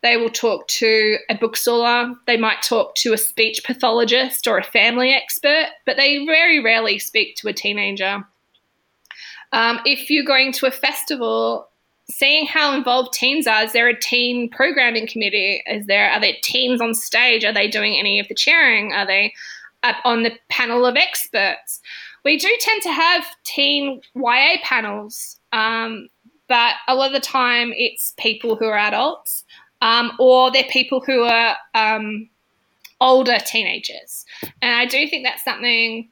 they 0.03 0.19
will 0.19 0.31
talk 0.31 0.69
to 0.69 1.17
a 1.31 1.35
bookseller, 1.35 2.15
they 2.27 2.37
might 2.37 2.63
talk 2.63 2.95
to 2.97 3.15
a 3.15 3.19
speech 3.19 3.65
pathologist 3.65 4.47
or 4.47 4.59
a 4.59 4.63
family 4.63 5.13
expert, 5.13 5.69
but 5.87 5.97
they 5.97 6.25
very 6.27 6.63
rarely 6.63 6.99
speak 6.99 7.37
to 7.37 7.49
a 7.49 7.53
teenager. 7.55 8.25
Um, 9.53 9.81
if 9.85 10.11
you're 10.11 10.25
going 10.25 10.53
to 10.53 10.67
a 10.67 10.71
festival, 10.71 11.70
seeing 12.11 12.47
how 12.47 12.75
involved 12.75 13.13
teens 13.13 13.47
are, 13.47 13.65
is 13.65 13.73
there 13.73 13.89
a 13.89 13.99
teen 13.99 14.49
programming 14.49 15.07
committee? 15.07 15.63
Is 15.67 15.87
there 15.87 16.11
are 16.11 16.21
there 16.21 16.35
teens 16.43 16.81
on 16.81 16.95
stage? 16.95 17.45
Are 17.45 17.53
they 17.53 17.69
doing 17.69 17.97
any 17.99 18.19
of 18.19 18.29
the 18.29 18.35
chairing? 18.35 18.93
Are 18.93 19.07
they 19.07 19.33
up 19.83 19.97
on 20.05 20.23
the 20.23 20.33
panel 20.49 20.85
of 20.85 20.97
experts? 20.97 21.81
We 22.25 22.37
do 22.37 22.49
tend 22.61 22.83
to 22.83 22.93
have 22.93 23.25
teen 23.45 24.01
YA 24.15 24.57
panels, 24.63 25.41
um, 25.53 26.09
but 26.49 26.75
a 26.87 26.95
lot 26.95 27.07
of 27.07 27.13
the 27.13 27.27
time 27.27 27.73
it's 27.75 28.13
people 28.19 28.57
who 28.57 28.67
are 28.67 28.77
adults 28.77 29.45
um, 29.81 30.13
or 30.19 30.51
they're 30.51 30.65
people 30.65 31.01
who 31.01 31.23
are 31.23 31.57
um, 31.75 32.29
older 33.01 33.39
teenagers. 33.39 34.25
And 34.61 34.75
I 34.75 34.87
do 34.87 35.09
think 35.09 35.25
that's 35.25 35.45
something 35.45 36.09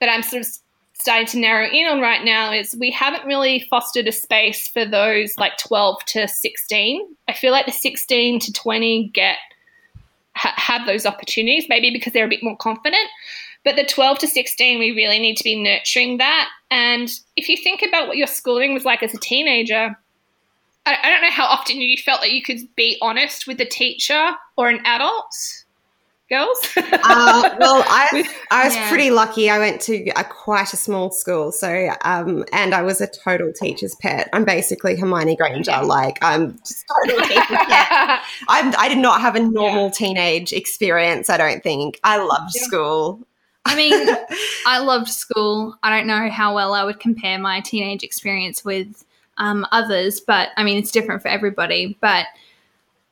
that 0.00 0.08
I'm 0.08 0.22
sort 0.22 0.42
of 0.42 0.48
starting 0.94 1.26
to 1.26 1.38
narrow 1.38 1.68
in 1.68 1.86
on 1.86 2.00
right 2.00 2.24
now 2.24 2.52
is 2.52 2.76
we 2.78 2.90
haven't 2.90 3.26
really 3.26 3.66
fostered 3.68 4.06
a 4.06 4.12
space 4.12 4.68
for 4.68 4.84
those 4.84 5.36
like 5.36 5.56
12 5.58 6.04
to 6.06 6.28
16. 6.28 7.16
I 7.28 7.32
feel 7.32 7.52
like 7.52 7.66
the 7.66 7.72
16 7.72 8.40
to 8.40 8.52
20 8.52 9.10
get 9.12 9.36
ha- 10.36 10.54
have 10.56 10.86
those 10.86 11.04
opportunities 11.04 11.66
maybe 11.68 11.90
because 11.90 12.12
they're 12.12 12.24
a 12.24 12.28
bit 12.28 12.42
more 12.42 12.56
confident. 12.56 13.08
But 13.64 13.76
the 13.76 13.84
12 13.84 14.18
to 14.20 14.28
16, 14.28 14.78
we 14.78 14.92
really 14.92 15.18
need 15.18 15.36
to 15.36 15.44
be 15.44 15.60
nurturing 15.60 16.18
that. 16.18 16.48
And 16.70 17.10
if 17.34 17.48
you 17.48 17.56
think 17.56 17.82
about 17.82 18.06
what 18.06 18.18
your 18.18 18.26
schooling 18.26 18.74
was 18.74 18.84
like 18.84 19.02
as 19.02 19.14
a 19.14 19.18
teenager, 19.18 19.96
I, 20.86 20.98
I 21.02 21.10
don't 21.10 21.22
know 21.22 21.30
how 21.30 21.46
often 21.46 21.80
you 21.80 21.96
felt 21.96 22.20
that 22.20 22.32
you 22.32 22.42
could 22.42 22.60
be 22.76 22.98
honest 23.00 23.46
with 23.46 23.60
a 23.60 23.64
teacher 23.64 24.32
or 24.56 24.68
an 24.68 24.80
adult. 24.84 25.63
Girls? 26.34 26.58
uh, 26.76 27.56
well, 27.58 27.84
I, 27.88 28.24
I 28.50 28.64
was 28.64 28.74
Yeah. 28.74 28.88
pretty 28.88 29.10
lucky. 29.10 29.48
I 29.50 29.58
went 29.58 29.80
to 29.82 30.08
a, 30.16 30.24
quite 30.24 30.72
a 30.72 30.76
small 30.76 31.10
school, 31.10 31.52
so 31.52 31.90
um, 32.04 32.44
and 32.52 32.74
I 32.74 32.82
was 32.82 33.00
a 33.00 33.06
total 33.06 33.52
teacher's 33.52 33.94
pet. 33.96 34.28
I'm 34.32 34.44
basically 34.44 34.96
Hermione 34.96 35.36
Granger. 35.36 35.80
Like 35.82 36.18
I'm 36.22 36.58
just 36.66 36.84
total 37.06 37.22
teacher's 37.26 37.58
pet. 37.68 37.88
I'm, 38.48 38.74
I 38.78 38.88
did 38.88 38.98
not 38.98 39.20
have 39.20 39.36
a 39.36 39.40
normal 39.40 39.90
teenage 39.90 40.52
experience. 40.52 41.30
I 41.30 41.36
don't 41.36 41.62
think. 41.62 42.00
I 42.04 42.16
loved 42.18 42.52
Yeah. 42.54 42.62
school. 42.62 43.20
I 43.66 43.76
mean, 43.76 44.08
I 44.66 44.78
loved 44.80 45.08
school. 45.08 45.76
I 45.82 45.96
don't 45.96 46.06
know 46.06 46.28
how 46.28 46.54
well 46.54 46.74
I 46.74 46.84
would 46.84 47.00
compare 47.00 47.38
my 47.38 47.60
teenage 47.60 48.02
experience 48.02 48.64
with 48.64 49.04
um, 49.38 49.66
others, 49.72 50.20
but 50.20 50.50
I 50.56 50.64
mean, 50.64 50.78
it's 50.78 50.90
different 50.90 51.22
for 51.22 51.28
everybody. 51.28 51.96
But 52.00 52.26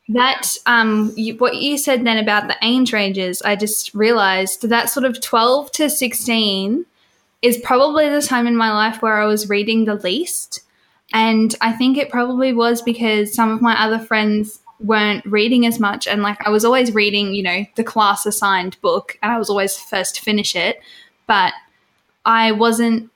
that, 0.08 0.56
um, 0.66 1.12
you, 1.16 1.36
what 1.36 1.56
you 1.56 1.78
said 1.78 2.04
then 2.04 2.18
about 2.18 2.48
the 2.48 2.56
age 2.62 2.92
ranges, 2.92 3.40
I 3.42 3.56
just 3.56 3.94
realized 3.94 4.68
that 4.68 4.90
sort 4.90 5.04
of 5.04 5.20
12 5.20 5.72
to 5.72 5.90
16 5.90 6.84
is 7.42 7.58
probably 7.58 8.08
the 8.08 8.22
time 8.22 8.46
in 8.46 8.56
my 8.56 8.72
life 8.72 9.02
where 9.02 9.20
I 9.20 9.26
was 9.26 9.48
reading 9.48 9.84
the 9.84 9.96
least. 9.96 10.60
And 11.12 11.54
I 11.60 11.72
think 11.72 11.98
it 11.98 12.10
probably 12.10 12.52
was 12.52 12.82
because 12.82 13.34
some 13.34 13.50
of 13.50 13.60
my 13.60 13.80
other 13.80 13.98
friends 13.98 14.60
weren't 14.80 15.24
reading 15.24 15.66
as 15.66 15.78
much. 15.78 16.06
And 16.06 16.22
like 16.22 16.44
I 16.46 16.50
was 16.50 16.64
always 16.64 16.94
reading, 16.94 17.34
you 17.34 17.42
know, 17.42 17.64
the 17.76 17.84
class 17.84 18.26
assigned 18.26 18.80
book 18.80 19.18
and 19.22 19.30
I 19.30 19.38
was 19.38 19.50
always 19.50 19.78
first 19.78 20.16
to 20.16 20.22
finish 20.22 20.56
it. 20.56 20.80
But 21.26 21.52
I 22.24 22.52
wasn't, 22.52 23.10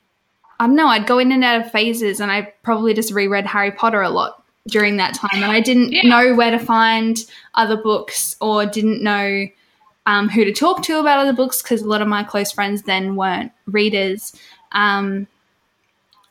I 0.61 0.67
don't 0.67 0.77
know, 0.77 0.89
I'd 0.89 1.07
go 1.07 1.19
in 1.19 1.33
and 1.33 1.45
out 1.45 1.61
of 1.61 1.73
phases 1.73 2.21
and 2.21 2.31
I 2.31 2.53
probably 2.63 2.95
just 2.95 3.13
reread 3.13 3.47
Harry 3.47 3.73
Potter 3.73 4.03
a 4.03 4.11
lot 4.11 4.43
during 4.67 4.97
that 4.99 5.15
time. 5.15 5.43
And 5.43 5.53
I 5.53 5.61
didn't 5.61 5.93
Yeah. 5.93 6.03
know 6.09 6.35
where 6.35 6.51
to 6.51 6.59
find 6.59 7.19
other 7.55 7.77
books 7.77 8.37
or 8.41 8.67
didn't 8.67 9.03
know 9.03 9.47
um, 10.09 10.29
who 10.29 10.45
to 10.45 10.53
talk 10.53 10.83
to 10.85 11.01
about 11.01 11.19
other 11.19 11.33
books 11.33 11.63
because 11.63 11.83
a 11.83 11.89
lot 11.89 12.01
of 12.01 12.07
my 12.07 12.23
close 12.23 12.53
friends 12.53 12.83
then 12.83 13.17
weren't 13.17 13.51
readers. 13.67 14.33
Um, 14.71 15.27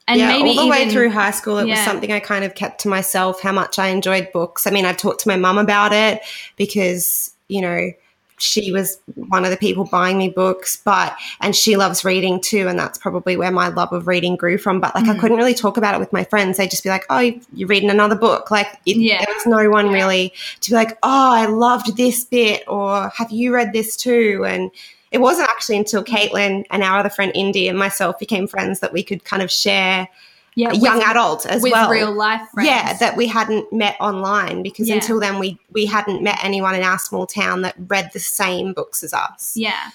and 0.07 0.19
yeah, 0.19 0.27
maybe 0.29 0.49
all 0.57 0.65
the 0.65 0.71
way 0.71 0.81
even- 0.83 0.93
through 0.93 1.09
high 1.09 1.31
school, 1.31 1.57
it 1.57 1.65
was 1.65 1.79
something 1.79 2.11
I 2.11 2.19
kind 2.21 2.45
of 2.45 2.55
kept 2.55 2.81
to 2.81 2.87
myself. 2.87 3.41
How 3.41 3.51
much 3.51 3.77
I 3.79 3.87
enjoyed 3.87 4.31
books. 4.31 4.65
I 4.65 4.69
mean, 4.71 4.85
I 4.85 4.93
talked 4.93 5.21
to 5.21 5.27
my 5.27 5.35
mum 5.35 5.57
about 5.57 5.91
it 5.93 6.21
because 6.55 7.31
you 7.49 7.59
know 7.61 7.91
she 8.37 8.71
was 8.71 8.99
one 9.15 9.45
of 9.45 9.51
the 9.51 9.57
people 9.57 9.85
buying 9.85 10.17
me 10.17 10.29
books, 10.29 10.75
but 10.83 11.15
and 11.41 11.55
she 11.55 11.77
loves 11.77 12.03
reading 12.03 12.41
too, 12.41 12.67
and 12.67 12.77
that's 12.77 12.97
probably 12.97 13.37
where 13.37 13.51
my 13.51 13.69
love 13.69 13.93
of 13.93 14.07
reading 14.07 14.35
grew 14.35 14.57
from. 14.57 14.79
But 14.79 14.93
like, 14.95 15.05
I 15.05 15.13
Mhm. 15.13 15.19
couldn't 15.19 15.37
really 15.37 15.53
talk 15.53 15.77
about 15.77 15.95
it 15.95 15.99
with 15.99 16.11
my 16.11 16.23
friends. 16.25 16.57
They'd 16.57 16.69
just 16.69 16.83
be 16.83 16.89
like, 16.89 17.05
"Oh, 17.09 17.19
you- 17.19 17.39
you're 17.53 17.67
reading 17.67 17.89
another 17.89 18.15
book." 18.15 18.51
Like, 18.51 18.67
it, 18.85 18.97
Yeah. 18.97 19.23
there 19.25 19.33
was 19.35 19.45
no 19.45 19.69
one 19.69 19.89
really 19.89 20.33
to 20.61 20.69
be 20.71 20.75
like, 20.75 20.97
"Oh, 21.03 21.31
I 21.33 21.45
loved 21.45 21.95
this 21.97 22.23
bit," 22.25 22.63
or 22.67 23.11
"Have 23.15 23.31
you 23.31 23.53
read 23.53 23.71
this 23.73 23.95
too?" 23.95 24.43
And 24.47 24.71
it 25.11 25.19
wasn't 25.19 25.47
actually 25.49 25.77
until 25.77 26.03
Caitlin 26.03 26.65
and 26.71 26.83
our 26.83 26.99
other 26.99 27.09
friend 27.09 27.31
Indy 27.35 27.69
and 27.69 27.77
myself 27.79 28.19
became 28.19 28.47
friends 28.47 28.81
that 28.81 28.91
we 28.91 29.01
could 29.01 29.23
kind 29.23 29.41
of 29.41 29.49
share 29.49 30.09
yeah, 30.55 30.71
a 30.71 30.75
young 30.75 30.97
with, 30.97 31.07
adult 31.07 31.45
as 31.45 31.61
well 31.61 31.63
with 31.63 31.71
well. 31.73 31.89
real 31.89 32.11
life 32.13 32.41
friends. 32.53 32.69
Yeah, 32.69 32.93
that 32.97 33.15
we 33.17 33.27
hadn't 33.27 33.71
met 33.71 33.95
online 33.99 34.63
because 34.63 34.87
Yeah. 34.89 34.95
until 34.95 35.19
then 35.19 35.37
we 35.39 35.59
we 35.71 35.85
hadn't 35.85 36.21
met 36.23 36.39
anyone 36.43 36.75
in 36.75 36.83
our 36.83 36.97
small 36.99 37.27
town 37.27 37.61
that 37.61 37.75
read 37.87 38.09
the 38.13 38.19
same 38.19 38.73
books 38.73 39.03
as 39.03 39.13
us. 39.13 39.53
Yeah. 39.55 39.89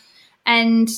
And 0.46 0.88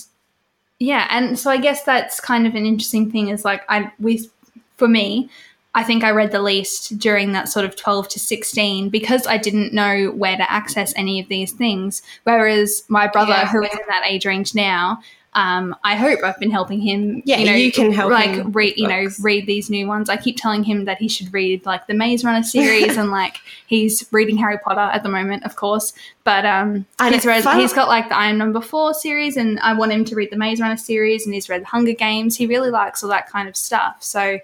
yeah, 0.78 1.06
and 1.10 1.38
so 1.38 1.50
I 1.50 1.58
guess 1.58 1.84
that's 1.84 2.18
kind 2.20 2.46
of 2.46 2.54
an 2.54 2.66
interesting 2.66 3.10
thing. 3.10 3.28
Is 3.28 3.44
like 3.44 3.62
I 3.68 3.90
we 4.00 4.28
for 4.76 4.88
me, 4.88 5.30
I 5.74 5.84
think 5.84 6.02
I 6.02 6.10
read 6.10 6.32
the 6.32 6.42
least 6.42 6.98
during 6.98 7.32
that 7.32 7.48
sort 7.48 7.64
of 7.64 7.76
12 7.76 8.08
to 8.08 8.18
16 8.18 8.88
because 8.90 9.26
I 9.26 9.36
didn't 9.38 9.72
know 9.72 10.10
where 10.10 10.36
to 10.36 10.50
access 10.52 10.92
any 10.96 11.20
of 11.20 11.28
these 11.28 11.52
things. 11.52 12.02
Whereas 12.24 12.82
my 12.88 13.06
brother, 13.06 13.32
Yeah. 13.32 13.48
who 13.48 13.62
is 13.62 13.72
in 13.72 13.78
that 13.88 14.02
age 14.04 14.26
range 14.26 14.54
now, 14.56 15.00
um, 15.34 15.74
I 15.82 15.96
hope 15.96 16.22
I've 16.22 16.38
been 16.38 16.50
helping 16.50 16.80
him. 16.80 17.22
Yeah, 17.24 17.38
you, 17.38 17.46
know, 17.46 17.54
you 17.54 17.72
can 17.72 17.90
help 17.90 18.12
like 18.12 18.30
him 18.30 18.52
read, 18.52 18.74
you 18.76 18.86
know, 18.86 19.06
read 19.22 19.46
these 19.46 19.70
new 19.70 19.86
ones. 19.86 20.10
I 20.10 20.18
keep 20.18 20.36
telling 20.36 20.62
him 20.62 20.84
that 20.84 20.98
he 20.98 21.08
should 21.08 21.32
read 21.32 21.64
like 21.64 21.86
the 21.86 21.94
Maze 21.94 22.22
Runner 22.22 22.42
series, 22.42 22.98
and 22.98 23.10
like 23.10 23.38
he's 23.66 24.06
reading 24.12 24.36
Harry 24.36 24.58
Potter 24.58 24.80
at 24.80 25.02
the 25.02 25.08
moment, 25.08 25.44
of 25.44 25.56
course. 25.56 25.94
But 26.24 26.44
um, 26.44 26.84
And 26.98 27.14
he's 27.14 27.24
read, 27.24 27.44
fun. 27.44 27.58
he's 27.58 27.72
got 27.72 27.88
like 27.88 28.10
the 28.10 28.16
I 28.16 28.26
Am 28.26 28.36
Number 28.36 28.60
Four 28.60 28.92
series, 28.92 29.38
and 29.38 29.58
I 29.60 29.72
want 29.72 29.92
him 29.92 30.04
to 30.04 30.14
read 30.14 30.30
the 30.30 30.36
Maze 30.36 30.60
Runner 30.60 30.76
series, 30.76 31.24
and 31.24 31.32
he's 31.34 31.48
read 31.48 31.64
Hunger 31.64 31.94
Games. 31.94 32.36
He 32.36 32.46
really 32.46 32.70
likes 32.70 33.02
all 33.02 33.08
that 33.08 33.30
kind 33.30 33.48
of 33.48 33.56
stuff. 33.56 34.02
So 34.02 34.38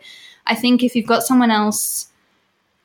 I 0.47 0.55
think 0.55 0.83
if 0.83 0.97
you've 0.97 1.07
got 1.07 1.23
someone 1.23 1.51
else, 1.51 2.09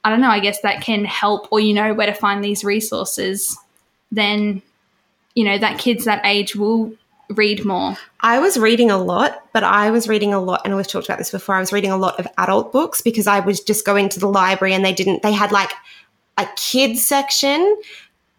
I 0.04 0.10
don't 0.10 0.20
know, 0.20 0.30
I 0.30 0.42
guess 0.42 0.60
that 0.62 0.82
can 0.82 1.06
help, 1.06 1.48
or 1.54 1.62
you 1.62 1.74
know 1.74 1.94
where 1.94 2.08
to 2.08 2.14
find 2.14 2.44
these 2.44 2.66
resources, 2.66 3.58
then 4.12 4.62
you 5.36 5.46
know 5.46 5.58
that 5.58 5.80
kids 5.80 6.04
that 6.04 6.22
age 6.26 6.58
will 6.58 6.92
read 7.34 7.66
more. 7.66 7.98
I 8.22 8.40
was 8.40 8.58
reading 8.58 8.90
a 8.90 8.98
lot, 8.98 9.48
but 9.54 9.64
I 9.64 9.92
was 9.92 10.08
reading 10.08 10.34
a 10.34 10.40
lot, 10.40 10.62
and 10.66 10.76
we've 10.76 10.88
talked 10.88 11.08
about 11.08 11.18
this 11.18 11.32
before. 11.32 11.56
I 11.56 11.60
was 11.60 11.74
reading 11.74 11.92
a 11.92 11.98
lot 11.98 12.20
of 12.20 12.28
adult 12.38 12.72
books 12.72 13.02
because 13.02 13.28
I 13.28 13.40
was 13.40 13.60
just 13.60 13.86
going 13.86 14.10
to 14.10 14.20
the 14.20 14.28
library 14.28 14.74
and 14.74 14.84
they 14.84 14.94
didn't, 14.94 15.22
they 15.22 15.34
had 15.34 15.52
like 15.52 15.72
a 16.38 16.48
kids 16.56 17.06
section. 17.06 17.78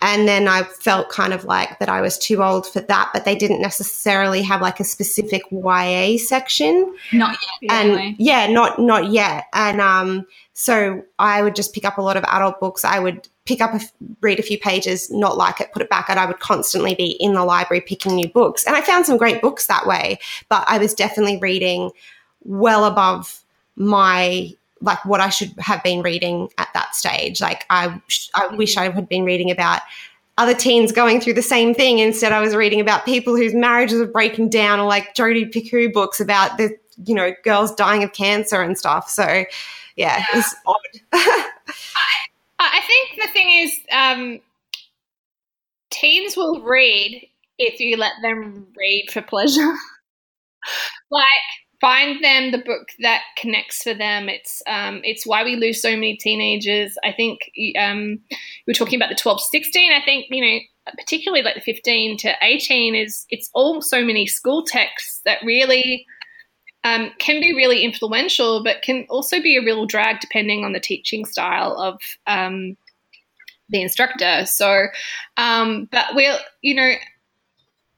And 0.00 0.28
then 0.28 0.48
I 0.48 0.64
felt 0.64 1.08
kind 1.08 1.32
of 1.32 1.44
like 1.44 1.78
that 1.78 1.88
I 1.88 2.02
was 2.02 2.18
too 2.18 2.42
old 2.42 2.66
for 2.66 2.80
that, 2.80 3.10
but 3.14 3.24
they 3.24 3.34
didn't 3.34 3.62
necessarily 3.62 4.42
have 4.42 4.60
like 4.60 4.78
a 4.78 4.84
specific 4.84 5.42
YA 5.50 6.18
section. 6.18 6.94
Not 7.12 7.38
yet, 7.62 7.70
and 7.72 7.90
anyway. 7.90 8.16
yeah 8.18 8.46
not 8.46 8.78
not 8.78 9.10
yet 9.10 9.46
and 9.54 9.80
um 9.80 10.26
so 10.54 11.04
i 11.18 11.42
would 11.42 11.54
just 11.54 11.74
pick 11.74 11.84
up 11.84 11.98
a 11.98 12.02
lot 12.02 12.16
of 12.16 12.24
adult 12.24 12.58
books 12.60 12.84
i 12.84 12.98
would 12.98 13.28
pick 13.44 13.60
up 13.60 13.72
read 14.20 14.38
a 14.38 14.42
few 14.42 14.58
pages 14.58 15.10
not 15.10 15.36
like 15.36 15.60
it 15.60 15.72
put 15.72 15.82
it 15.82 15.90
back 15.90 16.08
and 16.08 16.18
i 16.18 16.24
would 16.24 16.40
constantly 16.40 16.94
be 16.94 17.16
in 17.20 17.34
the 17.34 17.44
library 17.44 17.80
picking 17.80 18.14
new 18.14 18.28
books 18.28 18.64
and 18.66 18.74
i 18.74 18.80
found 18.80 19.04
some 19.04 19.18
great 19.18 19.42
books 19.42 19.66
that 19.66 19.86
way 19.86 20.18
but 20.48 20.64
i 20.66 20.78
was 20.78 20.94
definitely 20.94 21.36
reading 21.38 21.90
well 22.44 22.84
above 22.84 23.42
my 23.76 24.50
like 24.80 25.04
what 25.04 25.20
i 25.20 25.28
should 25.28 25.52
have 25.58 25.82
been 25.82 26.02
reading 26.02 26.48
at 26.58 26.68
that 26.72 26.94
stage 26.94 27.40
like 27.40 27.64
i 27.68 28.00
i 28.34 28.46
wish 28.54 28.76
i 28.76 28.88
had 28.88 29.08
been 29.08 29.24
reading 29.24 29.50
about 29.50 29.80
other 30.38 30.54
teens 30.54 30.90
going 30.90 31.20
through 31.20 31.34
the 31.34 31.42
same 31.42 31.74
thing. 31.74 31.98
Instead, 31.98 32.32
I 32.32 32.40
was 32.40 32.56
reading 32.56 32.80
about 32.80 33.04
people 33.04 33.36
whose 33.36 33.54
marriages 33.54 34.00
are 34.00 34.06
breaking 34.06 34.50
down, 34.50 34.80
or 34.80 34.86
like 34.86 35.14
Jodi 35.14 35.46
Picoult 35.46 35.92
books 35.92 36.20
about 36.20 36.58
the 36.58 36.76
you 37.04 37.14
know 37.14 37.32
girls 37.44 37.74
dying 37.74 38.02
of 38.02 38.12
cancer 38.12 38.60
and 38.60 38.76
stuff. 38.76 39.08
So, 39.08 39.44
yeah, 39.96 40.24
it's 40.32 40.54
odd. 40.66 40.76
I 41.12 41.48
I 42.58 42.80
think 42.86 43.20
the 43.20 43.32
thing 43.32 43.50
is, 43.52 43.80
um, 43.92 44.40
teens 45.90 46.36
will 46.36 46.62
read 46.62 47.26
if 47.58 47.80
you 47.80 47.96
let 47.96 48.12
them 48.22 48.66
read 48.76 49.10
for 49.12 49.22
pleasure. 49.22 49.72
like, 51.10 51.24
find 51.80 52.22
them 52.24 52.50
the 52.50 52.58
book 52.58 52.88
that 53.00 53.22
connects 53.36 53.82
for 53.82 53.94
them. 53.94 54.28
It's 54.28 54.62
um, 54.66 55.00
it's 55.04 55.26
why 55.26 55.44
we 55.44 55.56
lose 55.56 55.80
so 55.80 55.90
many 55.90 56.16
teenagers. 56.16 56.96
I 57.04 57.12
think 57.12 57.40
um, 57.78 58.18
we 58.30 58.70
were 58.70 58.74
talking 58.74 58.98
about 58.98 59.10
the 59.10 59.16
twelve 59.20 59.38
to 59.38 59.46
sixteen. 59.46 59.92
I 59.92 60.04
think 60.04 60.26
you 60.30 60.44
know. 60.44 60.58
Particularly 60.98 61.42
like 61.42 61.54
the 61.54 61.62
15 61.62 62.18
to 62.18 62.34
18 62.42 62.94
is 62.94 63.24
it's 63.30 63.48
all 63.54 63.80
so 63.80 64.04
many 64.04 64.26
school 64.26 64.62
texts 64.66 65.22
that 65.24 65.38
really 65.42 66.04
um, 66.84 67.10
can 67.18 67.40
be 67.40 67.54
really 67.54 67.82
influential, 67.82 68.62
but 68.62 68.82
can 68.82 69.06
also 69.08 69.40
be 69.40 69.56
a 69.56 69.62
real 69.62 69.86
drag 69.86 70.20
depending 70.20 70.64
on 70.64 70.72
the 70.72 70.80
teaching 70.80 71.24
style 71.24 71.76
of 71.80 71.98
um, 72.26 72.76
the 73.70 73.80
instructor. 73.80 74.44
So, 74.44 74.86
um, 75.38 75.88
but 75.90 76.14
we'll, 76.14 76.36
you 76.60 76.74
know, 76.74 76.92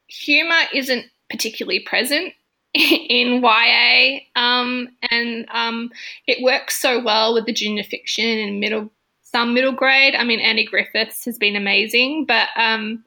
humor 0.06 0.60
isn't 0.72 1.06
particularly 1.28 1.80
present 1.80 2.32
in 2.74 3.42
YA, 3.42 4.20
um, 4.36 4.88
and 5.10 5.46
um, 5.50 5.90
it 6.28 6.42
works 6.42 6.80
so 6.80 7.02
well 7.02 7.34
with 7.34 7.46
the 7.46 7.52
junior 7.52 7.82
fiction 7.82 8.38
and 8.38 8.60
middle, 8.60 8.90
some 9.22 9.52
middle 9.52 9.72
grade. 9.72 10.14
I 10.14 10.22
mean, 10.22 10.38
Andy 10.38 10.64
Griffiths 10.64 11.24
has 11.24 11.38
been 11.38 11.56
amazing, 11.56 12.24
but 12.26 12.48
um, 12.56 13.04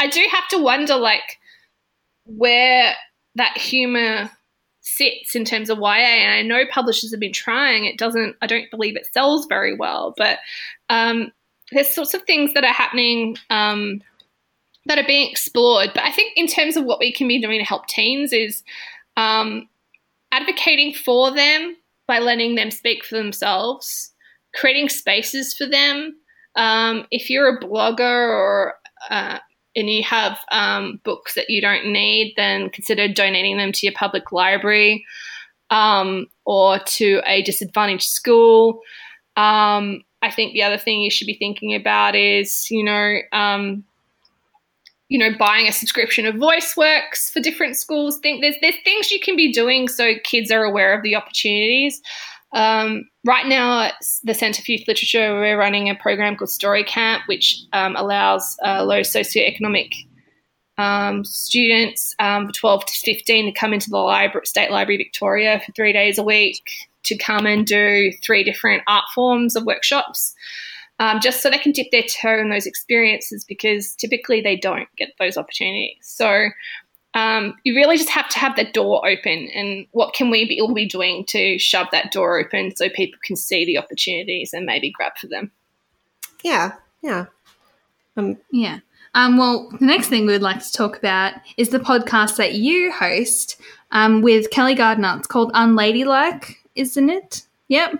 I 0.00 0.08
do 0.08 0.26
have 0.32 0.48
to 0.48 0.58
wonder, 0.58 0.96
like, 0.96 1.38
where 2.24 2.94
that 3.36 3.56
humor 3.56 4.30
sits 4.86 5.34
in 5.34 5.44
terms 5.44 5.68
of 5.68 5.78
YA. 5.78 5.88
And 5.88 6.32
I 6.32 6.42
know 6.42 6.64
publishers 6.70 7.10
have 7.10 7.20
been 7.20 7.32
trying. 7.32 7.84
It 7.84 7.98
doesn't. 7.98 8.36
I 8.40 8.46
don't 8.46 8.70
believe 8.70 8.96
it 8.96 9.12
sells 9.12 9.46
very 9.46 9.76
well, 9.76 10.14
but 10.16 10.38
um, 10.88 11.32
there's 11.72 11.92
sorts 11.92 12.14
of 12.14 12.22
things 12.22 12.54
that 12.54 12.64
are 12.64 12.72
happening 12.72 13.36
um, 13.50 14.00
that 14.86 14.98
are 14.98 15.06
being 15.06 15.28
explored. 15.28 15.90
But 15.94 16.04
I 16.04 16.12
think 16.12 16.32
in 16.36 16.46
terms 16.46 16.76
of 16.76 16.84
what 16.84 17.00
we 17.00 17.12
can 17.12 17.26
be 17.26 17.40
doing 17.40 17.58
to 17.58 17.64
help 17.64 17.88
teens 17.88 18.32
is 18.32 18.62
um, 19.16 19.68
advocating 20.30 20.94
for 20.94 21.34
them 21.34 21.76
by 22.06 22.20
letting 22.20 22.54
them 22.54 22.70
speak 22.70 23.04
for 23.04 23.16
themselves, 23.16 24.12
creating 24.54 24.88
spaces 24.88 25.52
for 25.52 25.66
them. 25.66 26.16
Um, 26.54 27.06
if 27.10 27.28
you're 27.28 27.56
a 27.56 27.60
blogger 27.60 28.00
or 28.00 28.74
uh, 29.10 29.40
and 29.76 29.90
you 29.90 30.02
have 30.02 30.38
um, 30.50 31.00
books 31.04 31.34
that 31.34 31.50
you 31.50 31.60
don't 31.60 31.92
need, 31.92 32.32
then 32.36 32.70
consider 32.70 33.06
donating 33.06 33.58
them 33.58 33.72
to 33.72 33.86
your 33.86 33.92
public 33.94 34.32
library 34.32 35.04
um, 35.70 36.26
or 36.46 36.78
to 36.80 37.20
a 37.26 37.42
disadvantaged 37.42 38.08
school. 38.08 38.80
Um, 39.36 40.02
I 40.22 40.30
think 40.30 40.54
the 40.54 40.62
other 40.62 40.78
thing 40.78 41.02
you 41.02 41.10
should 41.10 41.26
be 41.26 41.34
thinking 41.34 41.74
about 41.74 42.16
is, 42.16 42.70
you 42.70 42.82
know, 42.82 43.18
um, 43.32 43.84
you 45.08 45.18
know, 45.18 45.36
buying 45.38 45.68
a 45.68 45.72
subscription 45.72 46.26
of 46.26 46.34
VoiceWorks 46.34 47.30
for 47.30 47.40
different 47.40 47.76
schools. 47.76 48.18
Think 48.18 48.40
there's 48.40 48.56
there's 48.60 48.74
things 48.82 49.10
you 49.10 49.20
can 49.20 49.36
be 49.36 49.52
doing 49.52 49.88
so 49.88 50.14
kids 50.24 50.50
are 50.50 50.64
aware 50.64 50.96
of 50.96 51.02
the 51.02 51.14
opportunities. 51.14 52.00
Um, 52.56 53.10
right 53.26 53.46
now, 53.46 53.82
at 53.82 53.94
the 54.24 54.32
Centre 54.32 54.62
for 54.62 54.72
Youth 54.72 54.88
Literature, 54.88 55.34
we're 55.34 55.58
running 55.58 55.90
a 55.90 55.94
program 55.94 56.36
called 56.36 56.48
Story 56.48 56.84
Camp, 56.84 57.22
which 57.26 57.60
um, 57.74 57.94
allows 57.96 58.56
uh, 58.64 58.82
low 58.82 59.00
socioeconomic 59.00 59.92
um, 60.78 61.22
students 61.22 62.14
um, 62.18 62.50
12 62.50 62.86
to 62.86 62.92
15 62.94 63.52
to 63.52 63.60
come 63.60 63.74
into 63.74 63.90
the 63.90 63.98
library, 63.98 64.46
State 64.46 64.70
Library 64.70 64.96
Victoria 64.96 65.60
for 65.64 65.70
three 65.72 65.92
days 65.92 66.16
a 66.16 66.22
week 66.22 66.62
to 67.02 67.16
come 67.18 67.44
and 67.44 67.66
do 67.66 68.10
three 68.24 68.42
different 68.42 68.82
art 68.86 69.04
forms 69.14 69.54
of 69.54 69.64
workshops, 69.64 70.34
um, 70.98 71.20
just 71.20 71.42
so 71.42 71.50
they 71.50 71.58
can 71.58 71.72
dip 71.72 71.90
their 71.92 72.04
toe 72.04 72.38
in 72.38 72.48
those 72.48 72.64
experiences 72.64 73.44
because 73.44 73.94
typically 73.96 74.40
they 74.40 74.56
don't 74.56 74.88
get 74.96 75.10
those 75.18 75.36
opportunities. 75.36 75.98
So 76.00 76.48
um, 77.16 77.54
you 77.64 77.74
really 77.74 77.96
just 77.96 78.10
have 78.10 78.28
to 78.28 78.38
have 78.38 78.56
that 78.56 78.74
door 78.74 79.08
open. 79.08 79.48
And 79.54 79.86
what 79.92 80.12
can 80.12 80.28
we 80.28 80.46
be, 80.46 80.60
all 80.60 80.74
be 80.74 80.86
doing 80.86 81.24
to 81.26 81.58
shove 81.58 81.86
that 81.90 82.12
door 82.12 82.38
open 82.38 82.76
so 82.76 82.90
people 82.90 83.18
can 83.24 83.36
see 83.36 83.64
the 83.64 83.78
opportunities 83.78 84.52
and 84.52 84.66
maybe 84.66 84.90
grab 84.90 85.12
for 85.18 85.26
them? 85.26 85.50
Yeah, 86.44 86.74
yeah. 87.02 87.26
Um, 88.18 88.36
Yeah. 88.52 88.80
Um, 89.14 89.38
well, 89.38 89.70
the 89.80 89.86
next 89.86 90.08
thing 90.08 90.26
we'd 90.26 90.42
like 90.42 90.62
to 90.62 90.70
talk 90.70 90.98
about 90.98 91.32
is 91.56 91.70
the 91.70 91.78
podcast 91.78 92.36
that 92.36 92.52
you 92.52 92.92
host 92.92 93.58
um, 93.90 94.20
with 94.20 94.50
Kelly 94.50 94.74
Gardiner. 94.74 95.14
It's 95.16 95.26
called 95.26 95.52
Unladylike, 95.54 96.56
isn't 96.74 97.08
it? 97.08 97.44
Yep. 97.68 97.94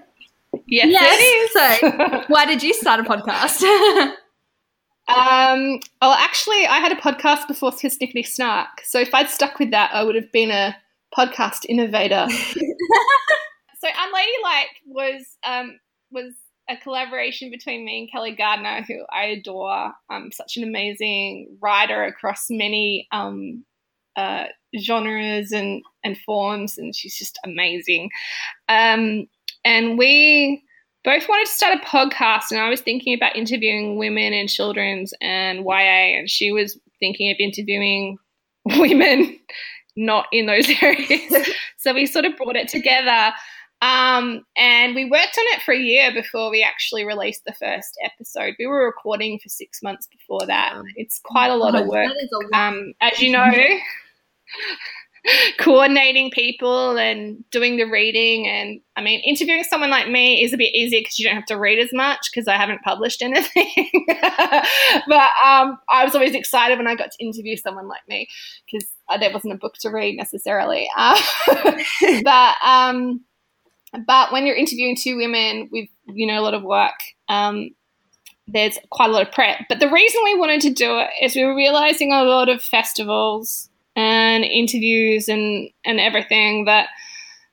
Yes, 0.66 1.18
it 1.18 1.24
is. 1.24 1.80
So, 1.80 2.24
why 2.28 2.44
did 2.44 2.62
you 2.62 2.74
start 2.74 3.00
a 3.00 3.04
podcast? 3.04 3.62
Um, 5.08 5.80
well, 6.02 6.12
actually, 6.12 6.66
I 6.66 6.78
had 6.78 6.92
a 6.92 6.96
podcast 6.96 7.46
before 7.46 7.70
Persnickety 7.70 8.26
Snark. 8.26 8.80
So 8.84 8.98
if 8.98 9.14
I'd 9.14 9.30
stuck 9.30 9.58
with 9.58 9.70
that, 9.70 9.90
I 9.92 10.02
would 10.02 10.16
have 10.16 10.32
been 10.32 10.50
a 10.50 10.76
podcast 11.16 11.64
innovator. 11.68 12.26
so 12.30 13.88
Unladylike 13.88 14.74
was 14.86 15.36
um, 15.44 15.78
was 16.10 16.32
a 16.68 16.76
collaboration 16.76 17.50
between 17.50 17.84
me 17.84 18.00
and 18.00 18.10
Kelly 18.10 18.34
Gardiner, 18.34 18.82
who 18.82 19.04
I 19.12 19.26
adore. 19.26 19.92
Um, 20.10 20.32
such 20.32 20.56
an 20.56 20.64
amazing 20.64 21.56
writer 21.60 22.02
across 22.02 22.46
many 22.50 23.06
um, 23.12 23.64
uh, 24.16 24.46
genres 24.78 25.52
and 25.52 25.82
and 26.02 26.18
forms, 26.18 26.78
and 26.78 26.94
she's 26.94 27.16
just 27.16 27.38
amazing. 27.44 28.10
Um, 28.68 29.26
and 29.64 29.96
we 29.96 30.64
both 31.06 31.28
wanted 31.28 31.46
to 31.46 31.52
start 31.52 31.78
a 31.78 31.86
podcast 31.86 32.50
and 32.50 32.58
I 32.58 32.68
was 32.68 32.80
thinking 32.80 33.14
about 33.14 33.36
interviewing 33.36 33.96
women 33.96 34.32
and 34.32 34.48
children's 34.48 35.14
and 35.20 35.60
YA 35.60 36.18
and 36.18 36.28
she 36.28 36.50
was 36.50 36.78
thinking 36.98 37.30
of 37.30 37.36
interviewing 37.38 38.18
women 38.64 39.38
not 39.96 40.26
in 40.32 40.46
those 40.46 40.68
areas. 40.82 41.48
so 41.78 41.94
we 41.94 42.06
sort 42.06 42.24
of 42.24 42.36
brought 42.36 42.56
it 42.56 42.68
together. 42.68 43.32
Um, 43.82 44.44
and 44.56 44.94
we 44.94 45.04
worked 45.04 45.38
on 45.38 45.44
it 45.54 45.62
for 45.62 45.72
a 45.72 45.78
year 45.78 46.12
before 46.12 46.50
we 46.50 46.62
actually 46.62 47.04
released 47.04 47.44
the 47.44 47.52
first 47.52 47.96
episode. 48.02 48.54
We 48.58 48.66
were 48.66 48.84
recording 48.84 49.38
for 49.38 49.48
six 49.48 49.82
months 49.82 50.08
before 50.08 50.44
that. 50.46 50.74
It's 50.96 51.20
quite 51.22 51.48
a 51.48 51.56
lot 51.56 51.78
of 51.78 51.86
work. 51.86 52.08
That 52.08 52.24
is 52.24 52.32
a 52.32 52.56
lot. 52.56 52.68
Um, 52.68 52.94
as 53.00 53.20
you 53.20 53.30
know, 53.30 53.44
coordinating 55.58 56.30
people 56.30 56.96
and 56.96 57.44
doing 57.50 57.76
the 57.76 57.84
reading. 57.84 58.46
And 58.46 58.80
I 58.96 59.02
mean, 59.02 59.20
interviewing 59.20 59.64
someone 59.64 59.90
like 59.90 60.08
me 60.08 60.42
is 60.42 60.52
a 60.52 60.56
bit 60.56 60.74
easier 60.74 61.00
because 61.00 61.18
you 61.18 61.26
don't 61.26 61.36
have 61.36 61.46
to 61.46 61.58
read 61.58 61.78
as 61.78 61.90
much 61.92 62.30
because 62.32 62.48
I 62.48 62.56
haven't 62.56 62.82
published 62.82 63.22
anything. 63.22 63.90
but 64.08 65.30
um, 65.44 65.78
I 65.88 66.04
was 66.04 66.14
always 66.14 66.34
excited 66.34 66.78
when 66.78 66.86
I 66.86 66.94
got 66.94 67.10
to 67.10 67.24
interview 67.24 67.56
someone 67.56 67.88
like 67.88 68.06
me 68.08 68.28
because 68.70 68.88
there 69.20 69.32
wasn't 69.32 69.54
a 69.54 69.58
book 69.58 69.74
to 69.80 69.90
read 69.90 70.16
necessarily. 70.16 70.88
Uh, 70.96 71.20
but 72.24 72.54
um, 72.64 73.24
but 74.06 74.32
when 74.32 74.46
you're 74.46 74.56
interviewing 74.56 74.96
two 74.96 75.16
women 75.16 75.68
with 75.70 75.88
you 76.06 76.26
know 76.26 76.40
a 76.40 76.42
lot 76.42 76.54
of 76.54 76.62
work, 76.62 76.94
um, 77.28 77.70
there's 78.46 78.78
quite 78.90 79.10
a 79.10 79.12
lot 79.12 79.26
of 79.26 79.32
prep. 79.32 79.60
But 79.68 79.80
the 79.80 79.90
reason 79.90 80.20
we 80.24 80.38
wanted 80.38 80.60
to 80.62 80.70
do 80.70 80.98
it 80.98 81.10
is 81.20 81.34
we 81.34 81.44
were 81.44 81.56
realizing 81.56 82.12
a 82.12 82.22
lot 82.22 82.48
of 82.48 82.62
festivals 82.62 83.68
and 83.96 84.44
interviews 84.44 85.28
and 85.28 85.68
and 85.84 85.98
everything 85.98 86.66
that 86.66 86.88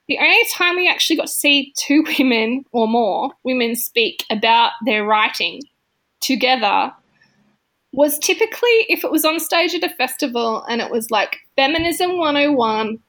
the 0.10 0.20
only 0.20 0.44
time 0.54 0.76
we 0.76 0.90
actually 0.90 1.16
got 1.16 1.28
to 1.28 1.32
see 1.32 1.74
two 1.78 2.04
women 2.20 2.66
or 2.72 2.88
more 2.88 3.32
women 3.44 3.76
speak 3.76 4.26
about 4.30 4.72
their 4.86 5.06
writing 5.06 5.62
together 6.20 6.92
was 7.94 8.18
typically 8.20 8.86
if 8.90 9.04
it 9.04 9.12
was 9.12 9.24
on 9.24 9.40
stage 9.40 9.74
at 9.74 9.84
a 9.84 9.96
festival 9.96 10.64
and 10.68 10.82
it 10.82 10.92
was 10.92 11.12
like 11.12 11.38
feminism 11.56 12.18
101 12.18 13.00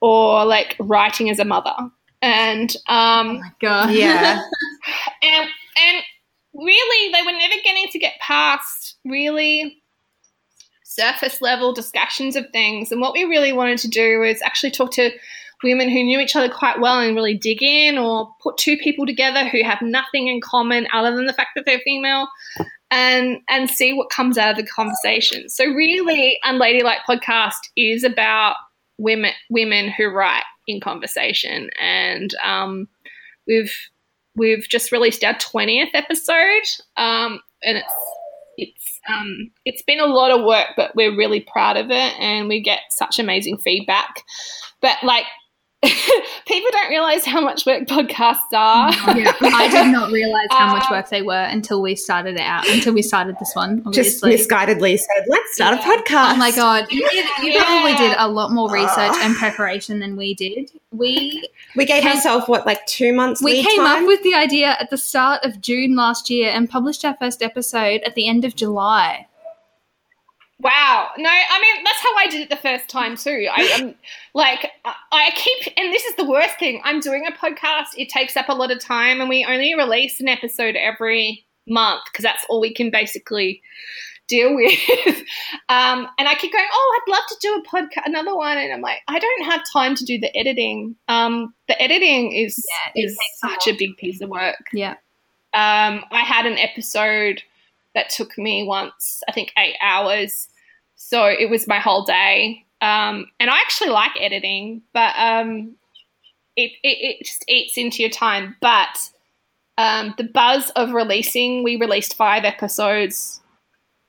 or 0.00 0.44
like 0.44 0.76
writing 0.78 1.30
as 1.30 1.38
a 1.38 1.44
mother 1.44 1.74
and 2.20 2.76
um 2.88 3.28
oh 3.28 3.34
my 3.38 3.50
god 3.60 3.90
Yeah. 3.90 4.40
and 5.22 5.48
and 5.76 6.02
really 6.52 7.12
they 7.12 7.22
were 7.22 7.36
never 7.36 7.54
getting 7.64 7.88
to 7.88 7.98
get 7.98 8.12
past 8.20 8.96
really 9.04 9.82
surface 10.94 11.40
level 11.40 11.72
discussions 11.72 12.36
of 12.36 12.48
things. 12.50 12.92
And 12.92 13.00
what 13.00 13.12
we 13.12 13.24
really 13.24 13.52
wanted 13.52 13.78
to 13.78 13.88
do 13.88 14.20
was 14.20 14.42
actually 14.42 14.70
talk 14.70 14.92
to 14.92 15.10
women 15.62 15.88
who 15.88 16.02
knew 16.02 16.20
each 16.20 16.36
other 16.36 16.52
quite 16.52 16.80
well 16.80 17.00
and 17.00 17.16
really 17.16 17.36
dig 17.36 17.62
in 17.62 17.96
or 17.96 18.28
put 18.42 18.58
two 18.58 18.76
people 18.76 19.06
together 19.06 19.48
who 19.48 19.62
have 19.62 19.80
nothing 19.80 20.28
in 20.28 20.40
common 20.40 20.86
other 20.92 21.14
than 21.14 21.26
the 21.26 21.32
fact 21.32 21.50
that 21.56 21.64
they're 21.64 21.80
female 21.80 22.28
and 22.90 23.38
and 23.48 23.70
see 23.70 23.92
what 23.92 24.10
comes 24.10 24.38
out 24.38 24.50
of 24.50 24.56
the 24.56 24.70
conversation. 24.70 25.48
So 25.48 25.64
really 25.64 26.38
unladylike 26.44 27.00
podcast 27.08 27.54
is 27.76 28.04
about 28.04 28.56
women 28.98 29.32
women 29.50 29.90
who 29.90 30.08
write 30.08 30.44
in 30.66 30.80
conversation. 30.80 31.70
And 31.80 32.34
um, 32.42 32.88
we've 33.46 33.74
we've 34.36 34.66
just 34.68 34.92
released 34.92 35.24
our 35.24 35.34
20th 35.34 35.90
episode. 35.94 36.62
Um, 36.96 37.40
and 37.62 37.78
it's 37.78 37.94
it's 38.56 39.00
um, 39.08 39.50
it's 39.64 39.82
been 39.82 40.00
a 40.00 40.06
lot 40.06 40.30
of 40.30 40.44
work 40.44 40.68
but 40.76 40.94
we're 40.94 41.16
really 41.16 41.40
proud 41.40 41.76
of 41.76 41.90
it 41.90 42.20
and 42.20 42.48
we 42.48 42.60
get 42.60 42.80
such 42.90 43.18
amazing 43.18 43.58
feedback. 43.58 44.24
But 44.80 44.96
like 45.02 45.26
people 46.46 46.70
don't 46.72 46.88
realize 46.90 47.24
how 47.24 47.40
much 47.40 47.66
work 47.66 47.84
podcasts 47.86 48.52
are 48.52 48.90
yeah, 49.16 49.32
I 49.42 49.68
did 49.70 49.90
not 49.92 50.10
realize 50.10 50.46
how 50.50 50.72
much 50.72 50.84
Um, 50.90 50.92
work 50.92 51.08
they 51.08 51.22
were 51.22 51.34
until 51.44 51.80
we 51.82 51.94
started 51.96 52.34
it 52.36 52.40
out. 52.40 52.68
Until 52.68 52.92
we 52.94 53.02
started 53.02 53.36
this 53.38 53.52
one, 53.54 53.82
Just 53.92 54.22
misguidedly 54.22 54.98
said, 54.98 55.24
let's 55.28 55.54
start 55.54 55.76
Yeah. 55.78 55.80
a 55.94 55.98
podcast. 56.02 56.32
Oh 56.32 56.36
my 56.36 56.50
god, 56.50 56.86
you, 56.90 57.08
did, 57.10 57.24
you 57.42 57.52
Yeah. 57.52 57.64
probably 57.64 57.94
did 57.94 58.14
a 58.18 58.28
lot 58.28 58.52
more 58.52 58.70
research 58.70 58.90
Ah. 59.14 59.20
and 59.24 59.34
preparation 59.36 59.98
than 60.00 60.16
we 60.16 60.34
did. 60.34 60.70
We 60.92 61.48
We 61.76 61.84
gave 61.86 62.02
Came- 62.02 62.16
ourselves, 62.16 62.46
what, 62.48 62.66
like 62.66 62.84
two 62.86 63.12
months 63.12 63.42
we 63.42 63.54
lead 63.54 63.66
came 63.66 63.78
time? 63.80 64.02
up 64.02 64.06
with 64.06 64.22
the 64.22 64.34
idea 64.34 64.76
at 64.78 64.90
the 64.90 64.98
start 64.98 65.44
of 65.44 65.60
June 65.60 65.96
last 65.96 66.30
year 66.30 66.50
and 66.54 66.68
published 66.70 67.04
our 67.04 67.16
first 67.20 67.42
episode 67.42 68.00
at 68.02 68.14
the 68.14 68.28
end 68.28 68.44
of 68.44 68.54
July. 68.54 69.26
Wow. 70.60 71.10
No, 71.18 71.28
I 71.28 71.60
mean 71.60 71.84
that's 71.84 72.00
how 72.02 72.16
I 72.16 72.26
did 72.28 72.42
it 72.42 72.50
the 72.50 72.56
first 72.56 72.88
time 72.88 73.16
too. 73.16 73.48
I 73.54 73.62
am 73.62 73.94
like 74.34 74.70
I- 74.84 75.30
keep 75.34 75.72
and 75.76 75.92
this 75.92 76.04
is 76.04 76.14
the 76.16 76.24
worst 76.24 76.58
thing. 76.58 76.80
I'm 76.84 77.00
doing 77.00 77.26
a 77.26 77.32
podcast. 77.32 77.88
It 77.96 78.08
takes 78.08 78.36
up 78.36 78.48
a 78.48 78.54
lot 78.54 78.70
of 78.70 78.78
time 78.80 79.20
and 79.20 79.28
we 79.28 79.44
only 79.44 79.74
release 79.74 80.20
an 80.20 80.28
episode 80.28 80.76
every 80.76 81.44
month 81.66 82.02
because 82.12 82.22
that's 82.22 82.44
all 82.48 82.60
we 82.60 82.72
can 82.72 82.90
basically 82.90 83.62
deal 84.28 84.54
with. 84.54 84.78
um, 85.68 86.06
and 86.18 86.28
I 86.28 86.34
keep 86.38 86.52
going, 86.52 86.64
"Oh, 86.72 87.00
I'd 87.06 87.10
love 87.10 87.24
to 87.28 87.36
do 87.42 87.54
a 87.56 87.62
podcast 87.68 88.06
another 88.06 88.34
one." 88.34 88.56
And 88.56 88.72
I'm 88.72 88.80
like, 88.80 89.00
"I 89.08 89.18
don't 89.18 89.44
have 89.44 89.62
time 89.72 89.94
to 89.96 90.04
do 90.04 90.18
the 90.18 90.34
editing." 90.36 90.94
Um, 91.08 91.52
the 91.68 91.80
editing 91.82 92.32
is 92.32 92.64
Yeah, 92.94 93.02
is 93.04 93.18
such 93.38 93.66
a 93.66 93.76
big 93.76 93.96
piece 93.96 94.20
of 94.20 94.30
work. 94.30 94.56
Yeah. 94.72 94.92
Um, 95.52 96.04
I 96.10 96.20
had 96.24 96.46
an 96.46 96.58
episode 96.58 97.42
that 97.94 98.10
took 98.10 98.36
me 98.36 98.64
once, 98.64 99.22
I 99.28 99.32
think, 99.32 99.52
eight 99.58 99.76
hours. 99.82 100.48
So 100.96 101.26
it 101.26 101.50
was 101.50 101.68
my 101.68 101.78
whole 101.78 102.04
day. 102.04 102.64
Um, 102.80 103.26
and 103.40 103.50
I 103.50 103.56
actually 103.56 103.90
like 103.90 104.12
editing, 104.20 104.82
but 104.92 105.14
um, 105.16 105.76
it, 106.56 106.72
it, 106.82 107.18
it 107.20 107.24
just 107.24 107.44
eats 107.48 107.78
into 107.78 108.02
your 108.02 108.10
time. 108.10 108.56
But 108.60 109.10
um, 109.78 110.14
the 110.18 110.24
buzz 110.24 110.70
of 110.70 110.92
releasing, 110.92 111.62
we 111.64 111.76
released 111.76 112.16
five 112.16 112.44
episodes 112.44 113.40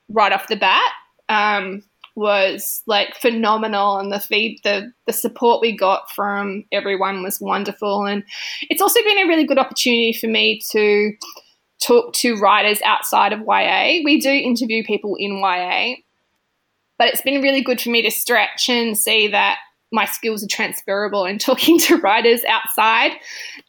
right 0.08 0.32
off 0.32 0.48
the 0.48 0.56
bat. 0.56 0.92
Um, 1.28 1.82
was 2.16 2.82
like 2.86 3.14
phenomenal 3.14 3.98
and 3.98 4.10
the 4.10 4.18
feed 4.18 4.58
the 4.64 4.90
the 5.06 5.12
support 5.12 5.60
we 5.60 5.76
got 5.76 6.10
from 6.10 6.64
everyone 6.72 7.22
was 7.22 7.42
wonderful 7.42 8.06
and 8.06 8.24
it's 8.70 8.80
also 8.80 8.98
been 9.02 9.18
a 9.18 9.28
really 9.28 9.46
good 9.46 9.58
opportunity 9.58 10.14
for 10.14 10.26
me 10.26 10.58
to 10.70 11.12
talk 11.80 12.12
to 12.14 12.36
writers 12.36 12.80
outside 12.82 13.32
of 13.32 13.40
YA. 13.40 14.00
We 14.04 14.20
do 14.20 14.30
interview 14.30 14.84
people 14.84 15.16
in 15.18 15.38
YA, 15.38 15.96
but 16.98 17.08
it's 17.08 17.22
been 17.22 17.42
really 17.42 17.62
good 17.62 17.80
for 17.80 17.90
me 17.90 18.02
to 18.02 18.10
stretch 18.10 18.68
and 18.68 18.96
see 18.96 19.28
that 19.28 19.58
my 19.92 20.04
skills 20.04 20.42
are 20.42 20.48
transferable 20.48 21.24
in 21.24 21.38
talking 21.38 21.78
to 21.80 21.96
writers 21.96 22.42
outside. 22.48 23.12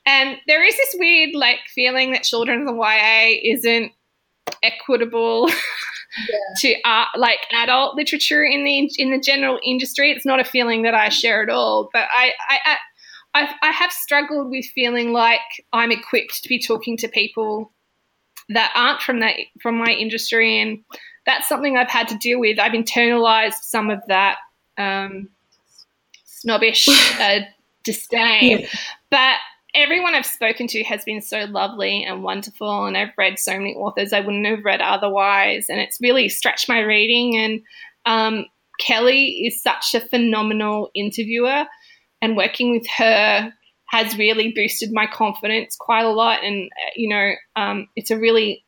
And 0.05 0.37
there 0.47 0.63
is 0.63 0.75
this 0.75 0.95
weird 0.97 1.35
like 1.35 1.59
feeling 1.73 2.11
that 2.11 2.23
children's 2.23 2.69
and 2.69 2.77
YA 2.77 3.39
isn't 3.43 3.91
equitable 4.63 5.49
to 6.57 6.75
art 6.85 7.09
like 7.17 7.39
adult 7.53 7.95
literature 7.95 8.43
in 8.43 8.63
the 8.63 8.89
in 8.97 9.11
the 9.11 9.19
general 9.19 9.59
industry. 9.63 10.11
It's 10.11 10.25
not 10.25 10.39
a 10.39 10.45
feeling 10.45 10.83
that 10.83 10.95
I 10.95 11.09
share 11.09 11.43
at 11.43 11.49
all, 11.49 11.89
but 11.93 12.07
I, 12.11 12.31
I 12.49 12.77
I, 13.33 13.53
I 13.61 13.71
have 13.71 13.91
struggled 13.91 14.49
with 14.49 14.65
feeling 14.73 15.11
like 15.11 15.41
I'm 15.71 15.91
equipped 15.91 16.41
to 16.41 16.49
be 16.49 16.59
talking 16.59 16.97
to 16.97 17.07
people 17.07 17.71
that 18.49 18.71
aren't 18.75 19.01
from 19.01 19.19
that 19.19 19.35
from 19.61 19.77
my 19.77 19.91
industry, 19.91 20.59
and 20.61 20.79
that's 21.25 21.47
something 21.47 21.77
I've 21.77 21.89
had 21.89 22.07
to 22.09 22.17
deal 22.17 22.39
with. 22.39 22.59
I've 22.59 22.73
internalized 22.73 23.61
some 23.61 23.89
of 23.89 24.01
that 24.07 24.37
um, 24.77 25.29
snobbish 26.25 26.87
uh, 27.19 27.39
disdain, 27.83 28.67
but 29.09 29.37
everyone 29.75 30.15
I've 30.15 30.25
spoken 30.25 30.67
to 30.67 30.83
has 30.83 31.03
been 31.03 31.21
so 31.21 31.45
lovely 31.45 32.03
and 32.03 32.23
wonderful, 32.23 32.85
and 32.85 32.97
I've 32.97 33.13
read 33.17 33.39
so 33.39 33.57
many 33.57 33.75
authors 33.75 34.13
I 34.13 34.21
wouldn't 34.21 34.45
have 34.45 34.65
read 34.65 34.81
otherwise, 34.81 35.67
and 35.69 35.79
it's 35.79 36.01
really 36.01 36.29
stretched 36.29 36.69
my 36.69 36.79
reading. 36.79 37.37
And 37.37 37.61
um, 38.05 38.45
Kelly 38.79 39.45
is 39.45 39.61
such 39.61 39.93
a 39.93 40.01
phenomenal 40.01 40.89
interviewer, 40.95 41.65
and 42.21 42.37
working 42.37 42.71
with 42.71 42.87
her 42.97 43.53
has 43.87 44.17
really 44.17 44.51
boosted 44.51 44.91
my 44.91 45.07
confidence 45.07 45.75
quite 45.77 46.05
a 46.05 46.11
lot. 46.11 46.43
And 46.43 46.69
uh, 46.71 46.91
you 46.95 47.09
know, 47.09 47.31
um, 47.55 47.87
it's 47.95 48.11
a 48.11 48.17
really 48.17 48.63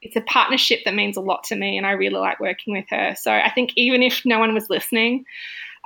it's 0.00 0.16
a 0.16 0.20
partnership 0.20 0.80
that 0.84 0.94
means 0.94 1.16
a 1.16 1.22
lot 1.22 1.44
to 1.44 1.56
me, 1.56 1.76
and 1.76 1.86
I 1.86 1.92
really 1.92 2.18
like 2.18 2.40
working 2.40 2.74
with 2.74 2.86
her. 2.90 3.14
So 3.16 3.32
I 3.32 3.50
think 3.50 3.72
even 3.76 4.02
if 4.02 4.22
no 4.24 4.38
one 4.38 4.54
was 4.54 4.68
listening, 4.68 5.24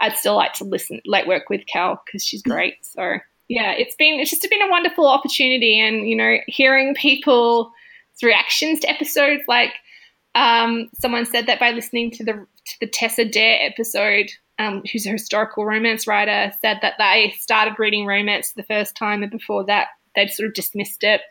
I'd 0.00 0.16
still 0.16 0.36
like 0.36 0.54
to 0.54 0.64
listen, 0.64 1.00
like 1.06 1.26
work 1.26 1.48
with 1.48 1.66
Cal 1.66 2.02
because 2.04 2.24
she's 2.24 2.42
great. 2.42 2.74
So 2.82 3.18
yeah, 3.48 3.72
it's 3.72 3.94
been 3.96 4.20
it's 4.20 4.30
just 4.30 4.46
been 4.48 4.62
a 4.62 4.70
wonderful 4.70 5.06
opportunity, 5.06 5.80
and 5.80 6.08
you 6.08 6.16
know, 6.16 6.36
hearing 6.46 6.94
people's 6.94 7.68
reactions 8.22 8.80
to 8.80 8.90
episodes. 8.90 9.42
Like 9.48 9.72
um, 10.34 10.88
someone 11.00 11.26
said 11.26 11.46
that 11.46 11.60
by 11.60 11.70
listening 11.70 12.10
to 12.12 12.24
the 12.24 12.32
to 12.32 12.74
the 12.80 12.86
Tessa 12.86 13.24
Dare 13.24 13.58
episode, 13.62 14.30
um, 14.58 14.82
who's 14.90 15.06
a 15.06 15.10
historical 15.10 15.64
romance 15.64 16.06
writer, 16.06 16.52
said 16.60 16.78
that 16.82 16.94
they 16.98 17.34
started 17.38 17.74
reading 17.78 18.06
romance 18.06 18.52
the 18.52 18.62
first 18.64 18.96
time, 18.96 19.22
and 19.22 19.30
before 19.30 19.64
that, 19.66 19.88
they'd 20.14 20.30
sort 20.30 20.48
of 20.48 20.54
dismissed 20.54 21.04
it. 21.04 21.22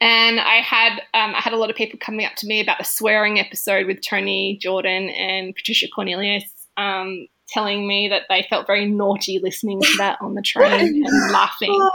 And 0.00 0.40
I 0.40 0.56
had 0.56 1.00
um, 1.14 1.34
I 1.34 1.40
had 1.40 1.52
a 1.52 1.56
lot 1.56 1.70
of 1.70 1.76
people 1.76 1.98
coming 1.98 2.26
up 2.26 2.34
to 2.36 2.46
me 2.46 2.60
about 2.60 2.78
the 2.78 2.84
swearing 2.84 3.38
episode 3.38 3.86
with 3.86 4.02
Toni 4.02 4.58
Jordan 4.60 5.08
and 5.10 5.54
Patricia 5.54 5.86
Cornelius, 5.88 6.44
um, 6.76 7.26
telling 7.48 7.86
me 7.86 8.08
that 8.08 8.22
they 8.28 8.44
felt 8.50 8.66
very 8.66 8.86
naughty 8.86 9.38
listening 9.42 9.80
to 9.80 9.96
that 9.98 10.18
on 10.20 10.34
the 10.34 10.42
train 10.42 11.04
and 11.04 11.32
laughing 11.32 11.90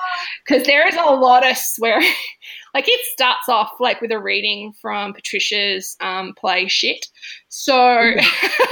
because 0.45 0.66
there 0.66 0.88
is 0.88 0.95
a 0.95 1.12
lot 1.12 1.45
of 1.45 1.58
swearing. 1.58 2.12
like 2.74 2.88
it 2.88 3.06
starts 3.12 3.50
off 3.50 3.72
like 3.80 4.00
with 4.00 4.12
a 4.12 4.20
reading 4.20 4.74
from 4.82 5.14
Patricia's 5.14 5.97
um, 6.00 6.34
play 6.38 6.68
Shit, 6.68 7.08
so 7.50 8.12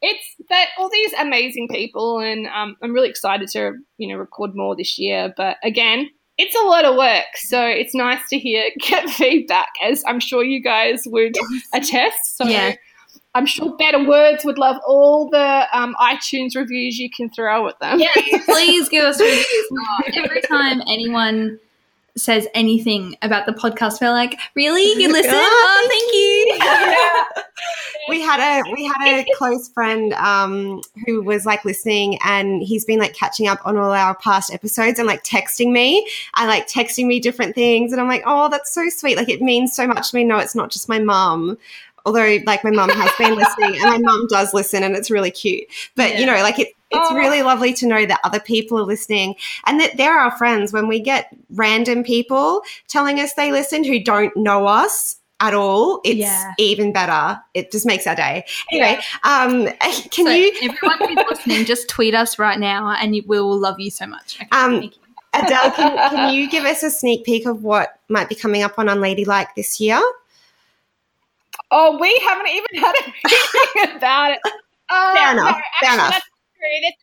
it's 0.00 0.24
that 0.48 0.66
all 0.78 0.88
these 0.90 1.12
amazing 1.14 1.68
people, 1.68 2.20
and 2.20 2.46
um, 2.48 2.76
I'm 2.82 2.92
really 2.92 3.08
excited 3.08 3.48
to 3.50 3.74
you 3.98 4.08
know 4.08 4.16
record 4.16 4.54
more 4.54 4.76
this 4.76 4.98
year. 4.98 5.32
But 5.36 5.56
again, 5.62 6.08
it's 6.36 6.54
a 6.54 6.66
lot 6.66 6.84
of 6.84 6.96
work, 6.96 7.26
so 7.36 7.64
it's 7.64 7.94
nice 7.94 8.20
to 8.30 8.38
hear 8.38 8.70
get 8.80 9.08
feedback, 9.10 9.68
as 9.82 10.02
I'm 10.06 10.20
sure 10.20 10.42
you 10.44 10.62
guys 10.62 11.02
would 11.06 11.36
attest. 11.74 12.36
So 12.36 12.44
Yeah. 12.46 12.74
I'm 13.34 13.44
sure 13.46 13.76
Better 13.76 14.04
Words 14.04 14.44
would 14.44 14.58
love 14.58 14.76
all 14.86 15.28
the 15.30 15.66
um, 15.72 15.94
iTunes 16.00 16.56
reviews 16.56 16.98
you 16.98 17.08
can 17.10 17.28
throw 17.30 17.68
at 17.68 17.78
them. 17.78 18.00
Yes, 18.00 18.44
please 18.46 18.88
give 18.88 19.04
us 19.04 19.20
reviews. 19.20 19.46
Oh, 19.70 20.02
every 20.14 20.40
time 20.40 20.80
anyone 20.88 21.60
says 22.16 22.48
anything 22.54 23.16
about 23.22 23.46
the 23.46 23.52
podcast, 23.52 24.00
we're 24.00 24.10
like, 24.10 24.36
really? 24.56 25.00
You 25.00 25.12
listen? 25.12 25.30
oh, 25.34 25.86
thank 25.88 26.12
you. 26.64 27.42
We 28.08 28.20
had 28.20 28.40
a 28.40 28.70
we 28.72 28.84
had 28.84 29.20
a 29.20 29.26
close 29.36 29.68
friend 29.68 30.12
um, 30.14 30.80
who 31.06 31.22
was 31.22 31.46
like 31.46 31.64
listening 31.64 32.18
and 32.24 32.62
he's 32.62 32.84
been 32.84 32.98
like 32.98 33.14
catching 33.14 33.46
up 33.46 33.60
on 33.64 33.76
all 33.76 33.92
our 33.92 34.14
past 34.16 34.52
episodes 34.52 34.98
and 34.98 35.06
like 35.06 35.24
texting 35.24 35.72
me. 35.72 36.06
And 36.36 36.48
like 36.48 36.68
texting 36.68 37.06
me 37.06 37.20
different 37.20 37.54
things 37.54 37.92
and 37.92 38.00
I'm 38.00 38.08
like 38.08 38.22
oh 38.26 38.48
that's 38.48 38.72
so 38.72 38.88
sweet. 38.88 39.16
Like 39.16 39.28
it 39.28 39.42
means 39.42 39.74
so 39.74 39.86
much 39.86 40.10
to 40.10 40.16
me. 40.16 40.24
No 40.24 40.38
it's 40.38 40.54
not 40.54 40.70
just 40.70 40.88
my 40.88 40.98
mum. 40.98 41.58
Although 42.06 42.38
like 42.46 42.64
my 42.64 42.70
mum 42.70 42.90
has 42.90 43.10
been 43.18 43.34
listening 43.34 43.74
and 43.82 43.90
my 43.90 43.98
mum 43.98 44.26
does 44.28 44.54
listen 44.54 44.82
and 44.82 44.96
it's 44.96 45.10
really 45.10 45.30
cute. 45.30 45.64
But 45.94 46.12
yeah. 46.12 46.20
you 46.20 46.26
know 46.26 46.42
like 46.42 46.58
it, 46.58 46.68
it's 46.90 47.10
oh. 47.10 47.14
really 47.14 47.42
lovely 47.42 47.74
to 47.74 47.86
know 47.86 48.06
that 48.06 48.20
other 48.24 48.40
people 48.40 48.78
are 48.78 48.84
listening 48.84 49.34
and 49.66 49.78
that 49.80 49.96
they're 49.96 50.18
our 50.18 50.36
friends. 50.38 50.72
When 50.72 50.88
we 50.88 51.00
get 51.00 51.36
random 51.50 52.02
people 52.02 52.62
telling 52.86 53.20
us 53.20 53.34
they 53.34 53.52
listen 53.52 53.84
who 53.84 54.02
don't 54.02 54.34
know 54.36 54.66
us 54.66 55.17
at 55.40 55.54
all, 55.54 56.00
it's 56.04 56.18
yeah. 56.18 56.52
even 56.58 56.92
better. 56.92 57.40
It 57.54 57.70
just 57.70 57.86
makes 57.86 58.06
our 58.06 58.14
day. 58.16 58.44
Anyway, 58.72 58.98
yeah. 59.24 59.42
um, 59.42 59.66
can 60.10 60.26
so 60.26 60.30
you? 60.30 60.52
everyone 60.62 60.98
who's 60.98 61.26
listening, 61.30 61.64
just 61.64 61.88
tweet 61.88 62.14
us 62.14 62.38
right 62.38 62.58
now, 62.58 62.90
and 63.00 63.12
we 63.12 63.20
will 63.20 63.58
love 63.58 63.78
you 63.78 63.90
so 63.90 64.06
much. 64.06 64.38
Okay, 64.40 64.48
um, 64.52 64.90
Adele, 65.34 65.70
can, 65.72 66.10
can 66.10 66.34
you 66.34 66.48
give 66.48 66.64
us 66.64 66.82
a 66.82 66.90
sneak 66.90 67.24
peek 67.24 67.46
of 67.46 67.62
what 67.62 68.00
might 68.08 68.28
be 68.28 68.34
coming 68.34 68.62
up 68.62 68.78
on 68.78 68.88
Unladylike 68.88 69.54
this 69.54 69.80
year? 69.80 70.00
Oh, 71.70 71.98
we 72.00 72.18
haven't 72.26 72.48
even 72.48 72.82
had 72.82 72.94
anything 73.02 73.96
about 73.96 74.32
it. 74.32 74.40
Uh, 74.88 75.14
fair 75.14 75.32
enough. 75.32 75.56
No, 75.56 75.62
fair 75.80 75.94
enough. 75.94 76.22
There's, 76.60 76.94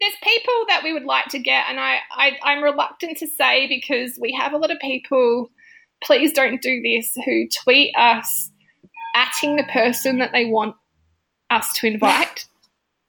there's, 0.00 0.14
people 0.22 0.54
that 0.68 0.82
we 0.82 0.92
would 0.92 1.04
like 1.04 1.26
to 1.26 1.38
get, 1.38 1.66
and 1.68 1.78
I, 1.78 1.98
I, 2.10 2.36
I'm 2.42 2.62
reluctant 2.62 3.16
to 3.18 3.26
say 3.26 3.68
because 3.68 4.18
we 4.18 4.32
have 4.32 4.52
a 4.52 4.58
lot 4.58 4.70
of 4.70 4.78
people 4.80 5.50
please 6.02 6.32
don't 6.32 6.62
do 6.62 6.80
this, 6.82 7.16
who 7.24 7.48
tweet 7.64 7.94
us 7.96 8.50
atting 9.16 9.56
the 9.56 9.64
person 9.72 10.18
that 10.18 10.32
they 10.32 10.44
want 10.44 10.76
us 11.50 11.72
to 11.74 11.86
invite. 11.86 12.46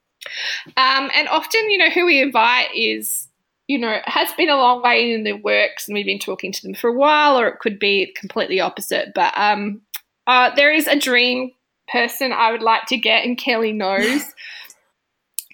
um, 0.76 1.10
and 1.14 1.28
often, 1.28 1.70
you 1.70 1.78
know, 1.78 1.90
who 1.90 2.06
we 2.06 2.20
invite 2.20 2.68
is, 2.74 3.28
you 3.68 3.78
know, 3.78 3.98
has 4.04 4.32
been 4.32 4.48
a 4.48 4.56
long 4.56 4.82
way 4.82 5.12
in 5.12 5.24
the 5.24 5.34
works 5.34 5.86
and 5.86 5.94
we've 5.94 6.06
been 6.06 6.18
talking 6.18 6.52
to 6.52 6.62
them 6.62 6.74
for 6.74 6.90
a 6.90 6.96
while, 6.96 7.38
or 7.38 7.46
it 7.48 7.60
could 7.60 7.78
be 7.78 8.12
completely 8.16 8.60
opposite. 8.60 9.12
But 9.14 9.32
um, 9.36 9.80
uh, 10.26 10.54
there 10.54 10.72
is 10.72 10.86
a 10.86 10.98
dream 10.98 11.52
person 11.88 12.32
I 12.32 12.52
would 12.52 12.62
like 12.62 12.86
to 12.86 12.96
get, 12.96 13.24
and 13.24 13.38
Kelly 13.38 13.72
knows. 13.72 14.22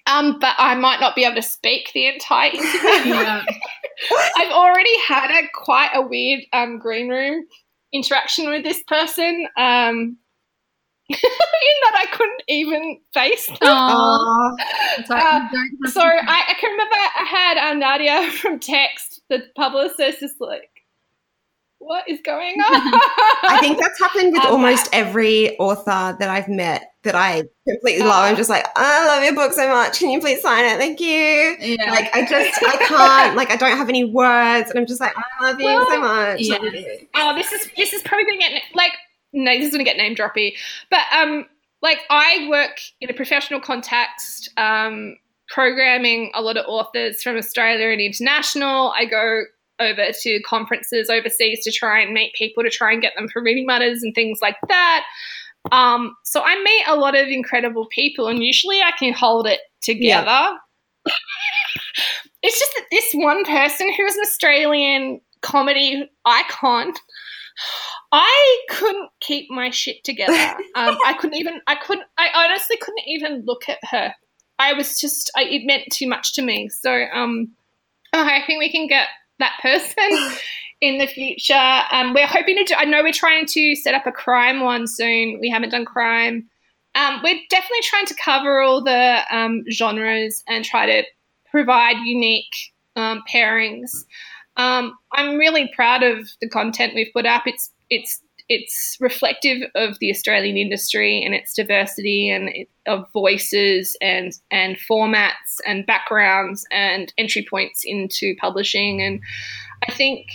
Um, 0.07 0.39
but 0.39 0.55
I 0.57 0.75
might 0.75 0.99
not 0.99 1.15
be 1.15 1.25
able 1.25 1.35
to 1.35 1.41
speak 1.41 1.91
the 1.93 2.07
entire 2.07 2.51
interview. 2.51 3.13
Yeah. 3.13 3.43
I've 4.37 4.51
already 4.51 4.97
had 5.07 5.31
a 5.31 5.47
quite 5.53 5.91
a 5.93 6.01
weird 6.01 6.41
um, 6.53 6.79
green 6.79 7.09
room 7.09 7.45
interaction 7.93 8.49
with 8.49 8.63
this 8.63 8.81
person. 8.87 9.47
Um, 9.57 10.17
in 11.09 11.17
that 11.17 11.95
I 11.95 12.05
couldn't 12.11 12.43
even 12.47 12.99
face 13.13 13.47
them. 13.47 13.57
Uh, 15.09 15.47
so 15.85 16.01
I, 16.01 16.43
I, 16.49 16.53
can 16.59 16.71
remember 16.71 16.95
I 16.95 17.25
had 17.29 17.57
uh, 17.57 17.73
Nadia 17.75 18.31
from 18.31 18.59
Text, 18.59 19.21
the 19.29 19.43
publicist, 19.55 20.23
is 20.23 20.35
like, 20.39 20.69
what 21.87 22.07
is 22.07 22.19
going 22.21 22.55
on? 22.59 22.91
I 23.49 23.57
think 23.59 23.79
that's 23.79 23.99
happened 23.99 24.33
with 24.33 24.41
um, 24.45 24.51
almost 24.51 24.89
every 24.93 25.57
author 25.57 26.15
that 26.19 26.29
I've 26.29 26.47
met 26.47 26.91
that 27.03 27.15
I 27.15 27.43
completely 27.67 28.01
uh, 28.01 28.07
love. 28.07 28.25
I'm 28.25 28.35
just 28.35 28.49
like, 28.49 28.65
I 28.75 29.07
love 29.07 29.23
your 29.23 29.33
book 29.33 29.53
so 29.53 29.67
much. 29.69 29.99
Can 29.99 30.09
you 30.09 30.19
please 30.19 30.41
sign 30.41 30.65
it? 30.65 30.77
Thank 30.77 30.99
you. 30.99 31.55
Yeah. 31.59 31.91
Like 31.91 32.13
I 32.13 32.25
just 32.25 32.61
I 32.63 32.77
can't 32.77 33.35
like 33.35 33.49
I 33.49 33.55
don't 33.55 33.77
have 33.77 33.89
any 33.89 34.03
words 34.03 34.69
and 34.69 34.77
I'm 34.77 34.85
just 34.85 34.99
like, 34.99 35.13
I 35.15 35.45
love 35.45 35.59
you 35.59 35.65
well, 35.65 35.87
so 35.89 36.01
much. 36.01 36.41
Yeah. 36.41 36.57
Oh, 37.15 37.33
this 37.35 37.51
is 37.53 37.69
this 37.77 37.93
is 37.93 38.01
probably 38.03 38.25
gonna 38.25 38.37
get 38.37 38.61
like 38.73 38.91
no, 39.33 39.51
this 39.57 39.67
is 39.67 39.71
gonna 39.71 39.83
get 39.83 39.97
name 39.97 40.15
droppy. 40.15 40.53
But 40.89 41.01
um 41.15 41.45
like 41.81 41.99
I 42.09 42.47
work 42.49 42.79
in 43.01 43.09
a 43.09 43.13
professional 43.13 43.59
context, 43.59 44.51
um, 44.57 45.15
programming 45.47 46.31
a 46.33 46.41
lot 46.41 46.57
of 46.57 46.65
authors 46.67 47.23
from 47.23 47.37
Australia 47.37 47.87
and 47.87 48.01
international. 48.01 48.91
I 48.91 49.05
go 49.05 49.43
over 49.79 50.07
to 50.21 50.41
conferences 50.41 51.09
overseas 51.09 51.63
to 51.63 51.71
try 51.71 52.01
and 52.01 52.13
meet 52.13 52.33
people 52.33 52.63
to 52.63 52.69
try 52.69 52.93
and 52.93 53.01
get 53.01 53.13
them 53.15 53.27
for 53.27 53.41
reading 53.41 53.65
matters 53.65 54.01
and 54.03 54.13
things 54.15 54.39
like 54.41 54.57
that. 54.69 55.03
Um, 55.71 56.15
so 56.23 56.41
I 56.43 56.61
meet 56.63 56.83
a 56.87 56.95
lot 56.95 57.15
of 57.15 57.27
incredible 57.27 57.87
people, 57.87 58.27
and 58.27 58.43
usually 58.43 58.81
I 58.81 58.91
can 58.97 59.13
hold 59.13 59.47
it 59.47 59.59
together. 59.81 60.25
Yeah. 60.25 60.57
it's 62.43 62.59
just 62.59 62.71
that 62.75 62.85
this 62.91 63.11
one 63.13 63.43
person 63.43 63.91
who 63.93 64.05
is 64.05 64.15
an 64.15 64.23
Australian 64.25 65.21
comedy 65.41 66.09
icon. 66.25 66.93
I 68.11 68.59
couldn't 68.69 69.09
keep 69.19 69.49
my 69.49 69.69
shit 69.71 70.03
together. 70.03 70.33
Um, 70.75 70.95
I 71.07 71.13
couldn't 71.13 71.37
even. 71.37 71.59
I 71.65 71.73
couldn't. 71.73 72.05
I 72.19 72.27
honestly 72.35 72.77
couldn't 72.77 73.07
even 73.07 73.43
look 73.45 73.67
at 73.67 73.79
her. 73.89 74.13
I 74.59 74.73
was 74.73 74.99
just. 74.99 75.31
I, 75.35 75.43
it 75.45 75.65
meant 75.65 75.85
too 75.91 76.07
much 76.07 76.33
to 76.33 76.43
me. 76.43 76.69
So, 76.69 77.05
um, 77.11 77.51
I'm 78.13 78.27
hoping 78.41 78.59
we 78.59 78.71
can 78.71 78.85
get 78.85 79.07
that 79.39 79.57
person 79.61 80.29
in 80.81 80.97
the 80.97 81.07
future. 81.07 81.81
Um, 81.91 82.13
we're 82.13 82.27
hoping 82.27 82.57
to 82.57 82.63
do, 82.63 82.75
I 82.77 82.85
know 82.85 83.03
we're 83.03 83.11
trying 83.11 83.45
to 83.47 83.75
set 83.75 83.93
up 83.93 84.05
a 84.05 84.11
crime 84.11 84.61
one 84.61 84.87
soon. 84.87 85.39
We 85.39 85.49
haven't 85.49 85.69
done 85.69 85.85
crime. 85.85 86.47
Um, 86.95 87.19
we're 87.23 87.39
definitely 87.49 87.83
trying 87.83 88.05
to 88.07 88.15
cover 88.15 88.61
all 88.61 88.83
the 88.83 89.21
um, 89.31 89.63
genres 89.71 90.43
and 90.47 90.65
try 90.65 90.85
to 90.85 91.03
provide 91.51 91.97
unique 92.03 92.73
um, 92.95 93.23
pairings. 93.31 94.05
Um, 94.57 94.93
I'm 95.11 95.37
really 95.37 95.71
proud 95.75 96.01
of 96.01 96.29
the 96.41 96.49
content 96.49 96.93
we've 96.95 97.13
put 97.13 97.25
up. 97.25 97.43
It's 97.45 97.71
it's 97.89 98.21
it's 98.49 98.97
reflective 98.99 99.61
of 99.75 99.99
the 99.99 100.09
Australian 100.09 100.57
industry 100.57 101.21
and 101.23 101.33
its 101.33 101.53
diversity 101.53 102.29
and 102.29 102.49
it, 102.49 102.69
of 102.85 103.05
voices 103.11 103.97
and 104.01 104.33
and 104.51 104.77
formats 104.89 105.59
and 105.65 105.85
backgrounds 105.85 106.65
and 106.71 107.13
entry 107.17 107.45
points 107.49 107.81
into 107.85 108.35
publishing. 108.39 109.01
And 109.01 109.19
I 109.87 109.91
think 109.91 110.27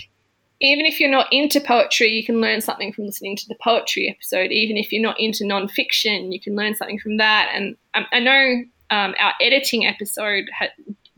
even 0.61 0.85
if 0.85 0.99
you're 0.99 1.11
not 1.11 1.27
into 1.31 1.59
poetry, 1.59 2.09
you 2.09 2.23
can 2.23 2.39
learn 2.39 2.61
something 2.61 2.93
from 2.93 3.05
listening 3.05 3.35
to 3.35 3.47
the 3.47 3.57
poetry 3.61 4.09
episode. 4.09 4.51
Even 4.51 4.77
if 4.77 4.91
you're 4.91 5.01
not 5.01 5.19
into 5.19 5.43
nonfiction, 5.43 6.31
you 6.31 6.39
can 6.39 6.55
learn 6.55 6.73
something 6.73 6.99
from 6.99 7.17
that. 7.17 7.51
And 7.53 7.75
I, 7.93 8.19
know 8.19 8.63
um, 8.89 9.13
our 9.19 9.33
editing 9.41 9.85
episode 9.85 10.45
had, 10.57 10.69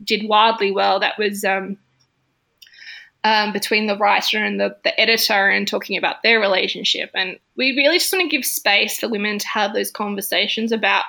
did 0.02 0.28
wildly 0.28 0.72
well. 0.72 0.98
That 0.98 1.16
was 1.16 1.44
um, 1.44 1.78
um, 3.24 3.52
between 3.52 3.86
the 3.86 3.96
writer 3.96 4.38
and 4.38 4.60
the, 4.60 4.76
the 4.84 4.98
editor 5.00 5.48
and 5.48 5.66
talking 5.66 5.96
about 5.96 6.22
their 6.22 6.38
relationship. 6.38 7.10
And 7.14 7.38
we 7.56 7.76
really 7.76 7.98
just 7.98 8.12
want 8.12 8.22
to 8.22 8.36
give 8.36 8.44
space 8.44 8.98
for 8.98 9.08
women 9.08 9.38
to 9.38 9.48
have 9.48 9.74
those 9.74 9.90
conversations 9.90 10.72
about 10.72 11.04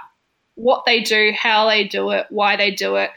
what 0.56 0.84
they 0.86 1.02
do, 1.02 1.32
how 1.38 1.68
they 1.68 1.88
do 1.88 2.10
it, 2.12 2.26
why 2.30 2.56
they 2.56 2.72
do 2.72 2.96
it, 2.96 3.12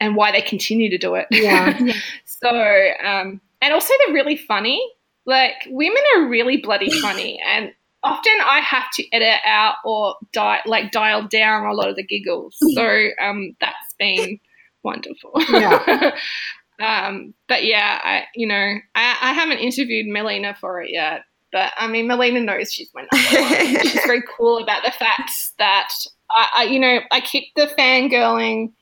and 0.00 0.16
why 0.16 0.32
they 0.32 0.42
continue 0.42 0.90
to 0.90 0.98
do 0.98 1.14
it. 1.14 1.26
Yeah. 1.30 1.78
so, 2.24 2.50
um, 2.50 3.40
and 3.62 3.72
also 3.72 3.94
they're 4.04 4.14
really 4.14 4.36
funny. 4.36 4.84
Like 5.26 5.54
women 5.68 6.02
are 6.16 6.26
really 6.26 6.58
bloody 6.58 6.90
funny, 7.00 7.40
and 7.46 7.72
often 8.02 8.32
I 8.44 8.60
have 8.60 8.90
to 8.94 9.14
edit 9.14 9.40
out 9.46 9.76
or 9.84 10.16
di- 10.32 10.60
like 10.66 10.90
dial 10.90 11.26
down 11.26 11.66
a 11.66 11.72
lot 11.72 11.88
of 11.88 11.96
the 11.96 12.04
giggles. 12.04 12.56
So 12.74 13.08
um, 13.20 13.56
that's 13.60 13.94
been 13.98 14.38
wonderful. 14.82 15.32
Yeah. 15.48 16.14
um, 16.80 17.34
but 17.48 17.64
yeah, 17.64 18.00
I 18.02 18.24
you 18.34 18.46
know 18.46 18.74
I, 18.94 19.16
I 19.20 19.32
haven't 19.32 19.58
interviewed 19.58 20.06
Melina 20.06 20.56
for 20.60 20.82
it 20.82 20.90
yet. 20.90 21.24
But 21.52 21.72
I 21.76 21.86
mean, 21.86 22.08
Melina 22.08 22.40
knows 22.40 22.72
she's 22.72 22.90
my 22.94 23.06
number 23.12 23.40
one. 23.40 23.80
she's 23.82 24.04
very 24.04 24.24
cool 24.36 24.58
about 24.58 24.82
the 24.84 24.90
fact 24.90 25.30
that 25.58 25.88
I, 26.28 26.48
I, 26.56 26.62
you 26.64 26.80
know, 26.80 26.98
I 27.12 27.20
keep 27.20 27.54
the 27.54 27.66
fangirling 27.78 28.72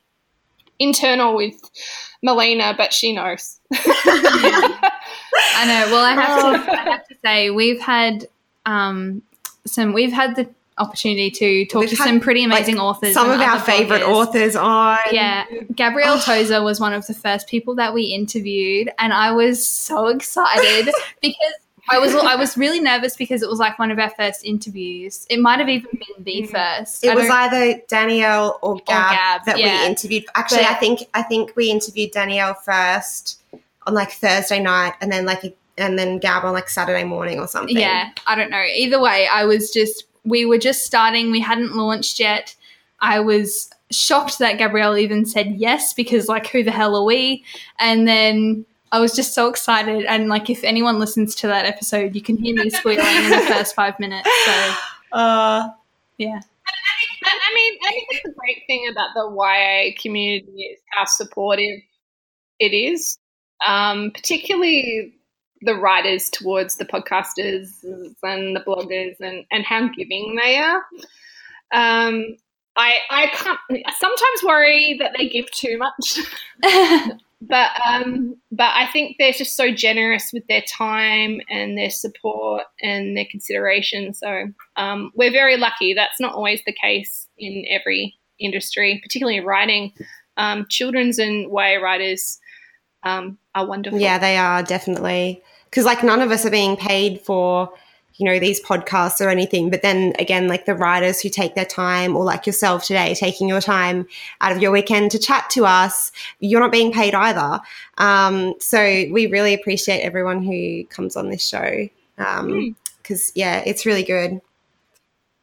internal 0.79 1.35
with 1.35 1.53
Melina, 2.23 2.73
but 2.75 2.91
she 2.91 3.13
knows. 3.13 3.59
I 3.73 5.65
know. 5.65 5.91
Well, 5.91 6.03
I 6.03 6.13
have, 6.13 6.39
to, 6.65 6.71
I 6.71 6.89
have 6.89 7.07
to 7.07 7.15
say 7.23 7.49
we've 7.51 7.79
had 7.79 8.27
um, 8.65 9.21
some. 9.67 9.93
We've 9.93 10.11
had 10.11 10.35
the 10.35 10.49
opportunity 10.77 11.29
to 11.31 11.65
talk 11.65 11.81
we've 11.81 11.89
to 11.89 11.95
had, 11.95 12.05
some 12.05 12.19
pretty 12.19 12.43
amazing 12.43 12.75
like, 12.75 12.83
authors. 12.83 13.13
Some 13.13 13.29
of 13.29 13.39
our 13.39 13.59
favorite 13.59 14.03
authors 14.03 14.55
on. 14.55 14.97
Yeah, 15.11 15.45
Gabrielle 15.75 16.19
Tozer 16.19 16.63
was 16.63 16.79
one 16.79 16.93
of 16.93 17.05
the 17.07 17.13
first 17.13 17.47
people 17.47 17.75
that 17.75 17.93
we 17.93 18.03
interviewed, 18.03 18.89
and 18.99 19.13
I 19.13 19.31
was 19.31 19.65
so 19.65 20.07
excited 20.07 20.93
because 21.21 21.53
I 21.89 21.99
was 21.99 22.15
I 22.15 22.35
was 22.35 22.57
really 22.57 22.79
nervous 22.79 23.15
because 23.17 23.41
it 23.41 23.49
was 23.49 23.59
like 23.59 23.77
one 23.77 23.91
of 23.91 23.99
our 23.99 24.09
first 24.11 24.45
interviews. 24.45 25.25
It 25.29 25.39
might 25.39 25.59
have 25.59 25.69
even 25.69 25.89
been 25.91 26.23
the 26.23 26.43
mm. 26.43 26.49
first. 26.49 27.03
It 27.03 27.13
was 27.13 27.29
either 27.29 27.81
Danielle 27.89 28.57
or 28.61 28.75
Gab, 28.75 29.11
or 29.11 29.15
Gab 29.15 29.45
that 29.45 29.59
yeah. 29.59 29.81
we 29.81 29.87
interviewed. 29.87 30.25
Actually, 30.35 30.63
but, 30.63 30.71
I 30.71 30.75
think 30.75 30.99
I 31.13 31.23
think 31.23 31.55
we 31.55 31.69
interviewed 31.69 32.11
Danielle 32.11 32.53
first 32.53 33.41
on 33.85 33.93
like 33.93 34.11
Thursday 34.11 34.61
night, 34.61 34.93
and 35.01 35.11
then 35.11 35.25
like 35.25 35.55
and 35.77 35.99
then 35.99 36.19
Gab 36.19 36.45
on 36.45 36.53
like 36.53 36.69
Saturday 36.69 37.03
morning 37.03 37.39
or 37.39 37.47
something. 37.47 37.77
Yeah, 37.77 38.11
I 38.27 38.35
don't 38.35 38.49
know. 38.49 38.63
Either 38.63 39.01
way, 39.01 39.27
I 39.27 39.43
was 39.43 39.71
just 39.71 40.05
we 40.23 40.45
were 40.45 40.57
just 40.57 40.85
starting, 40.85 41.31
we 41.31 41.39
hadn't 41.41 41.75
launched 41.75 42.19
yet. 42.19 42.55
I 42.99 43.19
was 43.19 43.69
shocked 43.91 44.39
that 44.39 44.57
Gabrielle 44.57 44.97
even 44.97 45.25
said 45.25 45.55
yes 45.57 45.93
because, 45.93 46.27
like, 46.27 46.47
who 46.47 46.63
the 46.63 46.71
hell 46.71 46.95
are 46.95 47.03
we? 47.03 47.43
And 47.79 48.07
then 48.07 48.65
I 48.91 48.99
was 48.99 49.13
just 49.13 49.33
so 49.33 49.49
excited. 49.49 50.05
And, 50.05 50.29
like, 50.29 50.49
if 50.49 50.63
anyone 50.63 50.99
listens 50.99 51.35
to 51.35 51.47
that 51.47 51.65
episode, 51.65 52.15
you 52.15 52.21
can 52.21 52.37
hear 52.37 52.55
me 52.55 52.69
squealing 52.69 53.05
in 53.05 53.29
the 53.29 53.45
first 53.47 53.75
five 53.75 53.99
minutes. 53.99 54.29
So, 54.45 54.73
Uh, 55.11 55.69
yeah. 56.17 56.35
And 56.35 56.41
I 57.49 57.55
mean, 57.55 57.77
I 57.85 57.91
think 57.91 58.07
that's 58.11 58.23
the 58.23 58.33
great 58.37 58.63
thing 58.67 58.87
about 58.91 59.09
the 59.15 59.29
YA 59.29 59.91
community 60.01 60.51
is 60.63 60.79
how 60.91 61.05
supportive 61.05 61.79
it 62.59 62.73
is, 62.73 63.17
um, 63.67 64.11
particularly 64.11 65.13
the 65.63 65.75
writers 65.75 66.29
towards 66.29 66.75
the 66.75 66.85
podcasters 66.85 67.83
and 68.23 68.55
the 68.55 68.63
bloggers, 68.65 69.19
and, 69.19 69.45
and 69.51 69.65
how 69.65 69.87
giving 69.89 70.37
they 70.41 70.57
are. 70.57 70.83
Um, 71.73 72.37
I 72.75 72.93
I 73.09 73.27
can't 73.27 73.59
I 73.69 73.93
sometimes 73.99 74.43
worry 74.43 74.97
that 74.99 75.15
they 75.17 75.29
give 75.29 75.49
too 75.51 75.77
much, 75.77 76.19
but 77.41 77.69
um, 77.85 78.35
but 78.51 78.71
I 78.75 78.87
think 78.91 79.17
they're 79.19 79.31
just 79.31 79.55
so 79.55 79.71
generous 79.71 80.31
with 80.33 80.45
their 80.47 80.61
time 80.61 81.39
and 81.49 81.77
their 81.77 81.91
support 81.91 82.63
and 82.81 83.15
their 83.15 83.25
consideration. 83.29 84.13
So 84.13 84.47
um, 84.75 85.11
we're 85.15 85.31
very 85.31 85.57
lucky. 85.57 85.93
That's 85.93 86.19
not 86.19 86.33
always 86.33 86.61
the 86.65 86.73
case 86.73 87.27
in 87.37 87.65
every 87.69 88.15
industry, 88.39 88.99
particularly 89.03 89.37
in 89.37 89.45
writing. 89.45 89.93
Um, 90.35 90.65
children's 90.67 91.19
and 91.19 91.51
YA 91.51 91.75
writers 91.75 92.39
um, 93.03 93.37
are 93.53 93.67
wonderful. 93.67 93.99
yeah, 93.99 94.17
they 94.17 94.37
are 94.37 94.63
definitely 94.63 95.43
because 95.73 95.85
like 95.85 96.03
none 96.03 96.21
of 96.21 96.29
us 96.29 96.45
are 96.45 96.51
being 96.51 96.77
paid 96.77 97.19
for 97.21 97.73
you 98.17 98.25
know 98.27 98.37
these 98.37 98.61
podcasts 98.61 99.25
or 99.25 99.29
anything. 99.29 99.71
But 99.71 99.81
then 99.81 100.13
again, 100.19 100.47
like 100.47 100.67
the 100.67 100.75
writers 100.75 101.19
who 101.19 101.29
take 101.29 101.55
their 101.55 101.65
time, 101.65 102.15
or 102.15 102.23
like 102.23 102.45
yourself 102.45 102.85
today, 102.85 103.15
taking 103.15 103.49
your 103.49 103.59
time 103.59 104.05
out 104.39 104.51
of 104.51 104.61
your 104.61 104.69
weekend 104.69 105.09
to 105.11 105.19
chat 105.19 105.49
to 105.51 105.65
us, 105.65 106.11
you're 106.39 106.59
not 106.59 106.71
being 106.71 106.91
paid 106.91 107.15
either. 107.15 107.59
Um, 107.97 108.53
so 108.59 108.79
we 108.79 109.25
really 109.25 109.55
appreciate 109.55 110.01
everyone 110.01 110.43
who 110.43 110.85
comes 110.85 111.15
on 111.15 111.31
this 111.31 111.43
show 111.43 111.89
because 112.17 113.31
yeah, 113.33 113.63
it's 113.65 113.83
really 113.83 114.03
good. 114.03 114.41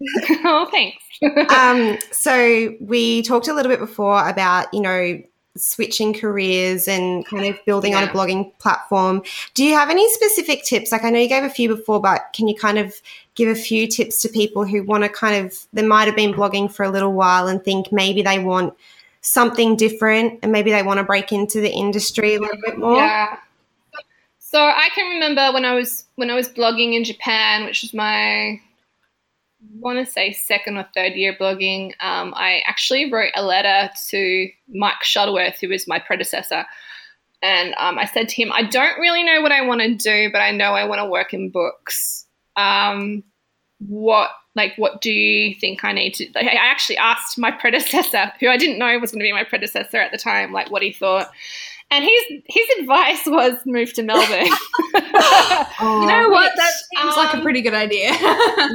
oh, 0.45 0.69
thanks. 0.71 1.03
um, 1.53 1.99
so 2.13 2.73
we 2.81 3.23
talked 3.23 3.49
a 3.49 3.53
little 3.53 3.71
bit 3.71 3.81
before 3.81 4.29
about 4.29 4.73
you 4.73 4.81
know 4.81 5.21
switching 5.61 6.15
careers 6.15 6.89
and 6.89 7.27
kind 7.27 7.47
of 7.47 7.59
building 7.65 7.95
on 7.95 8.05
a 8.05 8.09
blogging 8.09 8.57
platform. 8.59 9.23
Do 9.55 9.65
you 9.65 9.75
have 9.75 9.91
any 9.91 10.09
specific 10.13 10.65
tips? 10.65 10.93
Like 10.93 11.05
I 11.05 11.11
know 11.11 11.19
you 11.19 11.29
gave 11.29 11.45
a 11.45 11.51
few 11.51 11.69
before, 11.69 12.01
but 12.01 12.23
can 12.33 12.49
you 12.49 12.57
kind 12.57 12.79
of 12.79 12.95
give 13.35 13.49
a 13.49 13.55
few 13.55 13.87
tips 13.87 14.23
to 14.23 14.29
people 14.29 14.65
who 14.65 14.83
want 14.83 15.05
to 15.05 15.09
kind 15.09 15.45
of 15.45 15.67
they 15.73 15.83
might 15.83 16.07
have 16.07 16.17
been 16.17 16.33
blogging 16.33 16.73
for 16.73 16.85
a 16.85 16.91
little 16.91 17.13
while 17.13 17.47
and 17.47 17.65
think 17.65 17.93
maybe 17.93 18.23
they 18.23 18.39
want 18.39 18.75
something 19.21 19.77
different 19.77 20.39
and 20.43 20.51
maybe 20.53 20.71
they 20.71 20.83
want 20.83 20.99
to 20.99 21.05
break 21.05 21.33
into 21.33 21.61
the 21.61 21.71
industry 21.71 22.35
a 22.35 22.41
little 22.41 22.61
bit 22.65 22.79
more? 22.79 22.97
Yeah. 22.97 23.37
So 24.39 24.61
I 24.61 24.89
can 24.95 25.09
remember 25.15 25.53
when 25.53 25.65
I 25.65 25.75
was 25.75 26.07
when 26.17 26.31
I 26.31 26.35
was 26.35 26.49
blogging 26.49 26.95
in 26.95 27.05
Japan, 27.05 27.67
which 27.67 27.83
was 27.83 27.95
my 27.95 28.61
want 29.79 30.05
to 30.05 30.11
say 30.11 30.33
second 30.33 30.77
or 30.77 30.87
third 30.95 31.13
year 31.13 31.37
blogging. 31.39 31.93
Um, 32.01 32.33
I 32.37 32.63
actually 32.67 33.13
wrote 33.13 33.33
a 33.35 33.43
letter 33.43 33.93
to 34.11 34.49
Mike 34.69 35.03
Shuttleworth, 35.03 35.61
who 35.61 35.69
was 35.69 35.87
my 35.87 35.99
predecessor, 35.99 36.65
and 37.43 37.75
um, 37.79 37.99
I 37.99 38.05
said 38.05 38.29
to 38.29 38.37
him, 38.37 38.53
"I 38.53 38.63
don't 38.63 38.99
really 38.99 39.23
know 39.23 39.41
what 39.41 39.53
I 39.53 39.63
want 39.63 39.81
to 39.81 39.95
do, 39.95 40.31
but 40.33 40.41
I 40.41 40.51
know 40.51 40.73
I 40.73 40.85
want 40.85 41.01
to 41.01 41.07
work 41.07 41.33
in 41.33 41.51
books. 41.51 42.27
Um, 42.57 43.23
what 43.79 44.31
like 44.55 44.75
what 44.77 45.01
do 45.01 45.13
you 45.13 45.55
think 45.55 45.85
I 45.85 45.93
need 45.93 46.15
to?" 46.15 46.27
Like, 46.35 46.47
I 46.47 46.71
actually 46.71 46.99
asked 46.99 47.39
my 47.39 47.51
predecessor, 47.61 48.33
who 48.41 48.49
I 48.49 48.57
didn't 48.57 48.79
know 48.79 48.99
was 48.99 49.13
going 49.13 49.21
to 49.21 49.25
be 49.25 49.33
my 49.33 49.45
predecessor 49.45 49.99
at 49.99 50.13
the 50.13 50.19
time, 50.19 50.53
like 50.53 50.71
what 50.71 50.83
he 50.83 50.93
thought. 50.93 51.31
And 51.93 52.05
his 52.05 52.23
his 52.49 52.67
advice 52.81 53.27
was 53.27 53.55
move 53.67 53.93
to 53.95 54.03
Melbourne. 54.03 54.47
Oh, 54.49 55.67
You 56.03 56.07
know 56.07 56.29
what? 56.29 56.53
That 56.57 56.73
Which, 56.93 57.03
seems 57.03 57.17
like 57.17 57.35
a 57.35 57.37
um, 57.39 57.43
pretty 57.43 57.63
good 57.63 57.75
idea. 57.75 58.11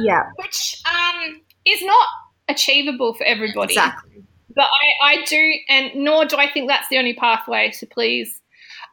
yeah, 0.00 0.24
which 0.36 0.82
um, 0.86 1.40
is 1.64 1.82
not 1.82 2.06
achievable 2.48 3.14
for 3.14 3.24
everybody. 3.24 3.74
exactly. 3.74 4.22
But 4.54 4.66
I, 5.02 5.12
I 5.12 5.24
do, 5.24 5.52
and 5.68 5.90
nor 5.96 6.24
do 6.24 6.36
I 6.36 6.50
think 6.50 6.68
that's 6.68 6.88
the 6.88 6.98
only 6.98 7.12
pathway. 7.14 7.72
So 7.72 7.86
please, 7.90 8.40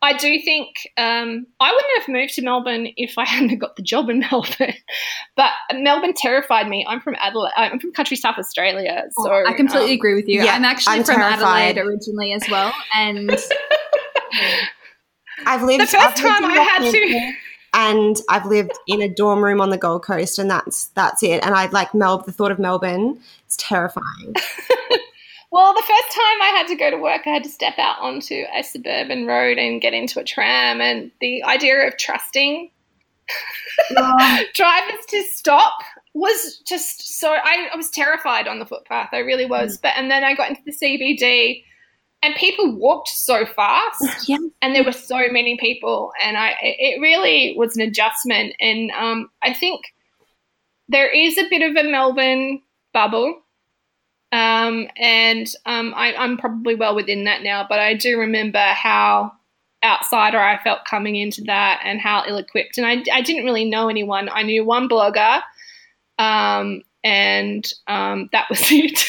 I 0.02 0.12
do 0.18 0.40
think 0.42 0.68
um, 0.98 1.46
I 1.62 1.72
wouldn't 1.72 2.00
have 2.00 2.08
moved 2.10 2.34
to 2.36 2.42
Melbourne 2.42 2.88
if 2.98 3.18
I 3.18 3.26
hadn't 3.26 3.58
got 3.60 3.76
the 3.78 3.84
job 3.84 4.10
in 4.10 4.20
Melbourne. 4.32 4.74
But 5.38 5.52
Melbourne 5.74 6.14
terrified 6.16 6.68
me. 6.68 6.86
I'm 6.88 7.00
from 7.00 7.16
Adelaide. 7.20 7.54
I'm 7.56 7.80
from 7.80 7.94
country 7.94 8.18
South 8.18 8.38
Australia, 8.38 9.04
so 9.18 9.32
Oh, 9.32 9.44
I 9.48 9.54
completely 9.54 9.92
um, 9.92 9.96
agree 9.98 10.16
with 10.16 10.28
you. 10.28 10.44
yeah, 10.44 10.54
I'm 10.56 10.66
actually 10.66 10.96
I'm 10.98 11.04
from 11.06 11.16
terrified. 11.16 11.78
Adelaide 11.78 11.78
originally 11.88 12.34
as 12.34 12.44
well, 12.52 12.74
and 12.96 13.30
I've 15.46 15.64
lived 15.64 15.82
The 15.82 15.88
first 15.88 15.96
I've 15.96 16.16
lived 16.16 16.28
time 16.28 16.44
in 16.46 16.52
I 16.52 16.62
had 16.62 16.92
to- 16.92 17.34
and 17.76 18.18
I've 18.30 18.46
lived 18.46 18.72
in 18.88 19.02
a 19.02 19.10
dorm 19.10 19.44
room 19.44 19.60
on 19.60 19.72
the 19.72 19.78
Gold 19.78 20.04
Coast, 20.04 20.38
and 20.38 20.50
that's 20.50 20.86
that's 20.90 21.24
it. 21.24 21.44
And 21.44 21.56
I 21.56 21.66
like 21.68 21.94
Mel. 21.96 22.20
The 22.20 22.32
thought 22.32 22.52
of 22.52 22.60
Melbourne 22.60 23.20
is 23.48 23.58
terrifying. 23.58 24.36
Well, 25.54 25.72
the 25.76 25.84
first 25.84 26.16
time 26.16 26.42
I 26.42 26.52
had 26.58 26.66
to 26.66 26.76
go 26.76 26.90
to 26.90 26.98
work, 26.98 27.28
I 27.28 27.30
had 27.30 27.44
to 27.44 27.50
step 27.50 27.78
out 27.78 28.00
onto 28.00 28.44
a 28.56 28.64
suburban 28.64 29.28
road 29.28 29.60
and 29.60 29.80
get 29.80 29.94
into 29.94 30.20
a 30.20 30.24
tram, 30.24 30.82
and 30.82 31.12
the 31.22 31.44
idea 31.44 31.88
of 31.88 31.96
trusting 31.96 32.72
drivers 34.56 35.06
to 35.10 35.24
stop 35.32 35.74
was 36.16 36.58
just 36.66 37.20
so 37.20 37.34
I, 37.34 37.70
I 37.72 37.78
was 37.78 37.92
terrified 37.92 38.48
on 38.48 38.58
the 38.58 38.66
footpath. 38.66 39.10
I 39.12 39.20
really 39.20 39.46
was. 39.46 39.78
Mm. 39.78 39.82
But 39.84 39.94
and 39.96 40.10
then 40.10 40.24
I 40.24 40.34
got 40.34 40.50
into 40.50 40.64
the 40.66 40.72
CBD 40.72 41.64
and 42.24 42.36
people 42.36 42.76
walked 42.76 43.10
so 43.10 43.46
fast 43.46 44.02
Yeah. 44.30 44.38
and 44.62 44.74
there 44.76 44.84
were 44.84 44.92
so 44.92 45.20
many 45.30 45.58
people 45.58 46.12
and 46.24 46.38
I 46.38 46.56
it 46.62 47.02
really 47.02 47.56
was 47.58 47.76
an 47.76 47.84
adjustment 47.84 48.56
and 48.60 48.92
um, 48.92 49.30
I 49.42 49.54
think 49.54 49.82
there 50.90 51.10
is 51.10 51.38
a 51.38 51.50
bit 51.50 51.62
of 51.62 51.76
a 51.76 51.90
Melbourne 51.90 52.62
bubble. 52.94 53.40
Um, 54.32 54.88
and 54.98 55.48
um, 55.66 55.94
I, 55.96 56.16
I'm 56.16 56.38
probably 56.38 56.76
well 56.76 56.96
within 56.96 57.26
that 57.26 57.44
now, 57.44 57.66
but 57.68 57.80
I 57.80 57.94
do 57.94 58.20
remember 58.20 58.60
how 58.60 59.32
outsider 59.84 60.40
I 60.40 60.62
felt 60.64 60.86
coming 60.86 61.16
into 61.16 61.44
that 61.44 61.82
and 61.84 62.00
how 62.00 62.24
ill 62.28 62.38
equipped. 62.38 62.78
And 62.78 62.88
I, 62.88 63.04
I 63.14 63.22
didn't 63.22 63.44
really 63.44 63.66
know 63.66 63.90
anyone. 63.90 64.30
I 64.30 64.44
knew 64.44 64.66
one 64.66 64.90
blogger, 64.90 65.42
um, 66.18 66.82
and 67.04 67.70
um, 67.88 68.30
that 68.32 68.50
was 68.50 68.60
it. 68.72 69.04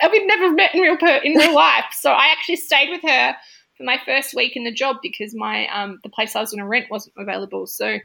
And 0.00 0.12
we'd 0.12 0.26
never 0.26 0.52
met 0.52 0.74
in 0.74 0.80
real 0.80 0.96
per- 0.96 1.20
in 1.22 1.34
real 1.34 1.54
life. 1.54 1.86
So 1.92 2.10
I 2.10 2.28
actually 2.28 2.56
stayed 2.56 2.90
with 2.90 3.02
her 3.02 3.36
for 3.76 3.84
my 3.84 3.98
first 4.04 4.34
week 4.34 4.56
in 4.56 4.64
the 4.64 4.72
job 4.72 4.96
because 5.02 5.34
my 5.34 5.66
um, 5.68 6.00
the 6.02 6.10
place 6.10 6.34
I 6.36 6.40
was 6.40 6.50
going 6.50 6.62
to 6.62 6.68
rent 6.68 6.86
wasn't 6.90 7.14
available. 7.18 7.66
So. 7.66 7.98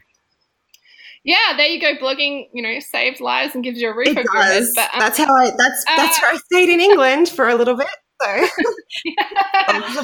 Yeah, 1.26 1.56
there 1.56 1.68
you 1.68 1.80
go. 1.80 1.96
Blogging, 1.96 2.50
you 2.54 2.62
know, 2.62 2.82
saves 2.82 3.22
lives 3.22 3.56
and 3.56 3.64
gives 3.64 3.80
you 3.80 3.90
a 3.90 3.96
roof 3.96 4.08
It 4.10 4.18
over 4.18 4.24
your 4.34 4.44
head. 4.44 4.60
does. 4.60 4.74
But 4.76 4.94
um, 4.94 5.00
that's 5.00 5.18
how 5.18 5.34
I. 5.34 5.52
That's 5.58 5.86
that's 5.88 6.18
uh, 6.18 6.22
where 6.22 6.32
I 6.34 6.38
stayed 6.38 6.68
in 6.68 6.82
England 6.82 7.30
for 7.30 7.48
a 7.48 7.56
little 7.56 7.78
bit. 7.78 7.88
So 8.22 8.48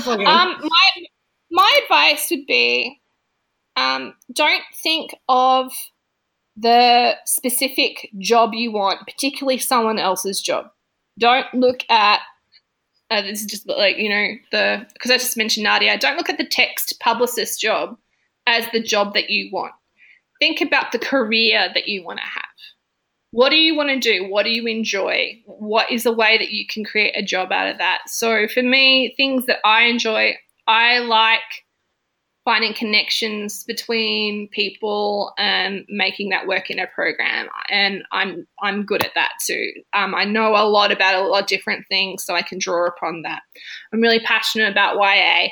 plugging. 0.04 0.28
um, 0.28 0.56
my 0.62 1.06
my 1.52 1.80
advice 1.84 2.28
would 2.32 2.46
be, 2.48 3.02
um, 3.76 4.14
don't 4.32 4.64
think 4.82 5.12
of 5.28 5.74
the 6.56 7.16
specific 7.26 8.10
job 8.20 8.54
you 8.54 8.72
want, 8.72 9.06
particularly 9.06 9.58
someone 9.58 10.00
else's 10.00 10.42
job. 10.42 10.68
Don't 11.20 11.54
look 11.54 11.84
at. 11.90 12.22
Uh, 13.12 13.22
this 13.24 13.42
is 13.42 13.48
just 13.48 13.68
like 13.68 13.98
you 13.98 14.10
know 14.10 14.28
the 14.52 14.86
because 14.94 15.12
I 15.12 15.18
just 15.18 15.38
mentioned 15.38 15.64
Nadia. 15.64 15.98
Don't 15.98 16.18
look 16.18 16.30
at 16.30 16.38
the 16.38 16.48
text 16.48 17.00
publicist 17.00 17.60
job 17.60 17.98
as 18.48 18.68
the 18.72 18.82
job 18.82 19.14
that 19.14 19.30
you 19.30 19.50
want. 19.52 19.74
Think 20.40 20.62
about 20.62 20.92
the 20.92 21.00
career 21.00 21.70
that 21.74 21.88
you 21.88 22.04
want 22.04 22.20
to 22.20 22.26
have. 22.26 22.44
What 23.32 23.50
do 23.50 23.58
you 23.58 23.76
want 23.76 23.90
to 23.90 24.00
do? 24.00 24.28
What 24.28 24.44
do 24.44 24.50
you 24.50 24.66
enjoy? 24.66 25.40
What 25.46 25.92
is 25.92 26.06
a 26.06 26.12
way 26.12 26.38
that 26.38 26.52
you 26.52 26.66
can 26.68 26.84
create 26.84 27.14
a 27.16 27.22
job 27.22 27.52
out 27.52 27.70
of 27.70 27.78
that? 27.78 28.02
So 28.08 28.48
for 28.48 28.64
me, 28.64 29.14
things 29.18 29.46
that 29.46 29.60
I 29.64 29.84
enjoy, 29.84 30.36
I 30.68 31.00
like 31.00 31.42
finding 32.50 32.74
connections 32.74 33.64
between 33.66 34.48
people 34.48 35.32
and 35.38 35.86
making 35.88 36.30
that 36.30 36.48
work 36.48 36.72
in 36.72 36.80
a 36.80 36.88
program. 36.88 37.48
And 37.70 38.02
I'm 38.12 38.48
I'm 38.60 38.88
good 38.88 39.06
at 39.06 39.14
that 39.14 39.34
too. 39.46 39.72
Um, 39.94 40.16
I 40.16 40.26
know 40.26 40.56
a 40.56 40.66
lot 40.66 40.92
about 40.92 41.14
a 41.14 41.28
lot 41.28 41.44
of 41.44 41.48
different 41.48 41.86
things, 41.90 42.24
so 42.24 42.34
I 42.34 42.42
can 42.42 42.58
draw 42.58 42.88
upon 42.88 43.22
that. 43.22 43.44
I'm 43.94 44.02
really 44.02 44.20
passionate 44.20 44.72
about 44.72 44.96
YA. 44.96 45.50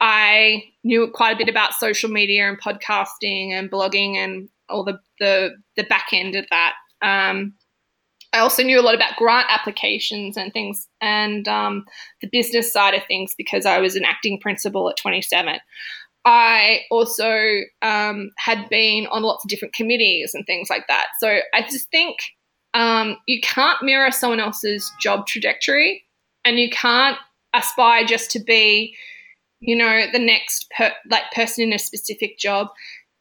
I 0.00 0.62
knew 0.84 1.10
quite 1.12 1.34
a 1.34 1.36
bit 1.36 1.48
about 1.48 1.74
social 1.74 2.10
media 2.10 2.48
and 2.48 2.60
podcasting 2.60 3.50
and 3.50 3.68
blogging 3.68 4.14
and 4.14 4.48
all 4.68 4.84
the 4.84 5.00
the, 5.18 5.56
the 5.76 5.82
back 5.82 6.10
end 6.12 6.36
of 6.36 6.46
that. 6.50 6.74
Um, 7.02 7.54
I 8.32 8.38
also 8.38 8.62
knew 8.62 8.78
a 8.78 8.82
lot 8.82 8.94
about 8.94 9.16
grant 9.16 9.48
applications 9.50 10.36
and 10.36 10.52
things 10.52 10.86
and 11.00 11.48
um, 11.48 11.86
the 12.20 12.28
business 12.30 12.72
side 12.72 12.94
of 12.94 13.02
things 13.08 13.34
because 13.36 13.66
I 13.66 13.80
was 13.80 13.96
an 13.96 14.04
acting 14.04 14.38
principal 14.38 14.88
at 14.88 14.96
27. 14.96 15.58
I 16.26 16.80
also 16.90 17.60
um, 17.82 18.32
had 18.36 18.68
been 18.68 19.06
on 19.06 19.22
lots 19.22 19.44
of 19.44 19.48
different 19.48 19.74
committees 19.74 20.34
and 20.34 20.44
things 20.44 20.68
like 20.68 20.88
that. 20.88 21.06
So 21.20 21.38
I 21.54 21.62
just 21.62 21.88
think 21.90 22.18
um, 22.74 23.16
you 23.26 23.40
can't 23.40 23.80
mirror 23.82 24.10
someone 24.10 24.40
else's 24.40 24.92
job 25.00 25.26
trajectory, 25.26 26.02
and 26.44 26.58
you 26.58 26.68
can't 26.68 27.16
aspire 27.54 28.04
just 28.04 28.30
to 28.32 28.40
be, 28.40 28.94
you 29.60 29.76
know, 29.76 30.06
the 30.12 30.18
next 30.18 30.70
per- 30.76 30.92
like 31.08 31.30
person 31.32 31.62
in 31.62 31.72
a 31.72 31.78
specific 31.78 32.38
job. 32.38 32.68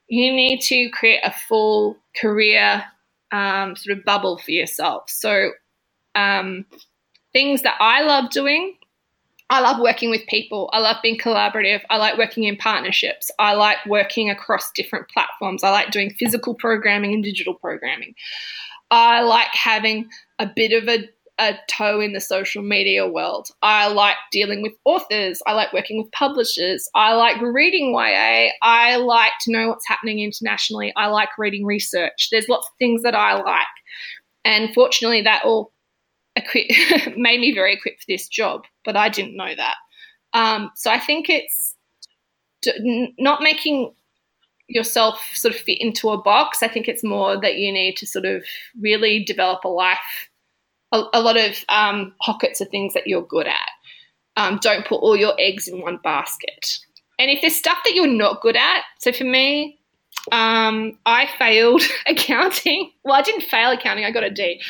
You 0.07 0.33
need 0.33 0.61
to 0.61 0.89
create 0.89 1.21
a 1.23 1.31
full 1.31 1.97
career 2.19 2.83
um, 3.31 3.75
sort 3.75 3.97
of 3.97 4.03
bubble 4.03 4.39
for 4.39 4.51
yourself. 4.51 5.09
So, 5.09 5.51
um, 6.15 6.65
things 7.33 7.61
that 7.61 7.75
I 7.79 8.01
love 8.01 8.31
doing 8.31 8.75
I 9.49 9.59
love 9.61 9.79
working 9.79 10.09
with 10.09 10.25
people. 10.27 10.69
I 10.73 10.79
love 10.79 10.97
being 11.03 11.17
collaborative. 11.17 11.81
I 11.89 11.97
like 11.97 12.17
working 12.17 12.45
in 12.45 12.57
partnerships. 12.57 13.29
I 13.37 13.53
like 13.53 13.77
working 13.85 14.29
across 14.29 14.71
different 14.71 15.07
platforms. 15.09 15.63
I 15.63 15.69
like 15.69 15.91
doing 15.91 16.09
physical 16.17 16.55
programming 16.55 17.13
and 17.13 17.23
digital 17.23 17.53
programming. 17.53 18.15
I 18.89 19.21
like 19.21 19.53
having 19.53 20.09
a 20.39 20.47
bit 20.47 20.71
of 20.71 20.89
a, 20.89 21.07
a 21.37 21.57
toe 21.69 21.99
in 21.99 22.13
the 22.13 22.21
social 22.21 22.63
media 22.63 23.07
world. 23.07 23.49
I 23.61 23.87
like 23.87 24.15
dealing 24.31 24.63
with 24.63 24.73
authors. 24.83 25.41
I 25.45 25.53
like 25.53 25.73
working 25.73 26.01
with 26.01 26.11
publishers. 26.11 26.89
I 26.95 27.13
like 27.13 27.39
reading 27.39 27.93
YA. 27.93 28.49
I 28.63 28.95
like 28.95 29.33
to 29.41 29.51
know 29.51 29.69
what's 29.69 29.87
happening 29.87 30.21
internationally. 30.21 30.91
I 30.95 31.07
like 31.07 31.29
reading 31.37 31.65
research. 31.65 32.29
There's 32.31 32.49
lots 32.49 32.67
of 32.67 32.73
things 32.79 33.03
that 33.03 33.15
I 33.15 33.39
like. 33.41 33.67
And 34.43 34.73
fortunately, 34.73 35.21
that 35.23 35.43
all 35.45 35.71
made 37.17 37.39
me 37.39 37.53
very 37.53 37.73
equipped 37.73 38.01
for 38.01 38.05
this 38.07 38.27
job, 38.27 38.65
but 38.83 38.95
I 38.95 39.09
didn't 39.09 39.37
know 39.37 39.55
that. 39.55 39.75
Um, 40.33 40.71
so 40.75 40.91
I 40.91 40.99
think 40.99 41.29
it's 41.29 41.75
not 43.17 43.41
making 43.41 43.93
yourself 44.67 45.21
sort 45.33 45.53
of 45.53 45.61
fit 45.61 45.79
into 45.79 46.09
a 46.09 46.21
box. 46.21 46.63
I 46.63 46.67
think 46.67 46.87
it's 46.87 47.03
more 47.03 47.39
that 47.39 47.57
you 47.57 47.71
need 47.71 47.97
to 47.97 48.07
sort 48.07 48.25
of 48.25 48.43
really 48.79 49.23
develop 49.23 49.63
a 49.63 49.69
life, 49.69 50.29
a, 50.91 51.03
a 51.13 51.21
lot 51.21 51.37
of 51.37 51.63
um, 51.69 52.13
pockets 52.21 52.61
of 52.61 52.69
things 52.69 52.93
that 52.93 53.07
you're 53.07 53.25
good 53.25 53.47
at. 53.47 53.69
Um, 54.37 54.59
don't 54.61 54.85
put 54.85 54.97
all 54.97 55.15
your 55.15 55.33
eggs 55.39 55.67
in 55.67 55.81
one 55.81 55.99
basket. 56.03 56.79
And 57.17 57.31
if 57.31 57.39
there's 57.41 57.55
stuff 57.55 57.77
that 57.85 57.93
you're 57.95 58.07
not 58.07 58.41
good 58.41 58.57
at, 58.57 58.83
so 58.99 59.13
for 59.13 59.23
me, 59.23 59.79
um, 60.31 60.97
I 61.05 61.27
failed 61.37 61.81
accounting. 62.07 62.91
Well, 63.03 63.15
I 63.15 63.21
didn't 63.21 63.43
fail 63.43 63.71
accounting. 63.71 64.05
I 64.05 64.11
got 64.11 64.23
a 64.23 64.29
D. 64.29 64.61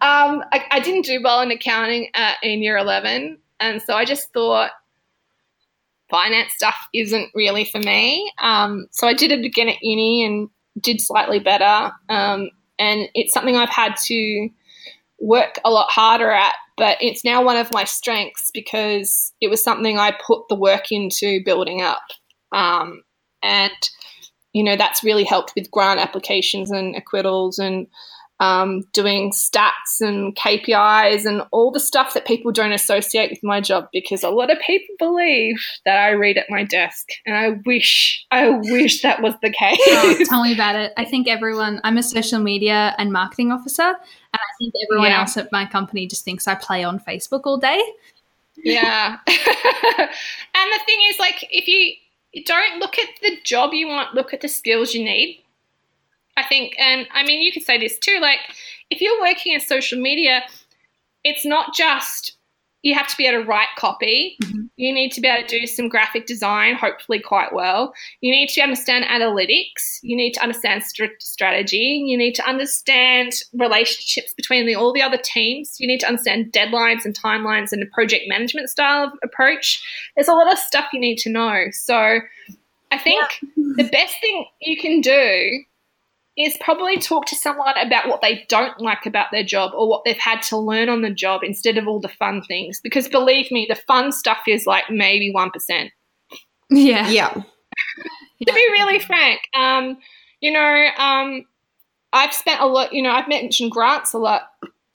Um, 0.00 0.44
I, 0.52 0.64
I, 0.70 0.80
didn't 0.80 1.06
do 1.06 1.20
well 1.22 1.40
in 1.40 1.50
accounting 1.50 2.10
at, 2.14 2.36
in 2.42 2.62
year 2.62 2.76
11. 2.76 3.38
And 3.58 3.82
so 3.82 3.94
I 3.94 4.04
just 4.04 4.32
thought 4.32 4.70
finance 6.10 6.52
stuff 6.54 6.76
isn't 6.94 7.30
really 7.34 7.64
for 7.64 7.78
me. 7.78 8.30
Um, 8.40 8.86
so 8.90 9.08
I 9.08 9.14
did 9.14 9.32
it 9.32 9.44
again 9.44 9.68
at 9.68 9.82
uni 9.82 10.24
and 10.24 10.48
did 10.80 11.00
slightly 11.00 11.38
better. 11.38 11.92
Um, 12.08 12.50
and 12.78 13.08
it's 13.14 13.32
something 13.32 13.56
I've 13.56 13.68
had 13.70 13.96
to 14.06 14.48
work 15.20 15.58
a 15.64 15.70
lot 15.70 15.90
harder 15.90 16.30
at, 16.30 16.54
but 16.76 16.96
it's 17.00 17.24
now 17.24 17.42
one 17.42 17.56
of 17.56 17.72
my 17.72 17.84
strengths 17.84 18.50
because 18.52 19.32
it 19.40 19.48
was 19.48 19.62
something 19.62 19.98
I 19.98 20.16
put 20.24 20.48
the 20.48 20.54
work 20.54 20.92
into 20.92 21.42
building 21.44 21.82
up. 21.82 22.02
Um, 22.52 23.02
and 23.42 23.72
you 24.52 24.64
know, 24.64 24.76
that's 24.76 25.04
really 25.04 25.24
helped 25.24 25.52
with 25.54 25.70
grant 25.70 26.00
applications 26.00 26.70
and 26.70 26.96
acquittals 26.96 27.58
and 27.58 27.86
um, 28.40 28.82
doing 28.92 29.32
stats 29.32 30.00
and 30.00 30.34
KPIs 30.36 31.26
and 31.26 31.42
all 31.50 31.72
the 31.72 31.80
stuff 31.80 32.14
that 32.14 32.24
people 32.24 32.52
don't 32.52 32.72
associate 32.72 33.30
with 33.30 33.42
my 33.42 33.60
job 33.60 33.88
because 33.92 34.22
a 34.22 34.30
lot 34.30 34.50
of 34.50 34.58
people 34.60 34.94
believe 34.98 35.56
that 35.84 35.98
I 35.98 36.10
read 36.10 36.38
at 36.38 36.46
my 36.48 36.62
desk, 36.62 37.08
and 37.26 37.36
I 37.36 37.60
wish, 37.66 38.24
I 38.30 38.50
wish 38.50 39.02
that 39.02 39.22
was 39.22 39.34
the 39.42 39.50
case. 39.50 39.78
Oh, 39.88 40.24
tell 40.24 40.42
me 40.42 40.54
about 40.54 40.76
it. 40.76 40.92
I 40.96 41.04
think 41.04 41.26
everyone. 41.26 41.80
I'm 41.82 41.98
a 41.98 42.02
social 42.02 42.38
media 42.38 42.94
and 42.98 43.12
marketing 43.12 43.50
officer, 43.50 43.82
and 43.82 43.96
I 44.34 44.50
think 44.60 44.72
everyone 44.88 45.10
yeah. 45.10 45.20
else 45.20 45.36
at 45.36 45.50
my 45.50 45.66
company 45.66 46.06
just 46.06 46.24
thinks 46.24 46.46
I 46.46 46.54
play 46.54 46.84
on 46.84 47.00
Facebook 47.00 47.42
all 47.44 47.58
day. 47.58 47.82
Yeah, 48.56 49.18
and 49.26 49.36
the 49.36 50.80
thing 50.86 50.98
is, 51.10 51.18
like, 51.18 51.44
if 51.50 51.66
you 51.66 51.94
don't 52.44 52.78
look 52.78 52.98
at 52.98 53.08
the 53.22 53.38
job 53.44 53.72
you 53.72 53.86
want, 53.86 54.14
look 54.14 54.32
at 54.32 54.40
the 54.40 54.48
skills 54.48 54.94
you 54.94 55.04
need. 55.04 55.42
I 56.36 56.44
think, 56.44 56.74
and 56.78 57.06
I 57.12 57.24
mean, 57.24 57.42
you 57.42 57.52
could 57.52 57.64
say 57.64 57.78
this 57.78 57.98
too 57.98 58.18
like, 58.20 58.38
if 58.90 59.00
you're 59.00 59.20
working 59.20 59.52
in 59.52 59.60
social 59.60 60.00
media, 60.00 60.42
it's 61.24 61.44
not 61.44 61.74
just 61.74 62.37
you 62.82 62.94
have 62.94 63.08
to 63.08 63.16
be 63.16 63.26
able 63.26 63.42
to 63.42 63.48
write 63.48 63.68
copy. 63.76 64.36
Mm-hmm. 64.42 64.62
You 64.76 64.94
need 64.94 65.10
to 65.12 65.20
be 65.20 65.26
able 65.26 65.46
to 65.46 65.60
do 65.60 65.66
some 65.66 65.88
graphic 65.88 66.26
design, 66.26 66.76
hopefully 66.76 67.18
quite 67.18 67.52
well. 67.52 67.92
You 68.20 68.30
need 68.30 68.48
to 68.50 68.60
understand 68.60 69.04
analytics. 69.04 69.98
You 70.02 70.16
need 70.16 70.32
to 70.32 70.42
understand 70.42 70.84
st- 70.84 71.20
strategy. 71.20 72.04
You 72.06 72.16
need 72.16 72.34
to 72.34 72.46
understand 72.46 73.32
relationships 73.52 74.32
between 74.34 74.66
the, 74.66 74.76
all 74.76 74.92
the 74.92 75.02
other 75.02 75.18
teams. 75.22 75.76
You 75.80 75.88
need 75.88 76.00
to 76.00 76.06
understand 76.06 76.52
deadlines 76.52 77.04
and 77.04 77.18
timelines 77.18 77.72
and 77.72 77.82
the 77.82 77.86
project 77.86 78.24
management 78.28 78.70
style 78.70 79.04
of 79.04 79.12
approach. 79.24 79.82
There's 80.14 80.28
a 80.28 80.32
lot 80.32 80.52
of 80.52 80.58
stuff 80.58 80.86
you 80.92 81.00
need 81.00 81.18
to 81.18 81.30
know. 81.30 81.64
So 81.72 82.20
I 82.92 82.98
think 82.98 83.40
yeah. 83.56 83.74
the 83.76 83.88
best 83.90 84.14
thing 84.20 84.46
you 84.62 84.80
can 84.80 85.00
do 85.00 85.64
is 86.38 86.56
probably 86.60 86.98
talk 86.98 87.26
to 87.26 87.34
someone 87.34 87.76
about 87.78 88.08
what 88.08 88.22
they 88.22 88.44
don't 88.48 88.80
like 88.80 89.06
about 89.06 89.26
their 89.32 89.42
job 89.42 89.72
or 89.74 89.88
what 89.88 90.04
they've 90.04 90.16
had 90.16 90.40
to 90.40 90.56
learn 90.56 90.88
on 90.88 91.02
the 91.02 91.10
job 91.10 91.42
instead 91.42 91.76
of 91.76 91.88
all 91.88 92.00
the 92.00 92.08
fun 92.08 92.42
things. 92.42 92.80
Because 92.80 93.08
believe 93.08 93.50
me, 93.50 93.66
the 93.68 93.74
fun 93.74 94.12
stuff 94.12 94.38
is 94.46 94.64
like 94.64 94.84
maybe 94.88 95.32
1%. 95.34 95.90
Yeah. 96.70 97.08
Yeah. 97.08 97.32
to 98.46 98.52
be 98.52 98.66
really 98.72 99.00
frank, 99.00 99.40
um, 99.56 99.98
you 100.40 100.52
know, 100.52 100.88
um, 100.96 101.44
I've 102.12 102.32
spent 102.32 102.60
a 102.60 102.66
lot, 102.66 102.92
you 102.92 103.02
know, 103.02 103.10
I've 103.10 103.28
mentioned 103.28 103.72
grants 103.72 104.12
a 104.12 104.18
lot. 104.18 104.42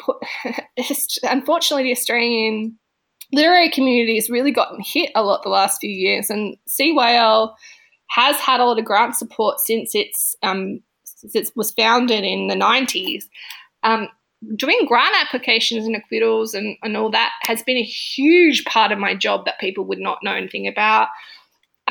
Unfortunately, 1.23 1.83
the 1.83 1.91
Australian 1.91 2.77
literary 3.33 3.69
community 3.69 4.15
has 4.15 4.29
really 4.29 4.51
gotten 4.51 4.79
hit 4.81 5.11
a 5.15 5.23
lot 5.23 5.43
the 5.43 5.49
last 5.49 5.81
few 5.81 5.89
years, 5.89 6.29
and 6.29 6.57
CYL 6.69 7.53
has 8.09 8.37
had 8.37 8.59
a 8.59 8.65
lot 8.65 8.79
of 8.79 8.85
grant 8.85 9.15
support 9.15 9.59
since 9.59 9.95
its 9.95 10.35
um, 10.43 10.81
it 11.33 11.49
was 11.55 11.71
founded 11.71 12.23
in 12.23 12.47
the 12.47 12.55
90s, 12.55 13.23
um, 13.83 14.07
doing 14.55 14.85
grant 14.87 15.15
applications 15.25 15.85
and 15.85 15.95
acquittals 15.95 16.53
and, 16.53 16.77
and 16.83 16.97
all 16.97 17.09
that 17.11 17.31
has 17.43 17.63
been 17.63 17.77
a 17.77 17.83
huge 17.83 18.65
part 18.65 18.91
of 18.91 18.99
my 18.99 19.15
job 19.15 19.45
that 19.45 19.59
people 19.59 19.85
would 19.85 19.99
not 19.99 20.19
know 20.23 20.33
anything 20.33 20.67
about. 20.67 21.07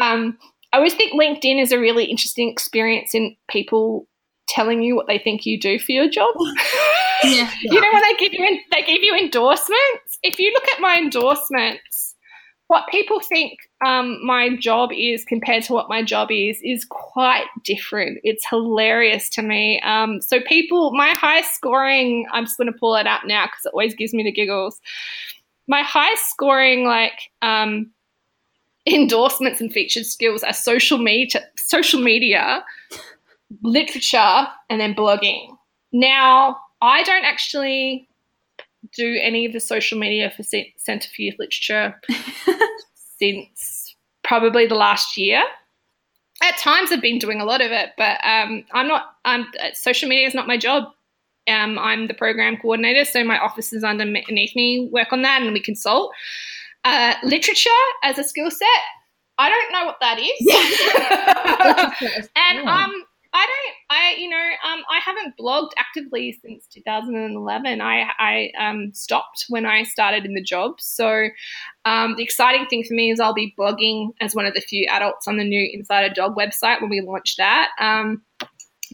Um, 0.00 0.38
I 0.72 0.78
always 0.78 0.94
think 0.94 1.12
LinkedIn 1.12 1.60
is 1.60 1.72
a 1.72 1.78
really 1.78 2.04
interesting 2.04 2.50
experience 2.50 3.14
in 3.14 3.36
people 3.50 4.06
telling 4.48 4.82
you 4.82 4.96
what 4.96 5.06
they 5.06 5.18
think 5.18 5.46
you 5.46 5.58
do 5.58 5.78
for 5.78 5.92
your 5.92 6.08
job. 6.08 6.34
Yeah. 7.24 7.50
you 7.62 7.80
know 7.80 7.88
when 7.92 8.02
they 8.02 8.14
give 8.18 8.32
you 8.32 8.60
they 8.70 8.82
give 8.82 9.02
you 9.02 9.14
endorsements. 9.14 10.18
If 10.22 10.38
you 10.38 10.52
look 10.52 10.68
at 10.74 10.80
my 10.80 10.98
endorsements, 10.98 12.11
what 12.68 12.88
people 12.88 13.20
think 13.20 13.58
um, 13.84 14.24
my 14.24 14.56
job 14.56 14.90
is 14.92 15.24
compared 15.24 15.62
to 15.64 15.72
what 15.72 15.88
my 15.88 16.02
job 16.02 16.30
is 16.30 16.58
is 16.62 16.86
quite 16.86 17.44
different. 17.64 18.18
It's 18.24 18.46
hilarious 18.48 19.28
to 19.30 19.42
me. 19.42 19.80
Um, 19.82 20.20
so 20.20 20.40
people, 20.40 20.92
my 20.92 21.10
high 21.10 21.42
scoring, 21.42 22.26
I'm 22.32 22.44
just 22.44 22.56
going 22.56 22.72
to 22.72 22.78
pull 22.78 22.96
it 22.96 23.06
out 23.06 23.26
now 23.26 23.46
because 23.46 23.66
it 23.66 23.72
always 23.72 23.94
gives 23.94 24.14
me 24.14 24.22
the 24.22 24.32
giggles. 24.32 24.80
My 25.68 25.82
high 25.82 26.14
scoring 26.14 26.86
like 26.86 27.30
um, 27.42 27.90
endorsements 28.86 29.60
and 29.60 29.72
featured 29.72 30.06
skills 30.06 30.42
are 30.42 30.52
social 30.52 30.98
media, 30.98 31.44
social 31.56 32.00
media, 32.00 32.64
literature, 33.62 34.46
and 34.70 34.80
then 34.80 34.94
blogging. 34.94 35.56
Now 35.92 36.56
I 36.80 37.02
don't 37.02 37.24
actually 37.24 38.08
do 38.96 39.18
any 39.22 39.46
of 39.46 39.52
the 39.52 39.60
social 39.60 39.98
media 39.98 40.32
for 40.34 40.42
Centre 40.42 41.08
for 41.14 41.22
Youth 41.22 41.36
Literature 41.38 42.00
since 43.18 43.94
probably 44.24 44.66
the 44.66 44.74
last 44.74 45.16
year. 45.16 45.42
At 46.42 46.58
times, 46.58 46.90
I've 46.90 47.00
been 47.00 47.18
doing 47.18 47.40
a 47.40 47.44
lot 47.44 47.60
of 47.60 47.70
it, 47.70 47.90
but 47.96 48.18
um, 48.24 48.64
I'm 48.72 48.88
not. 48.88 49.14
I'm, 49.24 49.46
social 49.74 50.08
media 50.08 50.26
is 50.26 50.34
not 50.34 50.48
my 50.48 50.56
job. 50.56 50.84
Um, 51.48 51.78
I'm 51.78 52.08
the 52.08 52.14
program 52.14 52.56
coordinator, 52.56 53.04
so 53.04 53.22
my 53.22 53.38
office 53.38 53.72
is 53.72 53.84
underneath 53.84 54.56
me. 54.56 54.88
Work 54.92 55.12
on 55.12 55.22
that, 55.22 55.42
and 55.42 55.52
we 55.52 55.60
consult. 55.60 56.12
Uh, 56.84 57.14
literature 57.22 57.70
as 58.02 58.18
a 58.18 58.24
skill 58.24 58.50
set, 58.50 58.66
I 59.38 59.48
don't 59.48 59.72
know 59.72 59.86
what 59.86 59.98
that 60.00 60.18
is. 60.18 62.28
and 62.36 62.68
um, 62.68 62.92
I 63.34 63.46
don't. 63.46 63.74
I 63.98 64.14
you 64.18 64.28
know 64.28 64.36
um, 64.36 64.82
I 64.90 65.00
haven't 65.04 65.36
blogged 65.38 65.70
actively 65.78 66.38
since 66.42 66.66
2011. 66.66 67.80
I 67.80 68.04
I 68.18 68.50
um, 68.58 68.92
stopped 68.92 69.46
when 69.48 69.64
I 69.64 69.84
started 69.84 70.26
in 70.26 70.34
the 70.34 70.42
job. 70.42 70.80
So 70.80 71.28
um, 71.84 72.16
the 72.16 72.22
exciting 72.22 72.66
thing 72.66 72.84
for 72.84 72.94
me 72.94 73.10
is 73.10 73.20
I'll 73.20 73.32
be 73.32 73.54
blogging 73.58 74.10
as 74.20 74.34
one 74.34 74.44
of 74.44 74.54
the 74.54 74.60
few 74.60 74.86
adults 74.90 75.26
on 75.26 75.38
the 75.38 75.44
new 75.44 75.70
Inside 75.72 76.10
a 76.10 76.14
Dog 76.14 76.36
website 76.36 76.80
when 76.80 76.90
we 76.90 77.00
launch 77.00 77.36
that. 77.36 77.70
Um, 77.78 78.22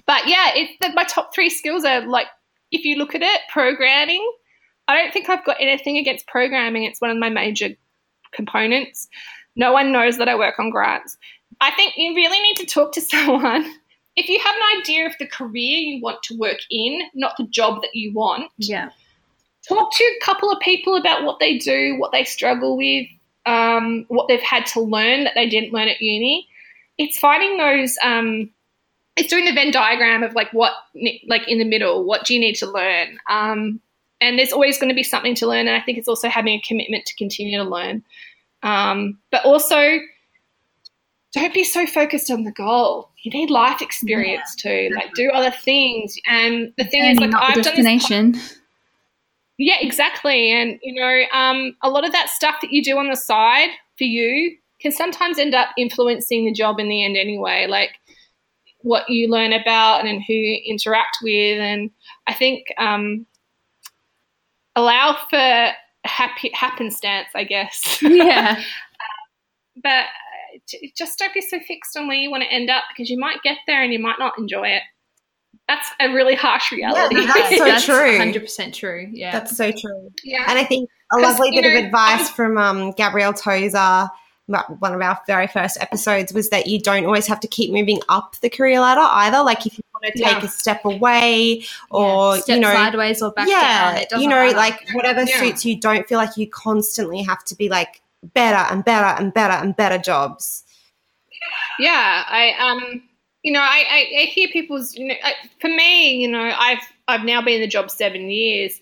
but 0.06 0.28
yeah, 0.28 0.52
it, 0.54 0.94
my 0.94 1.04
top 1.04 1.34
three 1.34 1.50
skills 1.50 1.84
are 1.84 2.06
like 2.06 2.28
if 2.70 2.84
you 2.84 2.96
look 2.96 3.14
at 3.14 3.22
it, 3.22 3.40
programming. 3.50 4.24
I 4.86 4.96
don't 4.96 5.12
think 5.12 5.28
I've 5.28 5.44
got 5.44 5.56
anything 5.60 5.98
against 5.98 6.26
programming. 6.28 6.84
It's 6.84 7.00
one 7.00 7.10
of 7.10 7.18
my 7.18 7.28
major 7.28 7.70
components. 8.32 9.08
No 9.56 9.72
one 9.72 9.90
knows 9.92 10.18
that 10.18 10.28
I 10.28 10.36
work 10.36 10.58
on 10.58 10.70
grants. 10.70 11.16
I 11.60 11.72
think 11.72 11.94
you 11.96 12.14
really 12.14 12.40
need 12.40 12.56
to 12.58 12.66
talk 12.66 12.92
to 12.92 13.00
someone 13.02 13.66
if 14.18 14.28
you 14.28 14.38
have 14.40 14.54
an 14.56 14.80
idea 14.80 15.06
of 15.06 15.14
the 15.18 15.26
career 15.26 15.78
you 15.78 16.02
want 16.02 16.22
to 16.24 16.36
work 16.36 16.58
in, 16.70 17.00
not 17.14 17.34
the 17.38 17.46
job 17.46 17.82
that 17.82 17.94
you 17.94 18.12
want, 18.12 18.50
Yeah. 18.58 18.90
talk 19.66 19.94
to 19.94 20.04
a 20.04 20.24
couple 20.24 20.50
of 20.50 20.58
people 20.60 20.96
about 20.96 21.22
what 21.24 21.38
they 21.38 21.56
do, 21.58 21.96
what 21.98 22.10
they 22.10 22.24
struggle 22.24 22.76
with, 22.76 23.06
um, 23.46 24.04
what 24.08 24.26
they've 24.26 24.40
had 24.40 24.66
to 24.66 24.80
learn 24.80 25.24
that 25.24 25.34
they 25.34 25.48
didn't 25.48 25.72
learn 25.72 25.88
at 25.88 26.00
uni. 26.00 26.48
It's 26.98 27.18
finding 27.18 27.58
those. 27.58 27.96
Um, 28.02 28.50
it's 29.16 29.28
doing 29.28 29.44
the 29.44 29.52
Venn 29.52 29.70
diagram 29.70 30.22
of 30.22 30.34
like 30.34 30.52
what, 30.52 30.72
like 31.26 31.46
in 31.48 31.58
the 31.58 31.64
middle, 31.64 32.04
what 32.04 32.24
do 32.24 32.34
you 32.34 32.40
need 32.40 32.54
to 32.56 32.66
learn? 32.70 33.18
Um, 33.30 33.80
and 34.20 34.36
there's 34.38 34.52
always 34.52 34.78
going 34.78 34.88
to 34.88 34.94
be 34.94 35.02
something 35.04 35.36
to 35.36 35.46
learn, 35.46 35.68
and 35.68 35.76
I 35.76 35.80
think 35.80 35.98
it's 35.98 36.08
also 36.08 36.28
having 36.28 36.54
a 36.54 36.60
commitment 36.66 37.06
to 37.06 37.14
continue 37.14 37.58
to 37.58 37.64
learn. 37.64 38.02
Um, 38.64 39.18
but 39.30 39.44
also, 39.44 40.00
don't 41.34 41.54
be 41.54 41.64
so 41.64 41.86
focused 41.86 42.30
on 42.30 42.44
the 42.44 42.50
goal. 42.52 43.10
You 43.32 43.40
need 43.40 43.50
life 43.50 43.82
experience 43.82 44.54
too. 44.54 44.90
Like 44.94 45.12
do 45.14 45.30
other 45.30 45.50
things. 45.50 46.16
And 46.26 46.72
the 46.78 46.84
thing 46.84 47.04
is, 47.04 47.18
like 47.18 47.34
I've 47.34 47.54
done 47.54 47.56
this 47.56 47.66
destination. 47.66 48.40
yeah, 49.58 49.76
exactly. 49.80 50.50
And 50.50 50.78
you 50.82 51.00
know, 51.00 51.22
um, 51.32 51.76
a 51.82 51.90
lot 51.90 52.06
of 52.06 52.12
that 52.12 52.30
stuff 52.30 52.56
that 52.62 52.72
you 52.72 52.82
do 52.82 52.96
on 52.98 53.08
the 53.08 53.16
side 53.16 53.70
for 53.96 54.04
you 54.04 54.56
can 54.80 54.92
sometimes 54.92 55.38
end 55.38 55.54
up 55.54 55.68
influencing 55.76 56.44
the 56.44 56.52
job 56.52 56.78
in 56.78 56.88
the 56.88 57.04
end 57.04 57.16
anyway. 57.16 57.66
Like 57.68 57.90
what 58.82 59.08
you 59.08 59.28
learn 59.28 59.52
about 59.52 60.06
and 60.06 60.22
who 60.26 60.32
you 60.32 60.62
interact 60.66 61.18
with, 61.22 61.58
and 61.58 61.90
I 62.26 62.34
think 62.34 62.66
um, 62.78 63.26
allow 64.74 65.18
for 65.28 65.72
happy 66.04 66.50
happenstance, 66.54 67.28
I 67.34 67.44
guess. 67.44 67.98
yeah. 68.02 68.62
but 69.82 70.06
just 70.96 71.18
don't 71.18 71.32
be 71.34 71.40
so 71.40 71.58
fixed 71.60 71.96
on 71.96 72.06
where 72.08 72.16
you 72.16 72.30
want 72.30 72.42
to 72.42 72.52
end 72.52 72.70
up 72.70 72.84
because 72.94 73.08
you 73.10 73.18
might 73.18 73.42
get 73.42 73.58
there 73.66 73.82
and 73.82 73.92
you 73.92 73.98
might 73.98 74.18
not 74.18 74.38
enjoy 74.38 74.68
it. 74.68 74.82
That's 75.66 75.86
a 76.00 76.08
really 76.12 76.34
harsh 76.34 76.72
reality. 76.72 77.14
no, 77.16 77.26
that's 77.26 77.56
so 77.58 77.64
That's 77.64 77.84
true. 77.84 77.94
100% 78.18 78.72
true. 78.72 79.08
Yeah. 79.12 79.32
That's 79.32 79.56
so 79.56 79.70
true. 79.70 80.10
yeah. 80.24 80.44
And 80.48 80.58
I 80.58 80.64
think 80.64 80.88
a 81.12 81.18
lovely 81.18 81.50
bit 81.50 81.62
know, 81.64 81.78
of 81.78 81.84
advice 81.84 82.20
I'm- 82.26 82.34
from 82.34 82.56
um, 82.58 82.92
Gabrielle 82.92 83.34
Tozer, 83.34 84.08
one 84.46 84.94
of 84.94 85.02
our 85.02 85.20
very 85.26 85.46
first 85.46 85.76
episodes, 85.78 86.32
was 86.32 86.48
that 86.48 86.66
you 86.68 86.80
don't 86.80 87.04
always 87.04 87.26
have 87.26 87.38
to 87.40 87.46
keep 87.48 87.70
moving 87.70 88.00
up 88.08 88.36
the 88.40 88.48
career 88.48 88.80
ladder 88.80 89.02
either. 89.02 89.42
Like 89.42 89.66
if 89.66 89.76
you 89.76 89.84
want 89.92 90.06
to 90.06 90.12
take 90.22 90.38
Yeah. 90.38 90.44
a 90.44 90.48
step 90.48 90.86
away 90.86 91.64
or, 91.90 92.38
Step 92.38 92.54
you 92.56 92.60
know, 92.62 92.72
sideways 92.72 93.20
or 93.20 93.30
back 93.32 93.46
down. 93.46 93.50
yeah, 93.60 93.96
It 93.96 94.08
doesn't 94.08 94.22
you 94.22 94.28
know, 94.30 94.46
matter. 94.46 94.56
like 94.56 94.86
whatever 94.94 95.24
Yeah. 95.24 95.38
suits 95.38 95.66
you, 95.66 95.78
don't 95.78 96.08
feel 96.08 96.16
like 96.16 96.38
you 96.38 96.48
constantly 96.48 97.22
have 97.24 97.44
to 97.44 97.54
be 97.54 97.68
like 97.68 98.00
better 98.22 98.72
and 98.72 98.84
better 98.84 99.20
and 99.20 99.32
better 99.32 99.54
and 99.54 99.76
better 99.76 99.98
jobs. 99.98 100.64
yeah 101.78 102.24
i 102.28 102.52
um 102.58 103.02
you 103.42 103.52
know 103.52 103.60
i 103.60 103.84
i, 103.88 104.22
I 104.22 104.24
hear 104.26 104.48
people's 104.48 104.94
you 104.94 105.06
know 105.06 105.14
I, 105.22 105.34
for 105.60 105.68
me 105.68 106.16
you 106.16 106.28
know 106.28 106.52
i've 106.58 106.82
i've 107.06 107.24
now 107.24 107.40
been 107.42 107.54
in 107.54 107.60
the 107.60 107.68
job 107.68 107.90
seven 107.90 108.30
years 108.30 108.80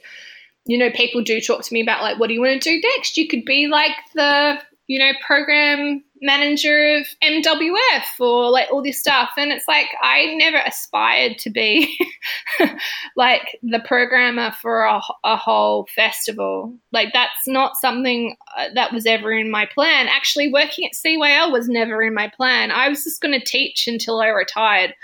you 0.64 0.78
know 0.78 0.91
people 0.91 1.22
do 1.22 1.41
talk 1.41 1.62
to 1.62 1.74
me 1.74 1.80
about 1.82 2.03
like 2.03 2.18
what 2.18 2.28
do 2.28 2.34
you 2.34 2.41
want 2.41 2.62
to 2.62 2.70
do 2.70 2.80
next 2.97 3.16
you 3.16 3.28
could 3.28 3.45
be 3.45 3.66
like 3.66 3.93
the 4.14 4.59
you 4.87 4.99
know 4.99 5.12
program 5.26 6.03
manager 6.22 6.96
of 6.96 7.06
mwf 7.22 8.20
or 8.20 8.50
like 8.50 8.68
all 8.72 8.82
this 8.82 8.98
stuff. 8.98 9.30
And 9.36 9.52
it's 9.52 9.68
like 9.68 9.86
i 10.02 10.34
never 10.36 10.58
aspired 10.58 11.38
to 11.38 11.50
be 11.50 11.96
like 13.16 13.58
the 13.62 13.80
programmer 13.80 14.52
for 14.62 14.84
a, 14.84 15.00
a 15.24 15.36
whole 15.36 15.88
festival. 15.94 16.76
Like 16.92 17.12
that's 17.12 17.46
not 17.46 17.76
something 17.76 18.36
uh, 18.56 18.68
that 18.74 18.92
was 18.92 19.06
ever 19.06 19.32
in 19.32 19.50
my 19.50 19.66
plan. 19.66 20.08
Actually 20.08 20.52
working 20.52 20.86
at 20.86 20.92
CYL 20.92 21.52
was 21.52 21.68
never 21.68 22.02
in 22.02 22.14
my 22.14 22.28
plan. 22.28 22.70
I 22.70 22.88
was 22.88 23.04
just 23.04 23.20
going 23.20 23.38
to 23.38 23.44
teach 23.44 23.86
until 23.86 24.20
i 24.20 24.28
retired 24.28 24.94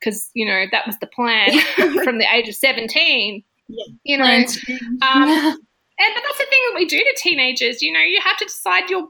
because 0.00 0.30
you 0.34 0.44
know 0.46 0.64
that 0.72 0.86
was 0.86 0.98
the 0.98 1.06
plan 1.06 1.50
from 2.04 2.18
the 2.18 2.26
age 2.34 2.48
of 2.48 2.54
17 2.54 3.42
Yeah. 3.68 3.84
you 4.04 4.18
know 4.18 4.24
um, 4.24 5.58
and 5.98 6.14
but 6.14 6.22
that's 6.26 6.38
the 6.38 6.46
thing 6.48 6.60
that 6.68 6.74
we 6.74 6.86
do 6.86 6.98
to 6.98 7.14
teenagers. 7.16 7.82
You 7.82 7.92
know, 7.92 8.00
you 8.00 8.20
have 8.22 8.36
to 8.38 8.44
decide 8.44 8.90
your 8.90 9.08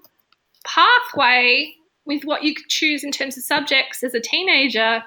pathway 0.65 1.75
with 2.05 2.25
what 2.25 2.43
you 2.43 2.55
could 2.55 2.69
choose 2.69 3.05
in 3.05 3.13
terms 3.13 3.37
of 3.37 3.45
subjects 3.45 4.03
as 4.03 4.15
a 4.15 4.21
teenager 4.21 5.03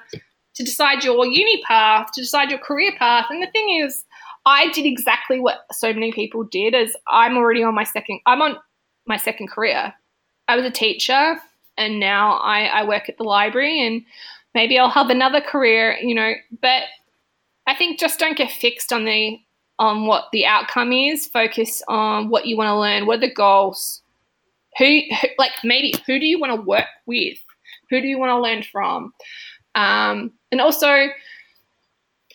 to 0.54 0.64
decide 0.64 1.04
your 1.04 1.26
uni 1.26 1.62
path, 1.62 2.08
to 2.14 2.22
decide 2.22 2.50
your 2.50 2.58
career 2.58 2.92
path. 2.98 3.26
And 3.30 3.42
the 3.42 3.50
thing 3.50 3.82
is, 3.82 4.04
I 4.46 4.70
did 4.72 4.86
exactly 4.86 5.40
what 5.40 5.66
so 5.72 5.92
many 5.92 6.12
people 6.12 6.44
did. 6.44 6.74
As 6.74 6.94
I'm 7.08 7.36
already 7.36 7.62
on 7.62 7.74
my 7.74 7.84
second, 7.84 8.20
I'm 8.26 8.40
on 8.40 8.56
my 9.06 9.16
second 9.16 9.48
career. 9.48 9.92
I 10.48 10.56
was 10.56 10.64
a 10.64 10.70
teacher, 10.70 11.36
and 11.76 12.00
now 12.00 12.38
I, 12.38 12.66
I 12.66 12.88
work 12.88 13.08
at 13.08 13.18
the 13.18 13.24
library, 13.24 13.84
and 13.84 14.02
maybe 14.54 14.78
I'll 14.78 14.88
have 14.88 15.10
another 15.10 15.40
career. 15.40 15.96
You 16.00 16.14
know, 16.14 16.32
but 16.62 16.84
I 17.66 17.74
think 17.74 17.98
just 17.98 18.18
don't 18.18 18.38
get 18.38 18.50
fixed 18.50 18.92
on 18.92 19.04
the 19.04 19.38
on 19.78 20.06
what 20.06 20.26
the 20.32 20.46
outcome 20.46 20.92
is. 20.92 21.26
Focus 21.26 21.82
on 21.88 22.30
what 22.30 22.46
you 22.46 22.56
want 22.56 22.68
to 22.68 22.78
learn. 22.78 23.06
What 23.06 23.18
are 23.18 23.28
the 23.28 23.34
goals? 23.34 24.00
Who, 24.78 24.84
who 24.84 25.28
like 25.38 25.52
maybe 25.64 25.94
who 26.06 26.18
do 26.18 26.26
you 26.26 26.38
want 26.38 26.54
to 26.54 26.60
work 26.60 26.86
with? 27.06 27.38
Who 27.90 28.00
do 28.00 28.06
you 28.06 28.18
want 28.18 28.30
to 28.30 28.40
learn 28.40 28.62
from? 28.62 29.12
Um, 29.74 30.32
and 30.50 30.60
also, 30.60 31.08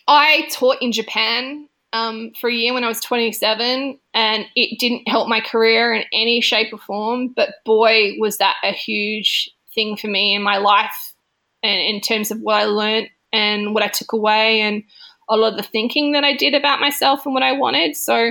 I 0.08 0.48
taught 0.50 0.78
in 0.80 0.92
Japan 0.92 1.68
um, 1.92 2.32
for 2.40 2.48
a 2.48 2.54
year 2.54 2.72
when 2.72 2.84
I 2.84 2.88
was 2.88 3.00
27, 3.00 3.98
and 4.14 4.46
it 4.56 4.78
didn't 4.78 5.08
help 5.08 5.28
my 5.28 5.40
career 5.40 5.92
in 5.92 6.04
any 6.12 6.40
shape 6.40 6.72
or 6.72 6.78
form. 6.78 7.28
But 7.28 7.56
boy, 7.64 8.12
was 8.18 8.38
that 8.38 8.56
a 8.62 8.72
huge 8.72 9.50
thing 9.74 9.96
for 9.96 10.08
me 10.08 10.34
in 10.34 10.42
my 10.42 10.58
life, 10.58 11.14
and 11.62 11.80
in 11.80 12.00
terms 12.00 12.30
of 12.30 12.40
what 12.40 12.56
I 12.56 12.64
learned 12.64 13.08
and 13.32 13.74
what 13.74 13.82
I 13.82 13.88
took 13.88 14.12
away, 14.12 14.60
and 14.60 14.82
a 15.28 15.36
lot 15.36 15.52
of 15.52 15.56
the 15.56 15.62
thinking 15.62 16.12
that 16.12 16.24
I 16.24 16.36
did 16.36 16.54
about 16.54 16.80
myself 16.80 17.24
and 17.24 17.34
what 17.34 17.42
I 17.42 17.52
wanted. 17.52 17.96
So 17.96 18.30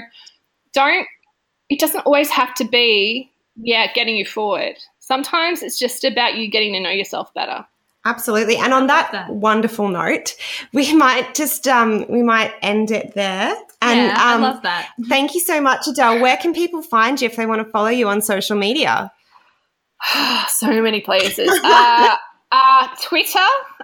don't, 0.74 1.07
it 1.70 1.80
doesn't 1.80 2.01
always 2.01 2.30
have 2.30 2.53
to 2.55 2.64
be, 2.64 3.31
yeah, 3.56 3.91
getting 3.93 4.16
you 4.16 4.26
forward. 4.26 4.76
Sometimes 4.99 5.62
it's 5.62 5.78
just 5.78 6.04
about 6.04 6.36
you 6.36 6.49
getting 6.49 6.74
to 6.74 6.80
know 6.80 6.89
yourself 6.89 7.34
better. 7.34 7.66
Absolutely. 8.04 8.58
And 8.58 8.74
on 8.74 8.88
that, 8.88 9.12
that. 9.12 9.30
wonderful 9.30 9.88
note, 9.88 10.36
we 10.74 10.93
might 10.93 11.36
just 11.36 11.68
um 11.68 12.06
we 12.10 12.24
might 12.24 12.54
end 12.62 12.91
it 12.91 13.14
there. 13.14 13.56
And 13.82 13.99
yeah, 13.99 14.16
I 14.18 14.34
um 14.36 14.41
love 14.41 14.62
that. 14.64 14.89
thank 15.08 15.36
you 15.36 15.39
so 15.39 15.62
much, 15.62 15.88
Adele. 15.88 16.20
Where 16.20 16.38
can 16.38 16.54
people 16.54 16.82
find 16.82 17.22
you 17.22 17.28
if 17.28 17.36
they 17.36 17.45
want 17.45 17.64
to 17.66 17.72
follow 17.72 17.89
you 17.89 18.08
on 18.08 18.22
social 18.22 18.58
media? 18.58 19.12
so 20.47 20.82
many 20.82 21.02
places. 21.02 21.49
Uh, 21.64 22.16
uh, 22.52 22.88
Twitter, 23.02 23.39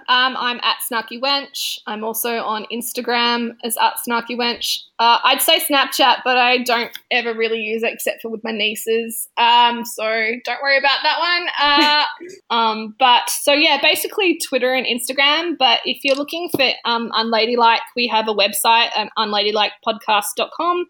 um, 0.08 0.36
I'm 0.38 0.58
at 0.58 0.76
Snarky 0.90 1.20
Wench. 1.20 1.78
I'm 1.86 2.04
also 2.04 2.38
on 2.38 2.66
Instagram 2.72 3.56
as 3.64 3.76
at 3.78 3.94
Snarky 4.06 4.36
Wench. 4.36 4.80
Uh, 4.98 5.18
I'd 5.24 5.40
say 5.40 5.58
Snapchat, 5.58 6.18
but 6.24 6.36
I 6.36 6.58
don't 6.64 6.90
ever 7.10 7.32
really 7.34 7.60
use 7.60 7.82
it 7.82 7.92
except 7.92 8.20
for 8.20 8.30
with 8.30 8.44
my 8.44 8.52
nieces. 8.52 9.28
Um, 9.38 9.84
so 9.84 10.04
don't 10.44 10.62
worry 10.62 10.76
about 10.76 10.98
that 11.02 11.18
one. 11.18 11.48
Uh, 11.60 12.04
um, 12.54 12.94
but 12.98 13.30
so 13.30 13.52
yeah, 13.52 13.80
basically 13.80 14.38
Twitter 14.38 14.74
and 14.74 14.86
Instagram. 14.86 15.56
But 15.58 15.80
if 15.84 16.04
you're 16.04 16.16
looking 16.16 16.50
for 16.50 16.70
um, 16.84 17.10
Unladylike, 17.12 17.80
we 17.96 18.06
have 18.08 18.28
a 18.28 18.34
website 18.34 18.90
at 18.96 19.10
unladylikepodcast.com 19.16 20.86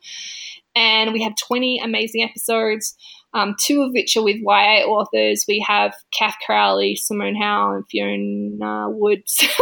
and 0.75 1.13
we 1.13 1.23
have 1.23 1.35
20 1.37 1.81
amazing 1.81 2.23
episodes 2.23 2.95
um, 3.39 3.55
two 3.59 3.83
of 3.83 3.93
which 3.93 4.17
are 4.17 4.23
with 4.23 4.37
YA 4.37 4.85
authors. 4.85 5.45
We 5.47 5.65
have 5.67 5.95
Cath 6.13 6.37
Crowley, 6.45 6.99
Simmone 7.01 7.41
Howell, 7.41 7.77
and 7.77 7.85
Fiona 7.89 8.91
Woods. 8.91 9.39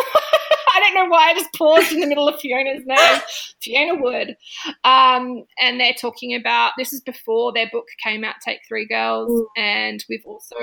I 0.76 0.80
don't 0.80 0.94
know 0.94 1.06
why 1.06 1.30
I 1.30 1.34
just 1.34 1.52
paused 1.54 1.92
in 1.92 2.00
the 2.00 2.06
middle 2.06 2.28
of 2.28 2.40
Fiona's 2.40 2.84
name. 2.86 3.20
Fiona 3.62 4.00
Wood. 4.00 4.36
Um, 4.84 5.44
and 5.60 5.80
they're 5.80 5.94
talking 5.94 6.34
about 6.34 6.72
this 6.76 6.92
is 6.92 7.00
before 7.00 7.52
their 7.52 7.68
book 7.70 7.86
came 8.02 8.24
out, 8.24 8.36
Take 8.44 8.60
Three 8.66 8.86
Girls. 8.86 9.30
Mm. 9.30 9.46
And 9.56 10.04
we've 10.08 10.24
also, 10.26 10.56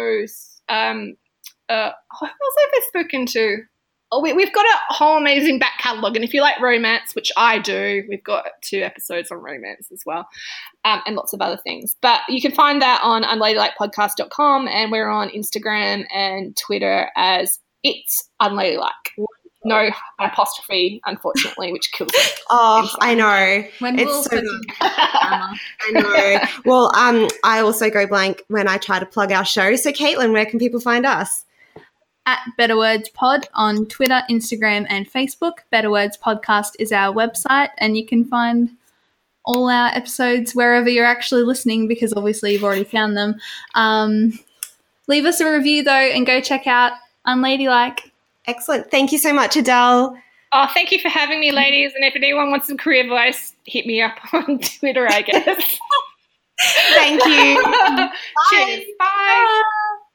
um, 0.70 1.16
uh, 1.70 1.92
who 2.20 2.26
else 2.26 2.56
have 2.60 2.72
I 2.74 2.82
spoken 2.88 3.26
to? 3.28 3.58
Oh, 4.14 4.20
we, 4.22 4.32
we've 4.32 4.54
got 4.54 4.64
a 4.64 4.94
whole 4.94 5.18
amazing 5.18 5.58
back 5.58 5.80
catalogue. 5.80 6.16
And 6.16 6.24
if 6.24 6.36
you 6.36 6.42
like 6.42 6.60
romance, 6.62 7.16
which 7.16 7.32
I 7.36 7.58
do, 7.58 8.04
we've 8.08 8.24
got 8.24 8.46
two 8.62 8.82
episodes 8.82 9.32
on 9.32 9.40
romance 9.40 9.92
as 9.92 10.04
well 10.06 10.28
um, 10.86 11.02
and 11.08 11.16
lots 11.16 11.34
of 11.34 11.42
other 11.42 11.58
things. 11.58 11.96
But 12.00 12.20
you 12.30 12.40
can 12.40 12.52
find 12.52 12.80
that 12.84 13.02
on 13.04 13.24
unladylikepodcast.com 13.24 14.68
and 14.68 14.92
we're 14.92 15.10
on 15.10 15.30
Instagram 15.30 16.06
and 16.14 16.56
Twitter 16.56 17.10
as 17.16 17.58
it's 17.82 18.30
unladylike. 18.40 19.16
No 19.66 19.90
apostrophe, 20.20 21.02
unfortunately, 21.06 21.72
which 21.72 21.92
kills 21.92 22.12
it. 22.14 22.40
Oh, 22.52 22.88
I 23.02 23.16
know. 23.16 23.68
When 23.80 23.98
It's 23.98 24.12
will 24.12 24.24
so 24.24 24.30
good. 24.30 24.66
I 24.82 25.58
know. 25.92 26.40
well, 26.66 26.92
um, 26.96 27.30
I 27.44 27.62
also 27.62 27.90
go 27.90 28.06
blank 28.06 28.44
when 28.50 28.68
I 28.68 28.78
try 28.78 29.00
to 29.00 29.08
plug 29.08 29.32
our 29.32 29.46
show. 29.46 29.76
So, 29.76 29.92
Caitlin, 29.92 30.34
where 30.34 30.46
can 30.46 30.60
people 30.60 30.80
find 30.80 31.04
us? 31.04 31.46
At 32.26 32.40
Better 32.58 32.78
Words 32.78 33.10
Pod 33.10 33.48
on 33.54 33.86
Twitter, 33.88 34.22
Instagram, 34.30 34.86
and 34.90 35.12
Facebook. 35.12 35.60
Better 35.70 35.90
Words 35.90 36.18
Podcast 36.18 36.72
is 36.80 36.92
our 36.92 37.14
website, 37.14 37.70
and 37.78 37.98
you 37.98 38.06
can 38.06 38.26
find 38.26 38.70
all 39.46 39.70
our 39.70 39.90
episodes 39.90 40.56
wherever 40.56 40.90
you're 40.90 41.06
actually 41.06 41.44
listening 41.44 41.88
because 41.88 42.14
obviously 42.14 42.54
you've 42.54 42.64
already 42.64 42.86
found 42.86 43.18
them. 43.18 43.36
Um, 43.76 44.40
leave 45.08 45.26
us 45.26 45.40
a 45.40 45.52
review 45.52 45.84
though, 45.84 45.92
and 45.92 46.26
go 46.26 46.40
check 46.42 46.68
out 46.68 46.94
Unladylike. 47.28 48.12
Excellent. 48.48 48.90
Thank 48.92 49.12
you 49.12 49.18
so 49.18 49.34
much, 49.34 49.56
Adele. 49.56 50.18
Oh, 50.56 50.68
thank 50.74 50.92
you 50.92 51.00
for 51.00 51.10
having 51.10 51.40
me, 51.40 51.52
ladies. 51.52 51.94
And 51.96 52.04
if 52.04 52.16
anyone 52.16 52.52
wants 52.52 52.68
some 52.68 52.78
career 52.78 53.04
advice, 53.04 53.54
hit 53.66 53.86
me 53.86 54.02
up 54.02 54.18
on 54.34 54.60
Twitter, 54.60 55.08
I 55.10 55.22
guess. 55.22 55.80
Thank 56.94 57.26
you. 57.26 57.64
Cheers. 58.52 58.86
Bye. 59.00 59.06
Bye. 59.06 59.62